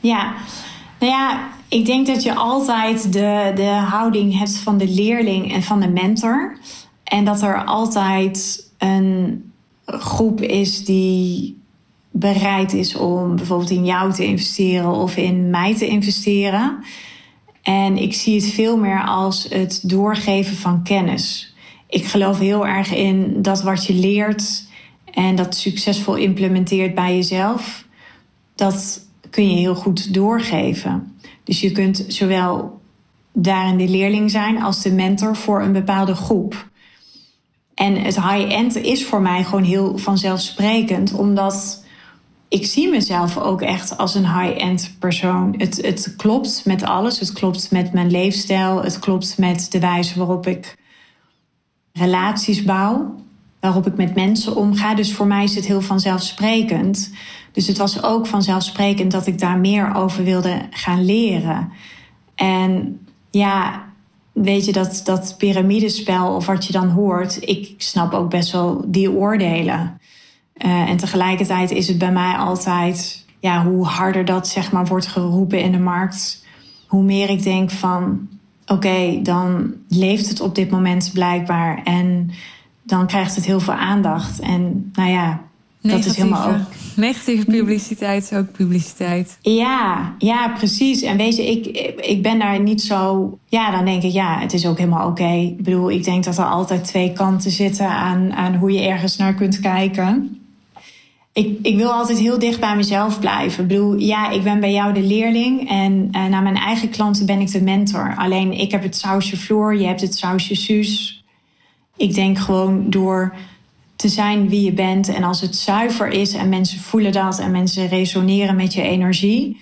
Ja, 0.00 0.34
nou 0.98 1.12
ja, 1.12 1.48
ik 1.68 1.86
denk 1.86 2.06
dat 2.06 2.22
je 2.22 2.34
altijd 2.34 3.12
de, 3.12 3.52
de 3.54 3.64
houding 3.64 4.38
hebt 4.38 4.58
van 4.58 4.78
de 4.78 4.88
leerling 4.88 5.52
en 5.52 5.62
van 5.62 5.80
de 5.80 5.88
mentor. 5.88 6.56
En 7.12 7.24
dat 7.24 7.42
er 7.42 7.64
altijd 7.64 8.66
een 8.78 9.42
groep 9.86 10.40
is 10.40 10.84
die 10.84 11.58
bereid 12.10 12.72
is 12.72 12.96
om 12.96 13.36
bijvoorbeeld 13.36 13.70
in 13.70 13.84
jou 13.84 14.12
te 14.12 14.24
investeren 14.24 14.90
of 14.90 15.16
in 15.16 15.50
mij 15.50 15.74
te 15.74 15.86
investeren. 15.86 16.78
En 17.62 17.96
ik 17.96 18.14
zie 18.14 18.34
het 18.34 18.50
veel 18.50 18.76
meer 18.76 19.04
als 19.04 19.46
het 19.48 19.88
doorgeven 19.88 20.56
van 20.56 20.82
kennis. 20.82 21.54
Ik 21.88 22.04
geloof 22.04 22.38
heel 22.38 22.66
erg 22.66 22.94
in 22.94 23.42
dat 23.42 23.62
wat 23.62 23.86
je 23.86 23.94
leert 23.94 24.64
en 25.04 25.36
dat 25.36 25.54
succesvol 25.54 26.14
implementeert 26.14 26.94
bij 26.94 27.14
jezelf, 27.14 27.84
dat 28.54 29.06
kun 29.30 29.50
je 29.50 29.56
heel 29.56 29.74
goed 29.74 30.14
doorgeven. 30.14 31.16
Dus 31.44 31.60
je 31.60 31.72
kunt 31.72 32.04
zowel 32.08 32.80
daarin 33.32 33.76
de 33.76 33.88
leerling 33.88 34.30
zijn 34.30 34.62
als 34.62 34.82
de 34.82 34.92
mentor 34.92 35.36
voor 35.36 35.62
een 35.62 35.72
bepaalde 35.72 36.14
groep. 36.14 36.70
En 37.82 38.02
het 38.02 38.22
high-end 38.22 38.76
is 38.76 39.06
voor 39.06 39.22
mij 39.22 39.44
gewoon 39.44 39.62
heel 39.62 39.98
vanzelfsprekend, 39.98 41.12
omdat 41.12 41.84
ik 42.48 42.66
zie 42.66 42.88
mezelf 42.88 43.38
ook 43.38 43.62
echt 43.62 43.96
als 43.96 44.14
een 44.14 44.40
high-end 44.40 44.96
persoon. 44.98 45.54
Het, 45.56 45.76
het 45.86 46.14
klopt 46.16 46.62
met 46.64 46.82
alles. 46.82 47.18
Het 47.20 47.32
klopt 47.32 47.70
met 47.70 47.92
mijn 47.92 48.10
leefstijl. 48.10 48.82
Het 48.82 48.98
klopt 48.98 49.38
met 49.38 49.66
de 49.70 49.80
wijze 49.80 50.18
waarop 50.18 50.46
ik 50.46 50.76
relaties 51.92 52.64
bouw. 52.64 53.14
Waarop 53.60 53.86
ik 53.86 53.96
met 53.96 54.14
mensen 54.14 54.56
omga. 54.56 54.94
Dus 54.94 55.14
voor 55.14 55.26
mij 55.26 55.44
is 55.44 55.54
het 55.54 55.66
heel 55.66 55.80
vanzelfsprekend. 55.80 57.12
Dus 57.52 57.66
het 57.66 57.78
was 57.78 58.02
ook 58.02 58.26
vanzelfsprekend 58.26 59.12
dat 59.12 59.26
ik 59.26 59.38
daar 59.38 59.58
meer 59.58 59.94
over 59.94 60.24
wilde 60.24 60.66
gaan 60.70 61.04
leren. 61.04 61.72
En 62.34 63.00
ja, 63.30 63.82
weet 64.32 64.64
je, 64.64 64.72
dat, 64.72 65.00
dat 65.04 65.34
piramidespel 65.38 66.34
of 66.34 66.46
wat 66.46 66.66
je 66.66 66.72
dan 66.72 66.88
hoort, 66.88 67.48
ik 67.48 67.74
snap 67.76 68.12
ook 68.12 68.30
best 68.30 68.52
wel 68.52 68.84
die 68.86 69.10
oordelen. 69.10 70.00
Uh, 70.64 70.88
en 70.88 70.96
tegelijkertijd 70.96 71.70
is 71.70 71.88
het 71.88 71.98
bij 71.98 72.12
mij 72.12 72.34
altijd, 72.34 73.26
ja, 73.38 73.64
hoe 73.64 73.86
harder 73.86 74.24
dat 74.24 74.48
zeg 74.48 74.72
maar 74.72 74.86
wordt 74.86 75.06
geroepen 75.06 75.60
in 75.60 75.72
de 75.72 75.78
markt, 75.78 76.46
hoe 76.86 77.02
meer 77.02 77.30
ik 77.30 77.42
denk 77.42 77.70
van, 77.70 78.28
oké, 78.66 79.20
dan 79.22 79.74
leeft 79.88 80.28
het 80.28 80.40
op 80.40 80.54
dit 80.54 80.70
moment 80.70 81.10
blijkbaar 81.12 81.82
en 81.84 82.30
dan 82.82 83.06
krijgt 83.06 83.34
het 83.34 83.44
heel 83.44 83.60
veel 83.60 83.74
aandacht. 83.74 84.40
En 84.40 84.90
nou 84.92 85.10
ja, 85.10 85.42
dat 85.82 86.04
is 86.04 86.16
helemaal 86.16 86.48
ook. 86.48 86.56
Negatieve 86.96 87.44
publiciteit 87.44 88.22
is 88.22 88.38
ook 88.38 88.52
publiciteit. 88.52 89.38
Ja, 89.40 90.14
ja, 90.18 90.48
precies. 90.48 91.02
En 91.02 91.16
weet 91.16 91.36
je, 91.36 91.50
ik, 91.50 91.66
ik 92.06 92.22
ben 92.22 92.38
daar 92.38 92.60
niet 92.60 92.82
zo. 92.82 93.38
Ja, 93.48 93.70
dan 93.70 93.84
denk 93.84 94.02
ik, 94.02 94.12
ja, 94.12 94.38
het 94.38 94.52
is 94.52 94.66
ook 94.66 94.78
helemaal 94.78 95.08
oké. 95.08 95.32
Ik 95.32 95.62
bedoel, 95.62 95.90
ik 95.90 96.04
denk 96.04 96.24
dat 96.24 96.38
er 96.38 96.44
altijd 96.44 96.84
twee 96.84 97.12
kanten 97.12 97.50
zitten 97.50 97.88
aan, 97.88 98.32
aan 98.32 98.54
hoe 98.54 98.72
je 98.72 98.80
ergens 98.80 99.16
naar 99.16 99.34
kunt 99.34 99.60
kijken. 99.60 100.40
ik, 101.32 101.58
ik 101.62 101.76
wil 101.76 101.92
altijd 101.92 102.18
heel 102.18 102.38
dicht 102.38 102.60
bij 102.60 102.76
mezelf 102.76 103.20
blijven. 103.20 103.62
Ik 103.62 103.68
bedoel, 103.68 103.96
ja, 103.96 104.30
ik 104.30 104.42
ben 104.42 104.60
bij 104.60 104.72
jou 104.72 104.94
de 104.94 105.02
leerling 105.02 105.68
en 105.68 105.92
uh, 105.92 106.26
naar 106.26 106.42
mijn 106.42 106.56
eigen 106.56 106.90
klanten 106.90 107.26
ben 107.26 107.40
ik 107.40 107.52
de 107.52 107.62
mentor. 107.62 108.14
Alleen 108.16 108.52
ik 108.52 108.70
heb 108.70 108.82
het 108.82 108.96
sausje 108.96 109.36
Floor, 109.36 109.76
je 109.76 109.86
hebt 109.86 110.00
het 110.00 110.14
sausje 110.14 110.54
Suus. 110.54 111.24
Ik 111.96 112.14
denk 112.14 112.38
gewoon 112.38 112.90
door 112.90 113.34
te 113.96 114.08
zijn 114.08 114.48
wie 114.48 114.64
je 114.64 114.72
bent 114.72 115.08
en 115.08 115.24
als 115.24 115.40
het 115.40 115.56
zuiver 115.56 116.08
is 116.08 116.34
en 116.34 116.48
mensen 116.48 116.80
voelen 116.80 117.12
dat 117.12 117.38
en 117.38 117.50
mensen 117.50 117.88
resoneren 117.88 118.56
met 118.56 118.74
je 118.74 118.82
energie. 118.82 119.60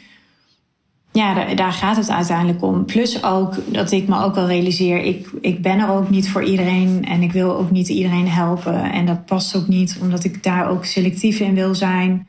Ja, 1.13 1.55
daar, 1.55 1.73
gaat 1.73 1.97
het 1.97 2.11
uiteindelijk 2.11 2.63
om. 2.63 2.85
Plus 2.85 3.25
ook 3.25 3.55
dat 3.67 3.91
ik 3.91 4.09
me 4.09 4.23
ook 4.23 4.35
wel 4.35 4.47
realiseer, 4.47 5.03
ik, 5.03 5.29
ik 5.41 5.63
ben 5.63 5.79
er 5.79 5.89
ook 5.89 6.11
niet 6.11 6.31
voor 6.31 6.45
iedereen 6.45 7.05
en 7.05 7.23
ik 7.23 7.33
wil 7.33 7.57
ook 7.57 7.71
niet 7.71 7.89
iedereen 7.89 8.29
helpen. 8.29 8.93
En 8.93 9.07
dat 9.07 9.27
past 9.27 9.57
ook 9.57 9.69
niet, 9.69 9.99
omdat 10.01 10.25
ik 10.25 10.43
daar 10.43 10.69
ook 10.69 10.85
selectief 10.85 11.41
in 11.41 11.55
wil 11.55 11.75
zijn. 11.75 12.27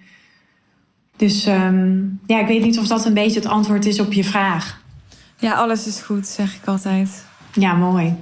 Dus 1.18 1.48
um, 1.48 2.20
ja, 2.26 2.40
ik 2.40 2.48
weet 2.48 2.64
niet 2.64 2.80
of 2.80 2.88
dat 2.88 3.06
een 3.06 3.14
beetje 3.14 3.40
het 3.40 3.50
antwoord 3.50 3.86
is 3.86 4.00
op 4.00 4.14
je 4.14 4.24
vraag. 4.24 4.82
Ja, 5.38 5.54
alles 5.54 5.88
is 5.88 6.02
goed, 6.02 6.28
zeg 6.28 6.56
ik 6.56 6.66
altijd. 6.66 7.26
Ja, 7.54 7.74
mooi. 7.74 8.16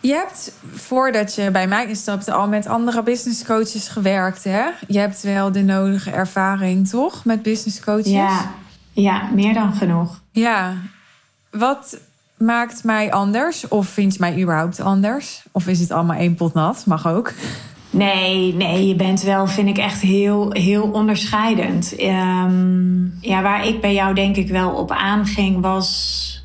Je 0.00 0.12
hebt 0.12 0.52
voordat 0.74 1.34
je 1.34 1.50
bij 1.50 1.66
mij 1.66 1.86
instapte 1.86 2.32
al 2.32 2.48
met 2.48 2.66
andere 2.66 3.02
business 3.02 3.44
coaches 3.44 3.88
gewerkt, 3.88 4.44
hè? 4.44 4.64
Je 4.86 4.98
hebt 4.98 5.22
wel 5.22 5.52
de 5.52 5.62
nodige 5.62 6.10
ervaring, 6.10 6.88
toch? 6.88 7.24
Met 7.24 7.42
business 7.42 7.80
coaches? 7.80 8.12
Ja, 8.12 8.50
ja 8.92 9.28
meer 9.34 9.54
dan 9.54 9.74
genoeg. 9.74 10.20
Ja. 10.30 10.74
Wat 11.50 11.98
maakt 12.36 12.84
mij 12.84 13.12
anders? 13.12 13.68
Of 13.68 13.88
vind 13.88 14.12
je 14.12 14.20
mij 14.20 14.40
überhaupt 14.42 14.80
anders? 14.80 15.42
Of 15.52 15.66
is 15.66 15.80
het 15.80 15.90
allemaal 15.90 16.16
één 16.16 16.34
pot 16.34 16.54
nat? 16.54 16.86
Mag 16.86 17.06
ook. 17.06 17.32
Nee, 17.90 18.54
nee, 18.54 18.86
je 18.86 18.94
bent 18.94 19.22
wel, 19.22 19.46
vind 19.46 19.68
ik 19.68 19.78
echt 19.78 20.00
heel, 20.00 20.52
heel 20.52 20.82
onderscheidend. 20.82 21.94
Um, 22.00 23.18
ja, 23.20 23.42
waar 23.42 23.66
ik 23.66 23.80
bij 23.80 23.94
jou 23.94 24.14
denk 24.14 24.36
ik 24.36 24.48
wel 24.48 24.70
op 24.70 24.90
aanging 24.90 25.60
was 25.60 26.39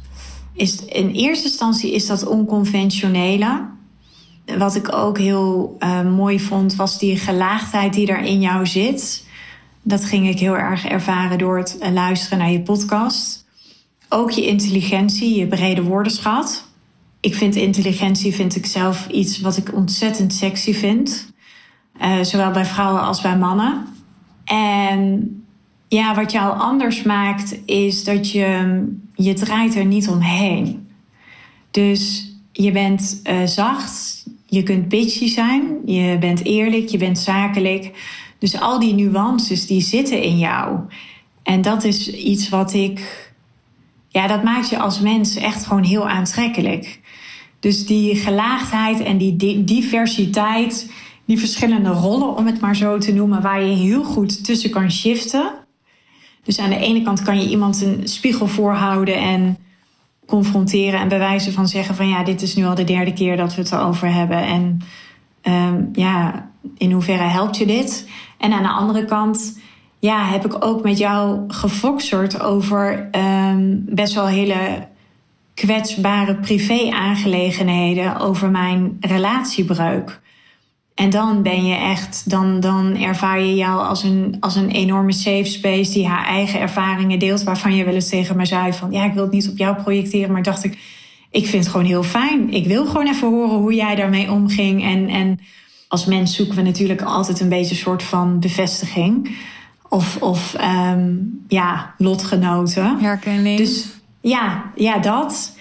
is 0.55 0.85
in 0.85 1.09
eerste 1.09 1.47
instantie 1.47 1.93
is 1.93 2.05
dat 2.05 2.25
onconventionele. 2.25 3.65
Wat 4.57 4.75
ik 4.75 4.93
ook 4.93 5.17
heel 5.17 5.75
uh, 5.79 6.01
mooi 6.01 6.39
vond, 6.39 6.75
was 6.75 6.99
die 6.99 7.17
gelaagdheid 7.17 7.93
die 7.93 8.07
er 8.07 8.23
in 8.23 8.41
jou 8.41 8.67
zit. 8.67 9.25
Dat 9.81 10.05
ging 10.05 10.27
ik 10.27 10.39
heel 10.39 10.57
erg 10.57 10.85
ervaren 10.85 11.37
door 11.37 11.57
het 11.57 11.77
luisteren 11.93 12.37
naar 12.37 12.51
je 12.51 12.61
podcast. 12.61 13.45
Ook 14.09 14.31
je 14.31 14.45
intelligentie, 14.45 15.39
je 15.39 15.47
brede 15.47 15.83
woordenschat. 15.83 16.67
Ik 17.19 17.35
vind 17.35 17.55
intelligentie 17.55 18.33
vind 18.33 18.55
ik 18.55 18.65
zelf 18.65 19.07
iets 19.07 19.41
wat 19.41 19.57
ik 19.57 19.73
ontzettend 19.73 20.33
sexy 20.33 20.73
vind. 20.73 21.33
Uh, 22.01 22.21
zowel 22.21 22.51
bij 22.51 22.65
vrouwen 22.65 23.01
als 23.01 23.21
bij 23.21 23.37
mannen. 23.37 23.87
En 24.45 25.44
ja, 25.87 26.15
wat 26.15 26.31
jou 26.31 26.59
anders 26.59 27.03
maakt, 27.03 27.57
is 27.65 28.03
dat 28.03 28.31
je, 28.31 28.83
je 29.15 29.33
draait 29.33 29.75
er 29.75 29.85
niet 29.85 30.07
omheen. 30.07 30.87
Dus 31.71 32.31
je 32.51 32.71
bent 32.71 33.21
uh, 33.23 33.43
zacht, 33.45 34.25
je 34.45 34.63
kunt 34.63 34.87
bitchy 34.87 35.27
zijn, 35.27 35.77
je 35.85 36.17
bent 36.19 36.43
eerlijk, 36.43 36.87
je 36.87 36.97
bent 36.97 37.19
zakelijk. 37.19 37.91
Dus 38.39 38.59
al 38.59 38.79
die 38.79 38.93
nuances 38.93 39.67
die 39.67 39.81
zitten 39.81 40.21
in 40.21 40.37
jou. 40.37 40.79
En 41.43 41.61
dat 41.61 41.83
is 41.83 42.13
iets 42.13 42.49
wat 42.49 42.73
ik. 42.73 43.23
Ja, 44.09 44.27
dat 44.27 44.43
maakt 44.43 44.69
je 44.69 44.77
als 44.77 44.99
mens 44.99 45.35
echt 45.35 45.65
gewoon 45.65 45.83
heel 45.83 46.09
aantrekkelijk. 46.09 46.99
Dus 47.59 47.85
die 47.85 48.15
gelaagdheid 48.15 48.99
en 48.99 49.17
die 49.17 49.63
diversiteit, 49.63 50.91
die 51.25 51.39
verschillende 51.39 51.89
rollen, 51.89 52.35
om 52.35 52.45
het 52.45 52.59
maar 52.59 52.75
zo 52.75 52.97
te 52.97 53.13
noemen, 53.13 53.41
waar 53.41 53.63
je 53.63 53.75
heel 53.75 54.03
goed 54.03 54.43
tussen 54.45 54.69
kan 54.69 54.91
shiften. 54.91 55.64
Dus 56.45 56.59
aan 56.59 56.69
de 56.69 56.79
ene 56.79 57.01
kant 57.01 57.21
kan 57.21 57.41
je 57.41 57.49
iemand 57.49 57.81
een 57.81 58.01
spiegel 58.03 58.47
voorhouden 58.47 59.15
en 59.15 59.57
confronteren 60.25 60.99
en 60.99 61.07
bewijzen 61.07 61.53
van 61.53 61.67
zeggen 61.67 61.95
van 61.95 62.07
ja, 62.07 62.23
dit 62.23 62.41
is 62.41 62.55
nu 62.55 62.65
al 62.65 62.75
de 62.75 62.83
derde 62.83 63.13
keer 63.13 63.37
dat 63.37 63.55
we 63.55 63.61
het 63.61 63.71
erover 63.71 64.13
hebben. 64.13 64.45
En 64.45 64.81
um, 65.43 65.89
ja, 65.93 66.45
in 66.77 66.91
hoeverre 66.91 67.23
helpt 67.23 67.57
je 67.57 67.65
dit? 67.65 68.09
En 68.37 68.53
aan 68.53 68.63
de 68.63 68.69
andere 68.69 69.05
kant 69.05 69.59
ja, 69.99 70.25
heb 70.25 70.45
ik 70.45 70.65
ook 70.65 70.83
met 70.83 70.97
jou 70.97 71.39
gefokserd 71.47 72.41
over 72.41 73.09
um, 73.11 73.85
best 73.89 74.13
wel 74.13 74.27
hele 74.27 74.87
kwetsbare 75.53 76.35
privé-aangelegenheden 76.35 78.17
over 78.17 78.49
mijn 78.49 78.97
relatiebreuk. 78.99 80.21
En 80.95 81.09
dan 81.09 81.41
ben 81.41 81.65
je 81.65 81.75
echt, 81.75 82.29
dan, 82.29 82.59
dan 82.59 82.97
ervaar 82.97 83.41
je 83.41 83.55
jou 83.55 83.87
als 83.87 84.03
een, 84.03 84.37
als 84.39 84.55
een 84.55 84.69
enorme 84.69 85.11
safe 85.11 85.45
space 85.45 85.91
die 85.91 86.07
haar 86.07 86.25
eigen 86.25 86.59
ervaringen 86.59 87.19
deelt. 87.19 87.43
Waarvan 87.43 87.75
je 87.75 87.83
wel 87.83 87.93
eens 87.93 88.09
tegen 88.09 88.37
me 88.37 88.45
zei 88.45 88.73
van 88.73 88.91
ja, 88.91 89.05
ik 89.05 89.13
wil 89.13 89.23
het 89.23 89.31
niet 89.31 89.49
op 89.49 89.57
jou 89.57 89.75
projecteren. 89.75 90.31
Maar 90.31 90.43
dacht 90.43 90.63
ik, 90.63 90.77
ik 91.31 91.47
vind 91.47 91.63
het 91.63 91.71
gewoon 91.71 91.85
heel 91.85 92.03
fijn. 92.03 92.53
Ik 92.53 92.65
wil 92.65 92.85
gewoon 92.85 93.07
even 93.07 93.27
horen 93.27 93.57
hoe 93.57 93.73
jij 93.73 93.95
daarmee 93.95 94.31
omging. 94.31 94.83
En, 94.83 95.09
en 95.09 95.39
als 95.87 96.05
mens 96.05 96.35
zoeken 96.35 96.55
we 96.55 96.61
natuurlijk 96.61 97.01
altijd 97.01 97.39
een 97.39 97.49
beetje 97.49 97.75
een 97.75 97.81
soort 97.81 98.03
van 98.03 98.39
bevestiging. 98.39 99.37
Of, 99.89 100.17
of 100.21 100.55
um, 100.91 101.43
ja, 101.47 101.93
lotgenoten. 101.97 102.99
Herkenning. 102.99 103.57
Dus 103.57 103.87
ja, 104.21 104.71
ja, 104.75 104.97
dat 104.97 105.55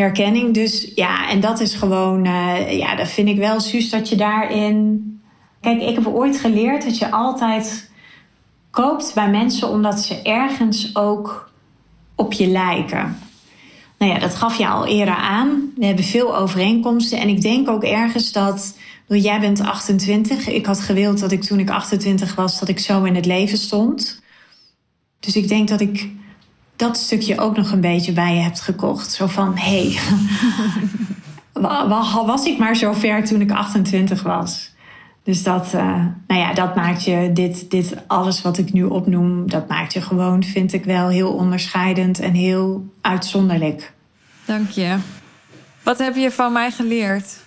herkenning. 0.00 0.54
Dus 0.54 0.92
ja, 0.94 1.28
en 1.28 1.40
dat 1.40 1.60
is 1.60 1.74
gewoon, 1.74 2.26
uh, 2.26 2.78
ja, 2.78 2.96
dat 2.96 3.08
vind 3.08 3.28
ik 3.28 3.36
wel, 3.36 3.60
Suus, 3.60 3.90
dat 3.90 4.08
je 4.08 4.16
daarin. 4.16 5.04
Kijk, 5.60 5.82
ik 5.82 5.94
heb 5.94 6.06
ooit 6.06 6.38
geleerd 6.38 6.84
dat 6.84 6.98
je 6.98 7.10
altijd 7.10 7.90
koopt 8.70 9.14
bij 9.14 9.30
mensen 9.30 9.68
omdat 9.68 10.00
ze 10.00 10.22
ergens 10.22 10.96
ook 10.96 11.50
op 12.14 12.32
je 12.32 12.46
lijken. 12.46 13.18
Nou 13.98 14.12
ja, 14.12 14.18
dat 14.18 14.34
gaf 14.34 14.58
je 14.58 14.68
al 14.68 14.86
eerder 14.86 15.14
aan. 15.14 15.72
We 15.76 15.86
hebben 15.86 16.04
veel 16.04 16.36
overeenkomsten. 16.36 17.18
En 17.18 17.28
ik 17.28 17.42
denk 17.42 17.68
ook 17.68 17.84
ergens 17.84 18.32
dat. 18.32 18.76
Jij 19.06 19.40
bent 19.40 19.60
28. 19.60 20.48
Ik 20.48 20.66
had 20.66 20.80
gewild 20.80 21.20
dat 21.20 21.32
ik 21.32 21.42
toen 21.42 21.58
ik 21.58 21.70
28 21.70 22.34
was, 22.34 22.58
dat 22.60 22.68
ik 22.68 22.78
zo 22.78 23.04
in 23.04 23.14
het 23.14 23.26
leven 23.26 23.58
stond. 23.58 24.22
Dus 25.20 25.36
ik 25.36 25.48
denk 25.48 25.68
dat 25.68 25.80
ik 25.80 26.10
dat 26.80 26.96
stukje 26.96 27.38
ook 27.38 27.56
nog 27.56 27.72
een 27.72 27.80
beetje 27.80 28.12
bij 28.12 28.34
je 28.34 28.40
hebt 28.40 28.60
gekocht. 28.60 29.12
Zo 29.12 29.26
van, 29.26 29.56
hé, 29.56 29.90
hey, 29.90 30.00
was 32.26 32.44
ik 32.44 32.58
maar 32.58 32.76
zo 32.76 32.92
ver 32.92 33.24
toen 33.24 33.40
ik 33.40 33.50
28 33.50 34.22
was. 34.22 34.74
Dus 35.22 35.42
dat, 35.42 35.72
uh, 35.74 36.04
nou 36.26 36.40
ja, 36.40 36.52
dat 36.52 36.74
maakt 36.74 37.04
je, 37.04 37.30
dit, 37.32 37.70
dit 37.70 37.96
alles 38.06 38.42
wat 38.42 38.58
ik 38.58 38.72
nu 38.72 38.84
opnoem, 38.84 39.50
dat 39.50 39.68
maakt 39.68 39.92
je 39.92 40.00
gewoon, 40.00 40.44
vind 40.44 40.72
ik 40.72 40.84
wel, 40.84 41.08
heel 41.08 41.32
onderscheidend 41.32 42.18
en 42.18 42.32
heel 42.32 42.84
uitzonderlijk. 43.00 43.92
Dank 44.44 44.70
je. 44.70 44.96
Wat 45.82 45.98
heb 45.98 46.16
je 46.16 46.30
van 46.30 46.52
mij 46.52 46.70
geleerd? 46.70 47.38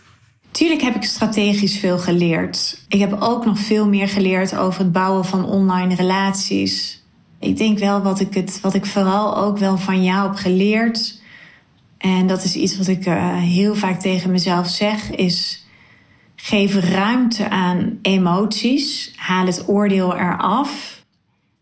Tuurlijk 0.52 0.82
heb 0.82 0.96
ik 0.96 1.04
strategisch 1.04 1.78
veel 1.78 1.98
geleerd. 1.98 2.86
Ik 2.88 3.00
heb 3.00 3.22
ook 3.22 3.46
nog 3.46 3.60
veel 3.60 3.88
meer 3.88 4.08
geleerd 4.08 4.56
over 4.56 4.80
het 4.80 4.92
bouwen 4.92 5.26
van 5.26 5.46
online 5.46 5.96
relaties 5.96 7.03
ik 7.44 7.58
denk 7.58 7.80
wel 7.80 8.02
wat 8.02 8.20
ik, 8.20 8.34
het, 8.34 8.62
wat 8.62 8.74
ik 8.74 8.86
vooral 8.86 9.38
ook 9.38 9.58
wel 9.58 9.78
van 9.78 10.04
jou 10.04 10.28
heb 10.28 10.36
geleerd. 10.36 11.22
En 11.98 12.28
dat 12.28 12.44
is 12.44 12.56
iets 12.56 12.78
wat 12.78 12.88
ik 12.88 13.06
uh, 13.06 13.38
heel 13.38 13.76
vaak 13.76 14.00
tegen 14.00 14.32
mezelf 14.32 14.68
zeg, 14.68 15.12
is 15.12 15.66
geef 16.36 16.76
ruimte 16.76 17.50
aan 17.50 18.00
emoties. 18.02 19.14
Haal 19.16 19.46
het 19.46 19.64
oordeel 19.68 20.16
eraf, 20.16 21.04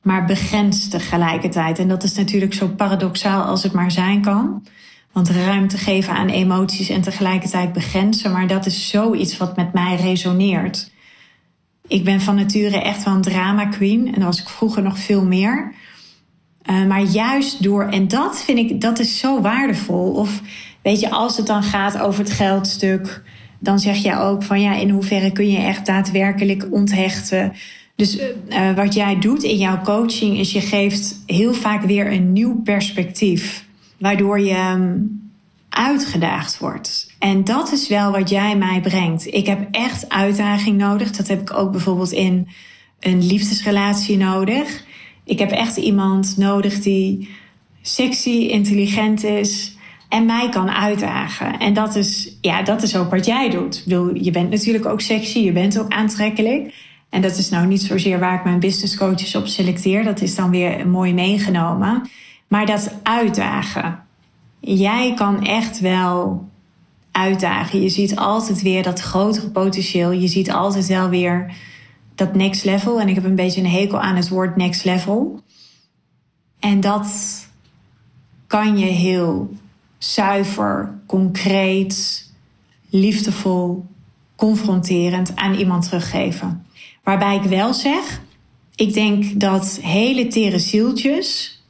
maar 0.02 0.26
begrens 0.26 0.88
tegelijkertijd. 0.88 1.80
En 1.80 1.88
dat 1.88 2.04
is 2.04 2.14
natuurlijk 2.14 2.54
zo 2.54 2.68
paradoxaal 2.68 3.44
als 3.44 3.64
het 3.64 3.74
maar 3.74 3.92
zijn 3.92 4.22
kan. 4.22 4.66
Want 5.12 5.30
ruimte 5.30 5.78
geven 5.78 6.14
aan 6.14 6.30
emoties 6.30 6.90
en 6.90 7.02
tegelijkertijd 7.02 7.74
begrenzen. 7.74 8.32
Maar 8.32 8.48
dat 8.48 8.66
is 8.66 8.90
zoiets 8.90 9.38
wat 9.38 9.56
met 9.56 9.74
mij 9.74 9.96
resoneert. 9.96 10.91
Ik 11.92 12.04
ben 12.04 12.22
van 12.22 12.36
nature 12.36 12.82
echt 12.82 13.04
wel 13.04 13.14
een 13.14 13.22
drama 13.22 13.66
queen. 13.66 14.06
En 14.06 14.14
dat 14.14 14.24
was 14.24 14.42
ik 14.42 14.50
vroeger 14.50 14.84
nog 14.84 15.00
veel 15.00 15.26
meer. 15.26 15.74
Uh, 16.70 16.86
maar 16.86 17.02
juist 17.02 17.64
door, 17.64 17.84
en 17.84 18.08
dat 18.08 18.44
vind 18.44 18.58
ik, 18.58 18.82
dat 18.82 19.00
is 19.00 19.20
zo 19.20 19.42
waardevol. 19.42 20.12
Of 20.12 20.42
weet 20.82 21.00
je, 21.00 21.10
als 21.10 21.38
het 21.38 21.48
dan 21.48 21.64
gaat 21.64 22.00
over 22.00 22.24
het 22.24 22.32
geldstuk, 22.32 23.24
dan 23.60 23.80
zeg 23.80 23.98
je 23.98 24.18
ook 24.18 24.44
van 24.44 24.62
ja, 24.62 24.76
in 24.76 24.90
hoeverre 24.90 25.32
kun 25.32 25.52
je 25.52 25.58
echt 25.58 25.86
daadwerkelijk 25.86 26.68
onthechten. 26.72 27.54
Dus 27.96 28.20
uh, 28.20 28.76
wat 28.76 28.94
jij 28.94 29.20
doet 29.20 29.44
in 29.44 29.58
jouw 29.58 29.82
coaching 29.82 30.38
is 30.38 30.52
je 30.52 30.62
geeft 30.62 31.24
heel 31.26 31.54
vaak 31.54 31.84
weer 31.84 32.12
een 32.12 32.34
nieuw 32.34 32.62
perspectief, 32.62 33.66
waardoor 34.00 34.40
je 34.40 34.74
um, 34.76 35.31
uitgedaagd 35.72 36.58
wordt. 36.58 37.16
En 37.20 37.44
dat 37.44 37.72
is 37.72 37.88
wel 37.88 38.12
wat 38.12 38.30
jij 38.30 38.58
mij 38.58 38.82
brengt. 38.82 39.34
Ik 39.34 39.46
heb 39.46 39.68
echt 39.72 40.10
uitdaging 40.10 40.78
nodig. 40.78 41.12
Dat 41.12 41.28
heb 41.28 41.42
ik 41.42 41.54
ook 41.54 41.72
bijvoorbeeld 41.72 42.12
in 42.12 42.48
een 43.00 43.26
liefdesrelatie 43.26 44.18
nodig. 44.18 44.84
Ik 45.24 45.40
heb 45.40 45.52
echt 45.52 45.78
iemand 45.78 46.38
nodig 46.38 46.80
die 46.80 47.30
sexy, 47.82 48.30
intelligent 48.30 49.24
is 49.24 49.76
en 50.10 50.26
mij 50.26 50.50
kan 50.50 50.70
uitdagen. 50.70 51.60
En 51.60 51.74
dat 51.74 51.96
is, 51.96 52.38
ja, 52.42 52.62
dat 52.64 52.82
is 52.82 52.96
ook 52.96 53.12
wat 53.12 53.26
jij 53.26 53.50
doet. 53.50 53.78
Ik 53.78 53.84
bedoel, 53.84 54.16
je 54.16 54.32
bent 54.32 54.50
natuurlijk 54.50 54.86
ook 54.86 55.02
sexy, 55.02 55.40
je 55.40 55.52
bent 55.52 55.80
ook 55.80 55.92
aantrekkelijk. 55.92 56.74
En 57.10 57.22
dat 57.22 57.38
is 57.38 57.50
nou 57.50 57.68
niet 57.68 57.82
zozeer 57.82 58.20
waar 58.20 58.36
ik 58.36 58.44
mijn 58.44 58.60
business 58.60 58.98
coaches 58.98 59.36
op 59.36 59.48
selecteer. 59.48 60.04
Dat 60.04 60.22
is 60.22 60.36
dan 60.36 60.50
weer 60.50 60.88
mooi 60.88 61.14
meegenomen. 61.14 62.10
Maar 62.48 62.66
dat 62.66 62.94
uitdagen. 63.04 64.04
Jij 64.62 65.14
kan 65.14 65.46
echt 65.46 65.80
wel 65.80 66.50
uitdagen. 67.12 67.82
Je 67.82 67.90
ziet 67.90 68.16
altijd 68.16 68.62
weer 68.62 68.84
dat 68.84 69.00
grotere 69.00 69.50
potentieel. 69.50 70.12
Je 70.12 70.28
ziet 70.28 70.52
altijd 70.52 70.88
wel 70.88 71.10
weer 71.10 71.56
dat 72.16 72.36
next 72.36 72.64
level. 72.64 73.00
En 73.00 73.08
ik 73.08 73.16
heb 73.16 73.24
een 73.24 73.36
beetje 73.36 73.62
een 73.62 73.70
hekel 73.70 74.00
aan 74.00 74.16
het 74.16 74.30
woord 74.30 74.56
next 74.56 74.84
level. 74.84 75.42
En 76.60 76.80
dat 76.80 77.08
kan 78.48 78.78
je 78.78 78.86
heel 78.86 79.52
zuiver, 79.98 81.00
concreet, 81.06 82.30
liefdevol, 82.90 83.86
confronterend 84.36 85.36
aan 85.36 85.54
iemand 85.54 85.84
teruggeven. 85.84 86.66
Waarbij 87.04 87.36
ik 87.36 87.44
wel 87.44 87.74
zeg, 87.74 88.22
ik 88.76 88.94
denk 88.94 89.40
dat 89.40 89.80
hele 89.82 90.28
tere 90.28 90.60
zieltjes. 90.60 91.61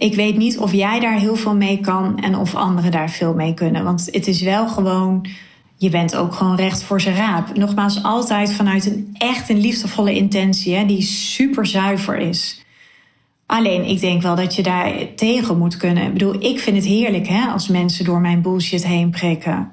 Ik 0.00 0.14
weet 0.14 0.36
niet 0.36 0.58
of 0.58 0.72
jij 0.72 1.00
daar 1.00 1.18
heel 1.18 1.36
veel 1.36 1.54
mee 1.54 1.80
kan 1.80 2.18
en 2.18 2.36
of 2.36 2.54
anderen 2.54 2.90
daar 2.90 3.10
veel 3.10 3.34
mee 3.34 3.54
kunnen. 3.54 3.84
Want 3.84 4.08
het 4.10 4.26
is 4.26 4.42
wel 4.42 4.68
gewoon, 4.68 5.26
je 5.76 5.90
bent 5.90 6.16
ook 6.16 6.34
gewoon 6.34 6.56
recht 6.56 6.82
voor 6.82 7.00
zijn 7.00 7.16
raap. 7.16 7.56
Nogmaals, 7.56 8.02
altijd 8.02 8.52
vanuit 8.52 8.86
een 8.86 9.10
echt 9.12 9.48
een 9.48 9.60
liefdevolle 9.60 10.14
intentie, 10.14 10.74
hè, 10.74 10.86
die 10.86 11.02
super 11.02 11.66
zuiver 11.66 12.16
is. 12.16 12.64
Alleen, 13.46 13.84
ik 13.84 14.00
denk 14.00 14.22
wel 14.22 14.36
dat 14.36 14.54
je 14.54 14.62
daar 14.62 14.92
tegen 15.16 15.58
moet 15.58 15.76
kunnen. 15.76 16.04
Ik 16.04 16.12
bedoel, 16.12 16.44
ik 16.44 16.58
vind 16.58 16.76
het 16.76 16.86
heerlijk 16.86 17.28
hè, 17.28 17.46
als 17.46 17.68
mensen 17.68 18.04
door 18.04 18.20
mijn 18.20 18.42
bullshit 18.42 18.86
heen 18.86 19.10
prikken. 19.10 19.70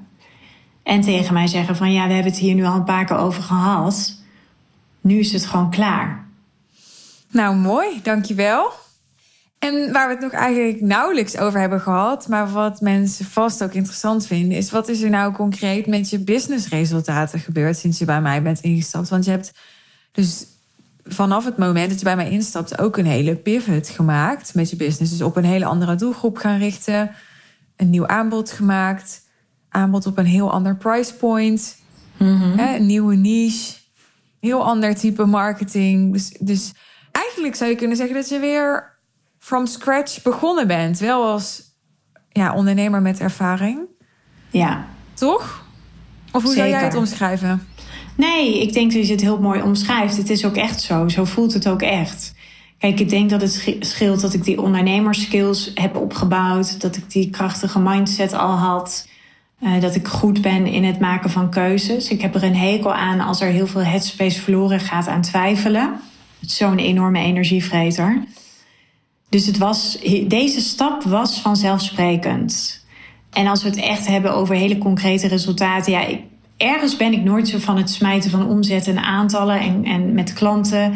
En 0.82 1.00
tegen 1.00 1.34
mij 1.34 1.46
zeggen 1.46 1.76
van 1.76 1.92
ja, 1.92 2.06
we 2.06 2.12
hebben 2.12 2.32
het 2.32 2.40
hier 2.40 2.54
nu 2.54 2.64
al 2.64 2.74
een 2.74 2.84
paar 2.84 3.04
keer 3.04 3.16
over 3.16 3.42
gehad. 3.42 4.16
Nu 5.00 5.18
is 5.18 5.32
het 5.32 5.46
gewoon 5.46 5.70
klaar. 5.70 6.26
Nou, 7.30 7.56
mooi, 7.56 7.88
dankjewel. 8.02 8.86
En 9.58 9.92
waar 9.92 10.06
we 10.08 10.14
het 10.14 10.22
nog 10.22 10.32
eigenlijk 10.32 10.80
nauwelijks 10.80 11.38
over 11.38 11.60
hebben 11.60 11.80
gehad, 11.80 12.28
maar 12.28 12.50
wat 12.50 12.80
mensen 12.80 13.24
vast 13.24 13.62
ook 13.64 13.72
interessant 13.72 14.26
vinden, 14.26 14.56
is 14.58 14.70
wat 14.70 14.88
is 14.88 15.02
er 15.02 15.10
nou 15.10 15.32
concreet 15.32 15.86
met 15.86 16.10
je 16.10 16.18
businessresultaten 16.18 17.40
gebeurd 17.40 17.76
sinds 17.78 17.98
je 17.98 18.04
bij 18.04 18.20
mij 18.20 18.42
bent 18.42 18.60
ingestapt? 18.60 19.08
Want 19.08 19.24
je 19.24 19.30
hebt 19.30 19.52
dus 20.12 20.46
vanaf 21.04 21.44
het 21.44 21.58
moment 21.58 21.88
dat 21.88 21.98
je 21.98 22.04
bij 22.04 22.16
mij 22.16 22.30
instapt 22.30 22.78
ook 22.78 22.96
een 22.96 23.06
hele 23.06 23.36
pivot 23.36 23.88
gemaakt 23.88 24.54
met 24.54 24.70
je 24.70 24.76
business. 24.76 25.10
Dus 25.12 25.22
op 25.22 25.36
een 25.36 25.44
hele 25.44 25.64
andere 25.64 25.94
doelgroep 25.94 26.36
gaan 26.36 26.58
richten, 26.58 27.10
een 27.76 27.90
nieuw 27.90 28.06
aanbod 28.06 28.50
gemaakt, 28.50 29.20
aanbod 29.68 30.06
op 30.06 30.18
een 30.18 30.26
heel 30.26 30.52
ander 30.52 30.76
price 30.76 31.14
point, 31.14 31.76
Mhm. 32.18 32.58
hè, 32.58 32.76
een 32.76 32.86
nieuwe 32.86 33.14
niche, 33.14 33.74
heel 34.40 34.64
ander 34.64 34.94
type 34.94 35.24
marketing. 35.24 36.12
Dus, 36.12 36.36
dus 36.40 36.72
eigenlijk 37.12 37.54
zou 37.54 37.70
je 37.70 37.76
kunnen 37.76 37.96
zeggen 37.96 38.14
dat 38.14 38.28
je 38.28 38.38
weer 38.38 38.97
from 39.48 39.66
scratch 39.66 40.22
begonnen 40.22 40.66
bent. 40.66 40.98
Wel 40.98 41.24
als 41.24 41.62
ja, 42.30 42.54
ondernemer 42.54 43.02
met 43.02 43.20
ervaring, 43.20 43.78
Ja. 44.50 44.86
toch? 45.14 45.66
Of 46.32 46.42
hoe 46.42 46.54
zou 46.54 46.68
jij 46.68 46.82
het 46.84 46.94
omschrijven? 46.94 47.66
Nee, 48.14 48.62
ik 48.62 48.72
denk 48.72 48.92
dat 48.92 49.06
je 49.06 49.12
het 49.12 49.20
heel 49.20 49.40
mooi 49.40 49.62
omschrijft. 49.62 50.16
Het 50.16 50.30
is 50.30 50.44
ook 50.44 50.56
echt 50.56 50.80
zo. 50.80 51.08
Zo 51.08 51.24
voelt 51.24 51.52
het 51.52 51.68
ook 51.68 51.82
echt. 51.82 52.34
Kijk, 52.78 53.00
ik 53.00 53.08
denk 53.08 53.30
dat 53.30 53.40
het 53.40 53.76
scheelt 53.80 54.20
dat 54.20 54.34
ik 54.34 54.44
die 54.44 54.60
ondernemerskills 54.62 55.70
heb 55.74 55.96
opgebouwd. 55.96 56.80
Dat 56.80 56.96
ik 56.96 57.10
die 57.10 57.30
krachtige 57.30 57.78
mindset 57.80 58.32
al 58.32 58.52
had. 58.56 59.08
eh, 59.60 59.80
dat 59.80 59.94
ik 59.94 60.08
goed 60.08 60.42
ben 60.42 60.66
in 60.66 60.84
het 60.84 61.00
maken 61.00 61.30
van 61.30 61.50
keuzes. 61.50 62.08
Ik 62.10 62.20
heb 62.20 62.34
er 62.34 62.42
een 62.42 62.56
hekel 62.56 62.94
aan 62.94 63.20
als 63.20 63.40
er 63.40 63.48
heel 63.48 63.66
veel 63.66 63.82
headspace 63.84 64.40
verloren 64.40 64.80
gaat 64.80 65.06
aan 65.08 65.20
twijfelen. 65.22 66.00
Het 66.40 66.50
is 66.50 66.56
zo'n 66.56 66.78
enorme 66.78 67.18
energievreter. 67.18 68.24
Dus 69.28 69.46
het 69.46 69.58
was, 69.58 69.98
deze 70.26 70.60
stap 70.60 71.02
was 71.02 71.40
vanzelfsprekend. 71.40 72.84
En 73.32 73.46
als 73.46 73.62
we 73.62 73.68
het 73.68 73.78
echt 73.78 74.06
hebben 74.06 74.34
over 74.34 74.54
hele 74.54 74.78
concrete 74.78 75.28
resultaten. 75.28 75.92
Ja, 75.92 76.06
ik, 76.06 76.20
ergens 76.56 76.96
ben 76.96 77.12
ik 77.12 77.22
nooit 77.22 77.48
zo 77.48 77.58
van 77.58 77.76
het 77.76 77.90
smijten 77.90 78.30
van 78.30 78.48
omzet 78.48 78.86
en 78.86 78.98
aantallen 78.98 79.60
en, 79.60 79.84
en 79.84 80.12
met 80.12 80.32
klanten. 80.32 80.94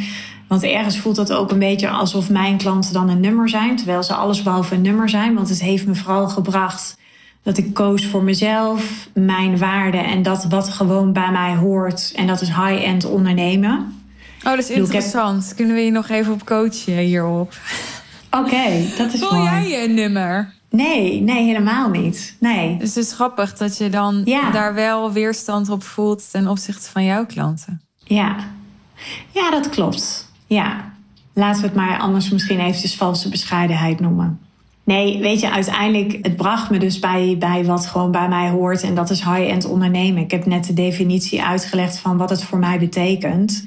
Want 0.49 0.63
ergens 0.63 0.99
voelt 0.99 1.17
dat 1.17 1.33
ook 1.33 1.51
een 1.51 1.59
beetje 1.59 1.89
alsof 1.89 2.31
mijn 2.31 2.57
klanten 2.57 2.93
dan 2.93 3.09
een 3.09 3.21
nummer 3.21 3.49
zijn. 3.49 3.77
Terwijl 3.77 4.03
ze 4.03 4.15
allesbehalve 4.15 4.75
een 4.75 4.83
nummer 4.83 5.09
zijn. 5.09 5.35
Want 5.35 5.49
het 5.49 5.61
heeft 5.61 5.87
me 5.87 5.95
vooral 5.95 6.29
gebracht 6.29 6.97
dat 7.43 7.59
ik 7.59 7.75
koos 7.75 8.07
voor 8.07 8.23
mezelf, 8.23 9.09
mijn 9.15 9.59
waarde 9.59 9.99
en 9.99 10.23
dat 10.23 10.45
wat 10.45 10.69
gewoon 10.69 11.13
bij 11.13 11.31
mij 11.31 11.55
hoort. 11.55 12.13
En 12.17 12.27
dat 12.27 12.41
is 12.41 12.49
high-end 12.49 13.05
ondernemen. 13.05 14.01
Oh, 14.45 14.51
dat 14.51 14.59
is 14.59 14.71
interessant. 14.71 15.53
Kunnen 15.57 15.75
we 15.75 15.81
je 15.81 15.91
nog 15.91 16.09
even 16.09 16.33
op 16.33 16.45
coachen 16.45 16.99
hierop? 16.99 17.55
Oké, 18.39 18.85
dat 18.99 19.13
is 19.13 19.21
Voel 19.21 19.33
mooi. 19.33 19.45
jij 19.45 19.69
je 19.69 19.85
een 19.89 19.95
nummer? 19.95 20.53
Nee, 20.71 21.21
nee, 21.21 21.45
helemaal 21.45 21.89
niet. 21.91 22.37
Nee. 22.41 22.77
Dus 22.77 22.95
het 22.95 23.05
is 23.05 23.13
grappig 23.13 23.57
dat 23.57 23.79
je 23.79 23.89
dan 23.91 24.23
Ja. 24.25 24.51
daar 24.51 24.75
wel 24.75 25.13
weerstand 25.13 25.69
op 25.69 25.83
voelt 25.83 26.31
ten 26.31 26.49
opzichte 26.49 26.91
van 26.91 27.05
jouw 27.05 27.27
klanten. 27.27 27.81
Ja. 28.05 28.37
ja, 29.31 29.51
dat 29.51 29.69
klopt. 29.69 30.31
Ja. 30.47 30.93
Laten 31.35 31.61
we 31.61 31.67
het 31.67 31.77
maar 31.77 31.99
anders 31.99 32.31
misschien 32.31 32.61
eventjes 32.61 32.95
valse 32.97 33.29
bescheidenheid 33.29 34.01
noemen. 34.01 34.39
Nee, 34.85 35.21
weet 35.21 35.41
je, 35.41 35.51
uiteindelijk, 35.51 36.19
het 36.23 36.37
bracht 36.37 36.71
me 36.71 36.79
dus 36.79 36.99
bij, 36.99 37.37
bij 37.39 37.65
wat 37.65 37.87
gewoon 37.87 38.11
bij 38.11 38.29
mij 38.29 38.49
hoort. 38.51 38.83
En 38.83 38.95
dat 38.95 39.11
is 39.11 39.25
high-end 39.25 39.65
ondernemen. 39.65 40.23
Ik 40.23 40.31
heb 40.31 40.47
net 40.47 40.67
de 40.67 40.73
definitie 40.75 41.43
uitgelegd 41.43 41.99
van 41.99 42.17
wat 42.17 42.31
het 42.31 42.43
voor 42.45 42.59
mij 42.59 42.79
betekent. 42.79 43.67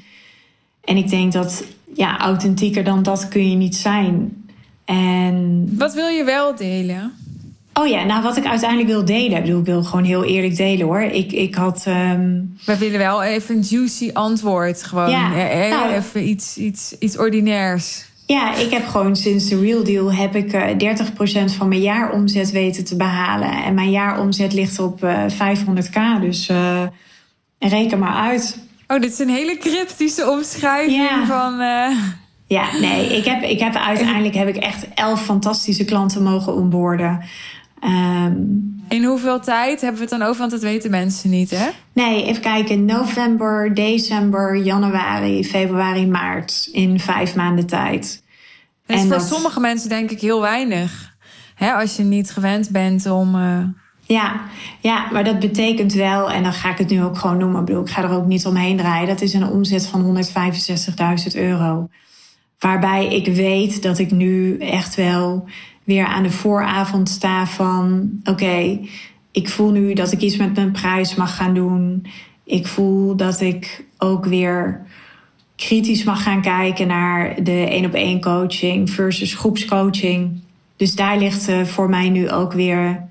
En 0.84 0.96
ik 0.96 1.08
denk 1.08 1.32
dat, 1.32 1.64
ja, 1.94 2.18
authentieker 2.18 2.84
dan 2.84 3.02
dat 3.02 3.28
kun 3.28 3.50
je 3.50 3.56
niet 3.56 3.76
zijn. 3.76 4.44
En 4.90 5.68
Wat 5.78 5.94
wil 5.94 6.08
je 6.08 6.24
wel 6.24 6.54
delen? 6.54 7.12
Oh 7.72 7.86
ja, 7.86 8.04
nou 8.04 8.22
wat 8.22 8.36
ik 8.36 8.46
uiteindelijk 8.46 8.88
wil 8.88 9.04
delen. 9.04 9.36
Ik 9.36 9.42
bedoel, 9.44 9.60
ik 9.60 9.66
wil 9.66 9.82
gewoon 9.82 10.04
heel 10.04 10.24
eerlijk 10.24 10.56
delen 10.56 10.86
hoor. 10.86 11.00
Ik, 11.00 11.32
ik 11.32 11.54
had. 11.54 11.82
ehm, 11.86 12.30
We 12.64 12.78
willen 12.78 12.98
wel 12.98 13.22
even 13.22 13.54
een 13.56 13.62
juicy 13.62 14.10
antwoord. 14.12 14.82
Gewoon 14.82 15.10
Ja, 15.10 15.34
eh, 15.34 15.64
eh, 15.64 15.70
nou- 15.80 15.92
even 15.92 16.28
iets, 16.28 16.56
iets, 16.56 16.94
iets 16.98 17.18
ordinairs. 17.18 18.04
ja, 18.26 18.54
ik 18.56 18.70
heb 18.70 18.86
gewoon 18.86 19.16
sinds 19.16 19.48
de 19.48 19.60
Real 19.60 19.84
Deal 19.84 20.12
heb 20.12 20.34
ik 20.36 20.52
eh 20.52 20.78
30% 20.78 21.52
van 21.54 21.68
mijn 21.68 21.80
jaaromzet 21.80 22.50
weten 22.50 22.84
te 22.84 22.96
behalen. 22.96 23.64
En 23.64 23.74
mijn 23.74 23.90
jaaromzet 23.90 24.52
ligt 24.52 24.78
op 24.78 25.04
eh 25.04 25.22
500k. 25.28 26.20
Dus 26.20 26.48
eh, 26.48 26.82
reken 27.58 27.98
maar 27.98 28.14
uit. 28.14 28.58
Oh, 28.88 29.00
dit 29.00 29.12
is 29.12 29.18
een 29.18 29.28
hele 29.28 29.58
cryptische 29.58 30.30
omschrijving 30.30 30.96
Ja. 31.08 31.26
van... 31.26 31.60
Ja, 32.46 32.78
nee, 32.80 33.16
ik 33.16 33.24
heb, 33.24 33.42
ik 33.42 33.60
heb 33.60 33.74
uiteindelijk 33.74 34.34
heb 34.34 34.48
ik 34.48 34.56
echt 34.56 34.86
elf 34.94 35.24
fantastische 35.24 35.84
klanten 35.84 36.22
mogen 36.22 36.54
onboorden. 36.54 37.20
Ehm, 37.80 38.34
in 38.88 39.04
hoeveel 39.04 39.40
tijd 39.40 39.80
hebben 39.80 40.00
we 40.00 40.08
het 40.10 40.18
dan 40.18 40.28
over? 40.28 40.38
Want 40.38 40.50
dat 40.50 40.60
weten 40.60 40.90
mensen 40.90 41.30
niet, 41.30 41.50
hè? 41.50 41.66
nee, 41.92 42.24
even 42.24 42.42
kijken. 42.42 42.84
November, 42.84 43.74
december, 43.74 44.56
januari, 44.56 45.44
februari, 45.44 46.06
maart. 46.06 46.68
In 46.72 47.00
vijf 47.00 47.34
maanden 47.34 47.66
tijd. 47.66 48.22
Dat 48.86 48.96
is 48.96 49.02
En 49.02 49.08
voor 49.08 49.18
dat- 49.18 49.26
sommige 49.26 49.60
mensen 49.60 49.88
denk 49.88 50.10
ik 50.10 50.20
heel 50.20 50.40
weinig. 50.40 51.14
Hè, 51.54 51.72
als 51.72 51.96
je 51.96 52.02
niet 52.02 52.30
gewend 52.30 52.70
bent 52.70 53.06
om... 53.10 53.34
eh, 53.34 53.58
Ja, 54.02 54.40
ja, 54.80 55.06
maar 55.12 55.24
dat 55.24 55.38
betekent 55.38 55.92
wel, 55.92 56.30
en 56.30 56.42
dan 56.42 56.52
ga 56.52 56.70
ik 56.70 56.78
het 56.78 56.90
nu 56.90 57.02
ook 57.02 57.18
gewoon 57.18 57.36
noemen. 57.38 57.60
Ik 57.60 57.66
bedoel, 57.66 57.82
ik 57.82 57.90
ga 57.90 58.02
er 58.02 58.10
ook 58.10 58.26
niet 58.26 58.46
omheen 58.46 58.76
draaien. 58.76 59.08
Dat 59.08 59.20
is 59.20 59.34
een 59.34 59.46
omzet 59.48 59.86
van 59.86 60.02
165.000 60.02 61.36
euro. 61.36 61.88
Waarbij 62.58 63.06
ik 63.14 63.34
weet 63.34 63.82
dat 63.82 63.98
ik 63.98 64.10
nu 64.10 64.58
echt 64.58 64.94
wel 64.94 65.44
weer 65.84 66.06
aan 66.06 66.22
de 66.22 66.30
vooravond 66.30 67.08
sta 67.08 67.46
van... 67.46 68.10
oké, 68.24 68.78
ik 69.30 69.48
voel 69.48 69.70
nu 69.70 69.92
dat 69.92 70.12
ik 70.12 70.20
iets 70.20 70.36
met 70.36 70.54
mijn 70.54 70.72
prijs 70.72 71.14
mag 71.14 71.36
gaan 71.36 71.54
doen. 71.54 72.06
Ik 72.44 72.66
voel 72.66 73.16
dat 73.16 73.40
ik 73.40 73.84
ook 73.98 74.26
weer 74.26 74.86
kritisch 75.56 76.04
mag 76.04 76.22
gaan 76.22 76.42
kijken 76.42 76.86
naar 76.86 77.42
de 77.42 77.66
één-op-één 77.68 78.20
coaching 78.20 78.90
versus 78.90 79.34
groepscoaching. 79.34 80.40
Dus 80.76 80.94
daar 80.94 81.18
ligt 81.18 81.48
eh, 81.48 81.64
voor 81.64 81.88
mij 81.88 82.08
nu 82.08 82.30
ook 82.30 82.52
weer 82.52 83.08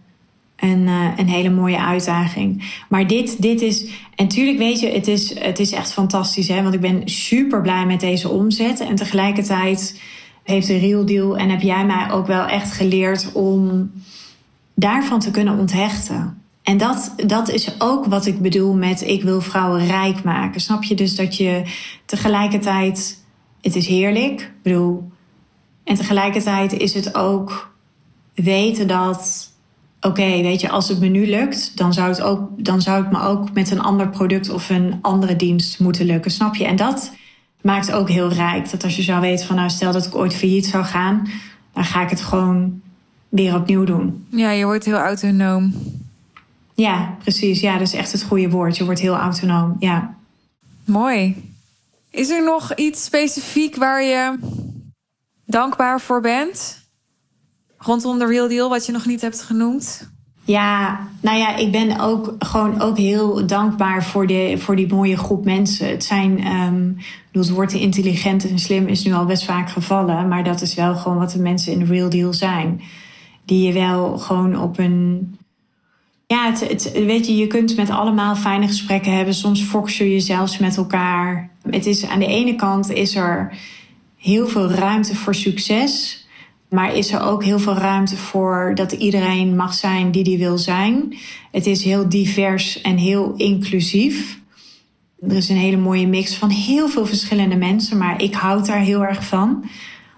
een, 0.65 0.87
eh, 0.87 1.11
een 1.15 1.29
hele 1.29 1.49
mooie 1.49 1.79
uitdaging. 1.79 2.79
Maar 2.89 3.07
dit, 3.07 3.41
dit 3.41 3.61
is, 3.61 3.83
en 4.15 4.25
natuurlijk 4.25 4.57
weet 4.57 4.79
je, 4.79 4.89
het 4.89 5.07
is, 5.07 5.39
het 5.39 5.59
is 5.59 5.71
echt 5.71 5.93
fantastisch. 5.93 6.47
Hè? 6.47 6.61
Want 6.61 6.73
ik 6.73 6.81
ben 6.81 7.01
super 7.05 7.61
blij 7.61 7.85
met 7.85 7.99
deze 7.99 8.29
omzet. 8.29 8.79
En 8.79 8.95
tegelijkertijd 8.95 10.01
heeft 10.43 10.67
de 10.67 10.77
Real 10.77 11.05
Deal 11.05 11.37
en 11.37 11.49
heb 11.49 11.61
jij 11.61 11.85
mij 11.85 12.11
ook 12.11 12.27
wel 12.27 12.45
echt 12.45 12.71
geleerd 12.71 13.31
om 13.33 13.91
daarvan 14.73 15.19
te 15.19 15.31
kunnen 15.31 15.59
onthechten. 15.59 16.41
En 16.63 16.77
dat, 16.77 17.13
dat 17.25 17.49
is 17.49 17.81
ook 17.81 18.05
wat 18.05 18.25
ik 18.25 18.41
bedoel 18.41 18.73
met 18.73 19.07
ik 19.07 19.23
wil 19.23 19.41
vrouwen 19.41 19.85
rijk 19.85 20.23
maken. 20.23 20.61
Snap 20.61 20.83
je 20.83 20.95
dus 20.95 21.15
dat 21.15 21.37
je 21.37 21.63
tegelijkertijd, 22.05 23.23
het 23.61 23.75
is 23.75 23.87
heerlijk. 23.87 24.51
Bedoel, 24.63 25.11
en 25.83 25.95
tegelijkertijd 25.95 26.73
is 26.73 26.93
het 26.93 27.15
ook 27.15 27.73
weten 28.33 28.87
dat 28.87 29.51
oké, 30.05 30.41
weet 30.41 30.61
je, 30.61 30.69
als 30.69 30.87
het 30.87 30.99
me 30.99 31.07
nu 31.07 31.27
lukt, 31.27 31.77
dan 31.77 31.93
zou, 31.93 32.09
het 32.09 32.21
ook, 32.21 32.49
dan 32.57 32.81
zou 32.81 33.03
het 33.03 33.11
me 33.11 33.21
ook 33.21 33.51
met 33.53 33.71
een 33.71 33.81
ander 33.81 34.09
product 34.09 34.49
of 34.49 34.69
een 34.69 34.99
andere 35.01 35.35
dienst 35.35 35.79
moeten 35.79 36.05
lukken. 36.05 36.31
Snap 36.31 36.55
je? 36.55 36.65
En 36.65 36.75
dat 36.75 37.11
maakt 37.61 37.91
ook 37.91 38.09
heel 38.09 38.29
rijk. 38.29 38.71
Dat 38.71 38.83
als 38.83 38.95
je 38.95 39.01
zou 39.01 39.21
weten 39.21 39.45
van, 39.45 39.55
nou, 39.55 39.69
stel 39.69 39.91
dat 39.91 40.05
ik 40.05 40.15
ooit 40.15 40.35
failliet 40.35 40.65
zou 40.65 40.83
gaan, 40.83 41.27
dan 41.73 41.83
ga 41.83 42.01
ik 42.01 42.09
het 42.09 42.21
gewoon 42.21 42.81
weer 43.29 43.55
opnieuw 43.55 43.83
doen. 43.83 44.25
Ja, 44.29 44.49
je 44.49 44.65
wordt 44.65 44.85
heel 44.85 44.97
autonoom. 44.97 45.73
Ja, 46.73 47.15
precies. 47.19 47.59
Ja, 47.59 47.77
dat 47.77 47.87
is 47.87 47.93
echt 47.93 48.11
het 48.11 48.23
goede 48.23 48.49
woord. 48.49 48.77
Je 48.77 48.85
wordt 48.85 48.99
heel 48.99 49.15
autonoom. 49.15 49.75
Ja. 49.79 50.15
Mooi. 50.85 51.53
Is 52.09 52.29
er 52.29 52.43
nog 52.43 52.73
iets 52.75 53.03
specifiek 53.03 53.75
waar 53.75 54.03
je 54.03 54.37
dankbaar 55.45 56.01
voor 56.01 56.21
bent? 56.21 56.84
Rondom 57.85 58.19
de 58.19 58.25
Real 58.25 58.47
Deal, 58.47 58.69
wat 58.69 58.85
je 58.85 58.91
nog 58.91 59.05
niet 59.05 59.21
hebt 59.21 59.41
genoemd? 59.41 60.09
Ja, 60.45 60.99
nou 61.21 61.37
ja, 61.37 61.55
ik 61.55 61.71
ben 61.71 61.99
ook 61.99 62.35
gewoon 62.39 62.81
ook 62.81 62.97
heel 62.97 63.47
dankbaar 63.47 64.03
voor, 64.03 64.27
de, 64.27 64.55
voor 64.57 64.75
die 64.75 64.93
mooie 64.93 65.17
groep 65.17 65.45
mensen. 65.45 65.87
Het 65.87 66.03
zijn, 66.03 66.47
um, 66.47 66.97
het 67.31 67.49
woord 67.49 67.73
intelligent 67.73 68.49
en 68.49 68.59
slim 68.59 68.87
is 68.87 69.03
nu 69.03 69.13
al 69.13 69.25
best 69.25 69.45
vaak 69.45 69.69
gevallen, 69.69 70.27
maar 70.27 70.43
dat 70.43 70.61
is 70.61 70.75
wel 70.75 70.95
gewoon 70.95 71.17
wat 71.17 71.31
de 71.31 71.39
mensen 71.39 71.71
in 71.71 71.79
de 71.79 71.85
Real 71.85 72.09
Deal 72.09 72.33
zijn. 72.33 72.81
Die 73.45 73.67
je 73.67 73.73
wel 73.73 74.17
gewoon 74.17 74.61
op 74.61 74.79
een. 74.79 75.37
Ja, 76.27 76.45
het, 76.45 76.69
het, 76.69 76.91
weet 76.91 77.27
je, 77.27 77.35
je 77.35 77.47
kunt 77.47 77.75
met 77.75 77.89
allemaal 77.89 78.35
fijne 78.35 78.67
gesprekken 78.67 79.15
hebben. 79.15 79.33
Soms 79.33 79.61
focussen 79.61 80.09
je 80.09 80.19
zelfs 80.19 80.57
met 80.57 80.77
elkaar. 80.77 81.49
Het 81.69 81.85
is 81.85 82.05
aan 82.05 82.19
de 82.19 82.27
ene 82.27 82.55
kant 82.55 82.89
is 82.89 83.15
er 83.15 83.57
heel 84.17 84.47
veel 84.47 84.71
ruimte 84.71 85.15
voor 85.15 85.35
succes. 85.35 86.24
Maar 86.75 86.95
is 86.95 87.11
er 87.11 87.21
ook 87.21 87.43
heel 87.43 87.59
veel 87.59 87.73
ruimte 87.73 88.17
voor 88.17 88.71
dat 88.75 88.91
iedereen 88.91 89.55
mag 89.55 89.73
zijn 89.73 90.11
die 90.11 90.23
die 90.23 90.37
wil 90.37 90.57
zijn. 90.57 91.15
Het 91.51 91.65
is 91.65 91.83
heel 91.83 92.09
divers 92.09 92.81
en 92.81 92.97
heel 92.97 93.33
inclusief. 93.37 94.39
Er 95.21 95.35
is 95.35 95.49
een 95.49 95.57
hele 95.57 95.77
mooie 95.77 96.07
mix 96.07 96.35
van 96.35 96.49
heel 96.49 96.87
veel 96.87 97.05
verschillende 97.05 97.55
mensen, 97.55 97.97
maar 97.97 98.21
ik 98.21 98.33
houd 98.33 98.65
daar 98.65 98.79
heel 98.79 99.05
erg 99.05 99.25
van. 99.25 99.65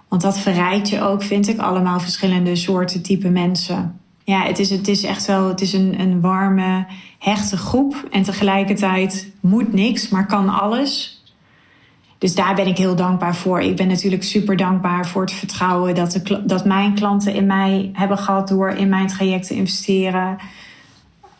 Want 0.07 0.21
dat 0.21 0.39
verrijkt 0.39 0.89
je 0.89 1.01
ook, 1.01 1.23
vind 1.23 1.47
ik, 1.47 1.59
allemaal 1.59 1.99
verschillende 1.99 2.55
soorten 2.55 3.01
type 3.01 3.29
mensen. 3.29 3.99
Ja, 4.23 4.43
het 4.43 4.59
is, 4.59 4.69
het 4.69 4.87
is 4.87 5.03
echt 5.03 5.25
wel 5.25 5.47
het 5.47 5.61
is 5.61 5.73
een, 5.73 5.99
een 5.99 6.21
warme, 6.21 6.85
hechte 7.19 7.57
groep. 7.57 8.07
En 8.11 8.23
tegelijkertijd 8.23 9.31
moet 9.39 9.73
niks, 9.73 10.09
maar 10.09 10.25
kan 10.25 10.49
alles. 10.49 11.16
Dus 12.17 12.35
daar 12.35 12.55
ben 12.55 12.67
ik 12.67 12.77
heel 12.77 12.95
dankbaar 12.95 13.35
voor. 13.35 13.61
Ik 13.61 13.75
ben 13.75 13.87
natuurlijk 13.87 14.23
super 14.23 14.57
dankbaar 14.57 15.07
voor 15.07 15.21
het 15.21 15.31
vertrouwen 15.31 15.95
dat, 15.95 16.11
de, 16.11 16.45
dat 16.45 16.65
mijn 16.65 16.93
klanten 16.93 17.33
in 17.33 17.45
mij 17.45 17.89
hebben 17.93 18.17
gehad 18.17 18.47
door 18.47 18.69
in 18.69 18.89
mijn 18.89 19.07
traject 19.07 19.47
te 19.47 19.53
investeren. 19.53 20.37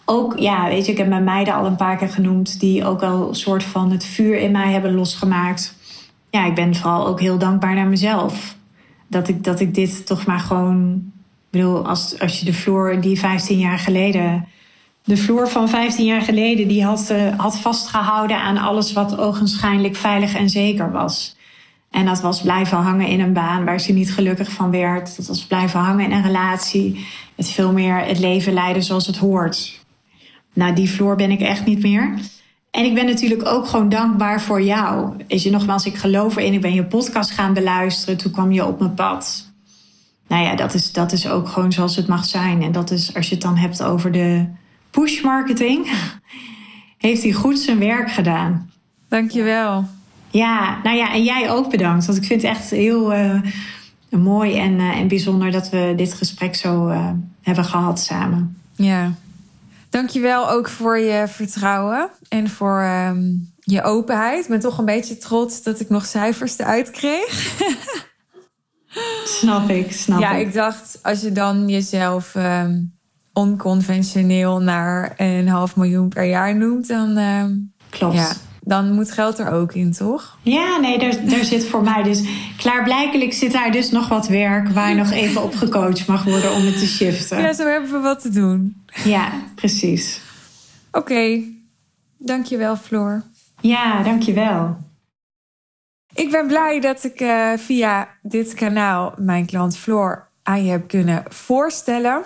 Ook, 0.06 0.40
ja, 0.40 0.68
weet 0.68 0.86
je, 0.86 0.92
ik 0.92 0.98
heb 0.98 1.08
mijn 1.08 1.24
meiden 1.24 1.54
al 1.54 1.66
een 1.66 1.76
paar 1.76 1.98
keer 1.98 2.10
genoemd, 2.10 2.60
die 2.60 2.86
ook 2.86 3.02
al 3.02 3.28
een 3.28 3.36
soort 3.36 3.64
van 3.64 3.92
het 3.92 4.06
vuur 4.06 4.40
in 4.40 4.52
mij 4.52 4.72
hebben 4.72 4.96
losgemaakt. 4.96 5.76
Ja, 6.30 6.46
ik 6.46 6.56
ben 6.56 6.76
vooral 6.76 7.08
ook 7.08 7.20
heel 7.20 7.38
dankbaar 7.38 7.76
naar 7.76 7.88
mezelf. 7.88 8.56
Dat 9.08 9.28
ik, 9.28 9.44
dat 9.44 9.60
ik 9.60 9.74
dit 9.74 10.06
toch 10.06 10.26
maar 10.26 10.40
gewoon. 10.40 10.94
Ik 11.52 11.60
bedoel, 11.60 11.88
als, 11.88 12.20
als 12.20 12.40
je 12.40 12.46
de 12.46 12.54
vloer 12.54 13.02
die 13.02 13.20
15 13.20 13.60
jaar 13.60 13.80
geleden 13.80 14.48
de 15.08 15.18
vloer 15.18 15.48
van 15.48 15.70
15 15.70 16.06
jaar 16.06 16.22
geleden, 16.22 16.68
die 16.68 16.84
had, 16.84 17.10
uh, 17.12 17.38
had 17.38 17.60
vastgehouden 17.60 18.38
aan 18.38 18.58
alles 18.58 18.94
wat 18.94 19.18
ogenschijnlijk 19.18 19.96
veilig 19.96 20.36
en 20.36 20.50
zeker 20.50 20.92
was. 20.92 21.36
En 21.92 22.06
dat 22.06 22.22
was 22.22 22.42
blijven 22.42 22.78
hangen 22.78 23.08
in 23.08 23.20
een 23.20 23.34
baan 23.34 23.66
waar 23.66 23.80
ze 23.80 23.94
niet 23.94 24.14
gelukkig 24.14 24.52
van 24.52 24.72
werd. 24.72 25.16
Dat 25.18 25.28
was 25.28 25.46
blijven 25.46 25.80
hangen 25.80 26.06
in 26.06 26.12
een 26.12 26.24
relatie. 26.24 27.06
Het 27.36 27.50
veel 27.50 27.72
meer 27.72 27.98
het 27.98 28.20
leven 28.20 28.54
leiden 28.54 28.84
zoals 28.84 29.08
het 29.08 29.18
hoort. 29.18 29.80
Nou, 30.54 30.76
die 30.76 30.90
vloer 30.90 31.16
ben 31.16 31.32
ik 31.32 31.42
echt 31.42 31.66
niet 31.66 31.82
meer. 31.82 32.14
En 32.72 32.86
ik 32.86 32.94
ben 32.94 33.06
natuurlijk 33.06 33.46
ook 33.46 33.68
gewoon 33.68 33.90
dankbaar 33.90 34.42
voor 34.42 34.62
jou. 34.62 35.14
Is 35.28 35.44
je 35.44 35.52
nogmaals, 35.52 35.86
ik 35.86 35.96
geloof 35.96 36.36
erin. 36.36 36.54
Ik 36.54 36.62
ben 36.62 36.74
je 36.74 36.86
podcast 36.86 37.32
gaan 37.32 37.54
beluisteren. 37.54 38.18
Toen 38.18 38.32
kwam 38.32 38.52
je 38.52 38.66
op 38.66 38.80
mijn 38.80 38.94
pad. 38.94 39.52
Nou 40.28 40.44
ja, 40.44 40.56
dat 40.56 40.74
is, 40.74 40.92
dat 40.92 41.12
is 41.12 41.30
ook 41.30 41.48
gewoon 41.48 41.72
zoals 41.72 41.96
het 41.96 42.08
mag 42.08 42.26
zijn. 42.26 42.62
En 42.62 42.72
dat 42.72 42.92
is 42.92 43.16
als 43.16 43.30
je 43.30 43.34
het 43.34 43.44
dan 43.44 43.58
hebt 43.58 43.84
over 43.84 44.12
de 44.12 44.46
push 44.92 45.22
marketing 45.22 45.92
heeft 46.98 47.24
hij 47.24 47.32
goed 47.32 47.60
zijn 47.60 47.80
werk 47.80 48.12
gedaan. 48.12 48.72
Dankjewel. 49.10 49.86
Ja, 50.30 50.80
nou 50.84 50.98
ja, 50.98 51.14
en 51.14 51.24
jij 51.24 51.52
ook 51.52 51.70
bedankt. 51.70 52.06
Want 52.06 52.18
ik 52.18 52.26
vind 52.26 52.42
het 52.42 52.52
echt 52.52 52.70
heel 52.70 53.14
uh, 53.14 53.42
mooi 54.10 54.58
en, 54.58 54.74
uh, 54.74 54.98
en 54.98 55.08
bijzonder 55.08 55.52
dat 55.52 55.70
we 55.70 55.94
dit 55.98 56.14
gesprek 56.14 56.56
zo 56.56 56.90
uh, 56.90 57.10
hebben 57.42 57.66
gehad 57.66 58.00
samen. 58.00 58.62
Ja, 58.76 59.14
dankjewel 59.90 60.50
ook 60.50 60.70
voor 60.70 60.98
je 61.00 61.28
vertrouwen 61.28 62.10
en 62.30 62.50
voor 62.50 62.84
um, 62.84 63.54
je 63.60 63.84
openheid. 63.84 64.44
Ik 64.44 64.50
ben 64.50 64.60
toch 64.60 64.78
een 64.78 64.86
beetje 64.86 65.18
trots 65.18 65.64
dat 65.64 65.80
ik 65.80 65.90
nog 65.90 66.06
cijfers 66.06 66.58
eruit 66.58 66.92
kreeg. 66.92 67.56
snap 69.40 69.70
ik, 69.70 69.92
snap 69.92 70.20
ja, 70.20 70.32
ik. 70.32 70.42
Ja, 70.42 70.48
ik 70.48 70.54
dacht 70.54 71.00
als 71.02 71.22
je 71.22 71.32
dan 71.32 71.70
jezelf. 71.70 72.36
Um, 72.36 72.97
onconventioneel 73.38 74.60
naar 74.60 75.14
een 75.18 75.48
half 75.48 75.76
miljoen 75.76 76.08
per 76.08 76.24
jaar 76.24 76.56
noemt, 76.56 76.88
dan. 76.88 77.18
Uh, 77.18 77.44
Klopt. 77.90 78.16
Ja, 78.16 78.32
dan 78.62 78.92
moet 78.92 79.12
geld 79.12 79.40
er 79.40 79.52
ook 79.52 79.74
in, 79.74 79.92
toch? 79.92 80.38
Ja, 80.42 80.80
nee, 80.80 81.00
daar, 81.00 81.26
daar 81.26 81.44
zit 81.44 81.66
voor 81.66 81.84
mij 81.84 82.04
dus. 82.04 82.24
Klaarblijkelijk 82.58 83.34
zit 83.34 83.52
daar 83.52 83.72
dus 83.72 83.92
nog 83.92 84.08
wat 84.08 84.28
werk 84.28 84.70
waar 84.70 84.96
nog 84.96 85.12
even 85.12 85.44
op 85.44 85.56
gecoacht 85.56 86.08
mag 86.08 86.24
worden 86.24 86.54
om 86.54 86.66
het 86.66 86.80
te 86.80 86.88
shiften. 86.88 87.42
Ja, 87.42 87.54
zo 87.54 87.68
hebben 87.68 87.92
we 87.92 88.00
wat 88.00 88.22
te 88.22 88.30
doen. 88.30 88.86
Ja, 89.04 89.32
precies. 89.56 90.22
Oké, 90.92 90.98
okay. 90.98 91.56
dankjewel, 92.18 92.76
Floor. 92.76 93.24
Ja, 93.62 94.04
dankjewel. 94.04 94.78
Ik 96.14 96.32
ben 96.32 96.48
blij 96.48 96.80
dat 96.80 97.04
ik 97.04 97.22
uh, 97.22 97.54
via 97.58 98.08
dit 98.22 98.54
kanaal 98.54 99.14
mijn 99.18 99.46
klant 99.46 99.78
Floor 99.78 100.28
aan 100.44 100.64
je 100.64 100.72
heb 100.72 100.88
kunnen 100.88 101.24
voorstellen. 101.28 102.24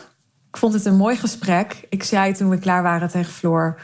Ik 0.52 0.58
vond 0.58 0.74
het 0.74 0.86
een 0.86 0.96
mooi 0.96 1.16
gesprek. 1.16 1.86
Ik 1.90 2.04
zei 2.04 2.34
toen 2.34 2.50
we 2.50 2.58
klaar 2.58 2.84
waren 2.84 3.10
tegen 3.10 3.32
Floor. 3.32 3.82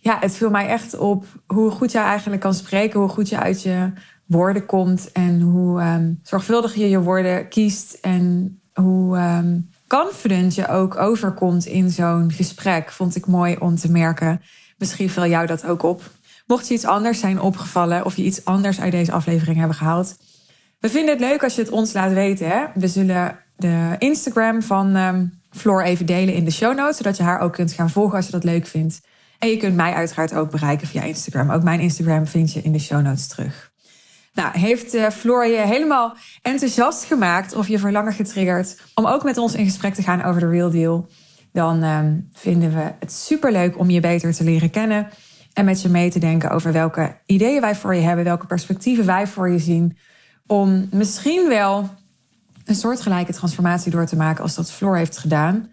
Ja, 0.00 0.16
het 0.20 0.36
viel 0.36 0.50
mij 0.50 0.68
echt 0.68 0.98
op 0.98 1.24
hoe 1.46 1.70
goed 1.70 1.92
jij 1.92 2.02
eigenlijk 2.02 2.42
kan 2.42 2.54
spreken. 2.54 3.00
Hoe 3.00 3.08
goed 3.08 3.28
je 3.28 3.38
uit 3.38 3.62
je 3.62 3.92
woorden 4.26 4.66
komt. 4.66 5.12
En 5.12 5.40
hoe 5.40 5.82
um, 5.82 6.20
zorgvuldig 6.22 6.74
je 6.74 6.88
je 6.88 7.00
woorden 7.00 7.48
kiest. 7.48 7.98
En 8.00 8.60
hoe 8.72 9.18
um, 9.18 9.70
confident 9.86 10.54
je 10.54 10.68
ook 10.68 10.96
overkomt 10.96 11.66
in 11.66 11.90
zo'n 11.90 12.32
gesprek. 12.32 12.90
Vond 12.92 13.16
ik 13.16 13.26
mooi 13.26 13.56
om 13.58 13.76
te 13.76 13.90
merken. 13.90 14.40
Misschien 14.78 15.10
viel 15.10 15.26
jou 15.26 15.46
dat 15.46 15.66
ook 15.66 15.82
op. 15.82 16.02
Mocht 16.46 16.68
je 16.68 16.74
iets 16.74 16.86
anders 16.86 17.20
zijn 17.20 17.40
opgevallen. 17.40 18.04
Of 18.04 18.16
je 18.16 18.24
iets 18.24 18.44
anders 18.44 18.80
uit 18.80 18.92
deze 18.92 19.12
aflevering 19.12 19.56
hebben 19.56 19.76
gehaald. 19.76 20.16
We 20.80 20.88
vinden 20.88 21.10
het 21.14 21.24
leuk 21.24 21.42
als 21.42 21.54
je 21.54 21.62
het 21.62 21.70
ons 21.70 21.92
laat 21.92 22.12
weten. 22.12 22.48
Hè? 22.48 22.64
We 22.74 22.88
zullen 22.88 23.38
de 23.56 23.94
Instagram 23.98 24.62
van... 24.62 24.96
Um, 24.96 25.42
Floor 25.54 25.82
even 25.82 26.06
delen 26.06 26.34
in 26.34 26.44
de 26.44 26.50
show 26.50 26.76
notes, 26.76 26.96
zodat 26.96 27.16
je 27.16 27.22
haar 27.22 27.40
ook 27.40 27.52
kunt 27.52 27.72
gaan 27.72 27.90
volgen 27.90 28.16
als 28.16 28.26
je 28.26 28.32
dat 28.32 28.44
leuk 28.44 28.66
vindt. 28.66 29.00
En 29.38 29.48
je 29.48 29.56
kunt 29.56 29.76
mij 29.76 29.92
uiteraard 29.92 30.34
ook 30.34 30.50
bereiken 30.50 30.86
via 30.86 31.02
Instagram. 31.02 31.50
Ook 31.50 31.62
mijn 31.62 31.80
Instagram 31.80 32.26
vind 32.26 32.52
je 32.52 32.62
in 32.62 32.72
de 32.72 32.78
show 32.78 33.02
notes 33.02 33.26
terug. 33.26 33.72
Nou, 34.34 34.58
heeft 34.58 34.94
uh, 34.94 35.08
Floor 35.08 35.46
je 35.46 35.66
helemaal 35.66 36.16
enthousiast 36.42 37.04
gemaakt 37.04 37.54
of 37.54 37.68
je 37.68 37.78
verlangen 37.78 38.12
getriggerd 38.12 38.76
om 38.94 39.06
ook 39.06 39.24
met 39.24 39.38
ons 39.38 39.54
in 39.54 39.64
gesprek 39.64 39.94
te 39.94 40.02
gaan 40.02 40.22
over 40.22 40.40
de 40.40 40.48
Real 40.48 40.70
Deal? 40.70 41.08
Dan 41.52 41.82
um, 41.82 42.28
vinden 42.32 42.74
we 42.74 42.92
het 43.00 43.12
superleuk 43.12 43.78
om 43.78 43.90
je 43.90 44.00
beter 44.00 44.34
te 44.34 44.44
leren 44.44 44.70
kennen 44.70 45.08
en 45.52 45.64
met 45.64 45.82
je 45.82 45.88
mee 45.88 46.10
te 46.10 46.18
denken 46.18 46.50
over 46.50 46.72
welke 46.72 47.16
ideeën 47.26 47.60
wij 47.60 47.74
voor 47.74 47.94
je 47.94 48.00
hebben, 48.00 48.24
welke 48.24 48.46
perspectieven 48.46 49.06
wij 49.06 49.26
voor 49.26 49.50
je 49.50 49.58
zien. 49.58 49.96
Om 50.46 50.88
misschien 50.90 51.48
wel 51.48 51.90
een 52.64 52.74
soortgelijke 52.74 53.32
transformatie 53.32 53.90
door 53.90 54.06
te 54.06 54.16
maken 54.16 54.42
als 54.42 54.54
dat 54.54 54.70
Floor 54.70 54.96
heeft 54.96 55.18
gedaan. 55.18 55.70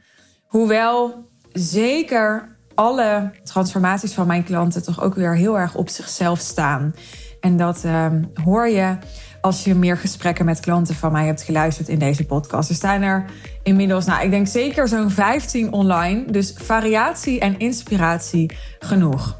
Hoewel 0.47 1.25
zeker 1.53 2.57
alle 2.75 3.31
transformaties 3.43 4.13
van 4.13 4.27
mijn 4.27 4.43
klanten 4.43 4.83
toch 4.83 5.01
ook 5.01 5.15
weer 5.15 5.35
heel 5.35 5.59
erg 5.59 5.75
op 5.75 5.89
zichzelf 5.89 6.39
staan. 6.39 6.95
En 7.39 7.57
dat 7.57 7.83
um, 7.85 8.31
hoor 8.43 8.67
je 8.67 8.97
als 9.41 9.63
je 9.63 9.75
meer 9.75 9.97
gesprekken 9.97 10.45
met 10.45 10.59
klanten 10.59 10.95
van 10.95 11.11
mij 11.11 11.25
hebt 11.25 11.41
geluisterd 11.41 11.87
in 11.87 11.99
deze 11.99 12.25
podcast. 12.25 12.69
Er 12.69 12.75
staan 12.75 13.01
er 13.01 13.25
inmiddels, 13.63 14.05
nou, 14.05 14.23
ik 14.23 14.31
denk 14.31 14.47
zeker 14.47 14.87
zo'n 14.87 15.09
15 15.09 15.71
online. 15.71 16.31
Dus 16.31 16.53
variatie 16.57 17.39
en 17.39 17.59
inspiratie 17.59 18.57
genoeg. 18.79 19.39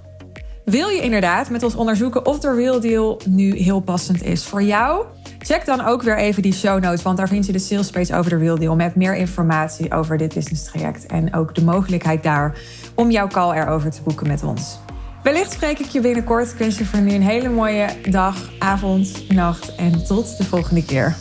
Wil 0.65 0.87
je 0.87 1.01
inderdaad 1.01 1.49
met 1.49 1.63
ons 1.63 1.75
onderzoeken 1.75 2.25
of 2.25 2.39
de 2.39 2.53
Real 2.53 2.79
Deal 2.79 3.21
nu 3.29 3.57
heel 3.57 3.79
passend 3.79 4.23
is 4.23 4.45
voor 4.45 4.63
jou? 4.63 5.05
Check 5.43 5.65
dan 5.65 5.85
ook 5.85 6.01
weer 6.01 6.17
even 6.17 6.41
die 6.41 6.53
show 6.53 6.83
notes, 6.83 7.01
want 7.01 7.17
daar 7.17 7.27
vind 7.27 7.45
je 7.45 7.51
de 7.51 7.59
sales 7.59 7.89
page 7.89 8.15
over 8.15 8.29
de 8.29 8.37
Real 8.37 8.59
Deal 8.59 8.75
met 8.75 8.95
meer 8.95 9.15
informatie 9.15 9.93
over 9.93 10.17
dit 10.17 10.33
business 10.33 10.63
traject 10.63 11.05
en 11.05 11.33
ook 11.33 11.55
de 11.55 11.63
mogelijkheid 11.63 12.23
daar 12.23 12.57
om 12.95 13.11
jouw 13.11 13.27
call 13.27 13.57
erover 13.57 13.91
te 13.91 14.01
boeken 14.01 14.27
met 14.27 14.43
ons. 14.43 14.79
Wellicht 15.23 15.51
spreek 15.51 15.79
ik 15.79 15.87
je 15.87 16.01
binnenkort. 16.01 16.51
Ik 16.51 16.57
wens 16.57 16.77
je 16.77 16.85
voor 16.85 16.99
nu 16.99 17.13
een 17.13 17.21
hele 17.21 17.49
mooie 17.49 17.87
dag, 18.09 18.35
avond, 18.59 19.29
nacht 19.29 19.75
en 19.75 20.03
tot 20.05 20.37
de 20.37 20.43
volgende 20.43 20.85
keer. 20.85 21.15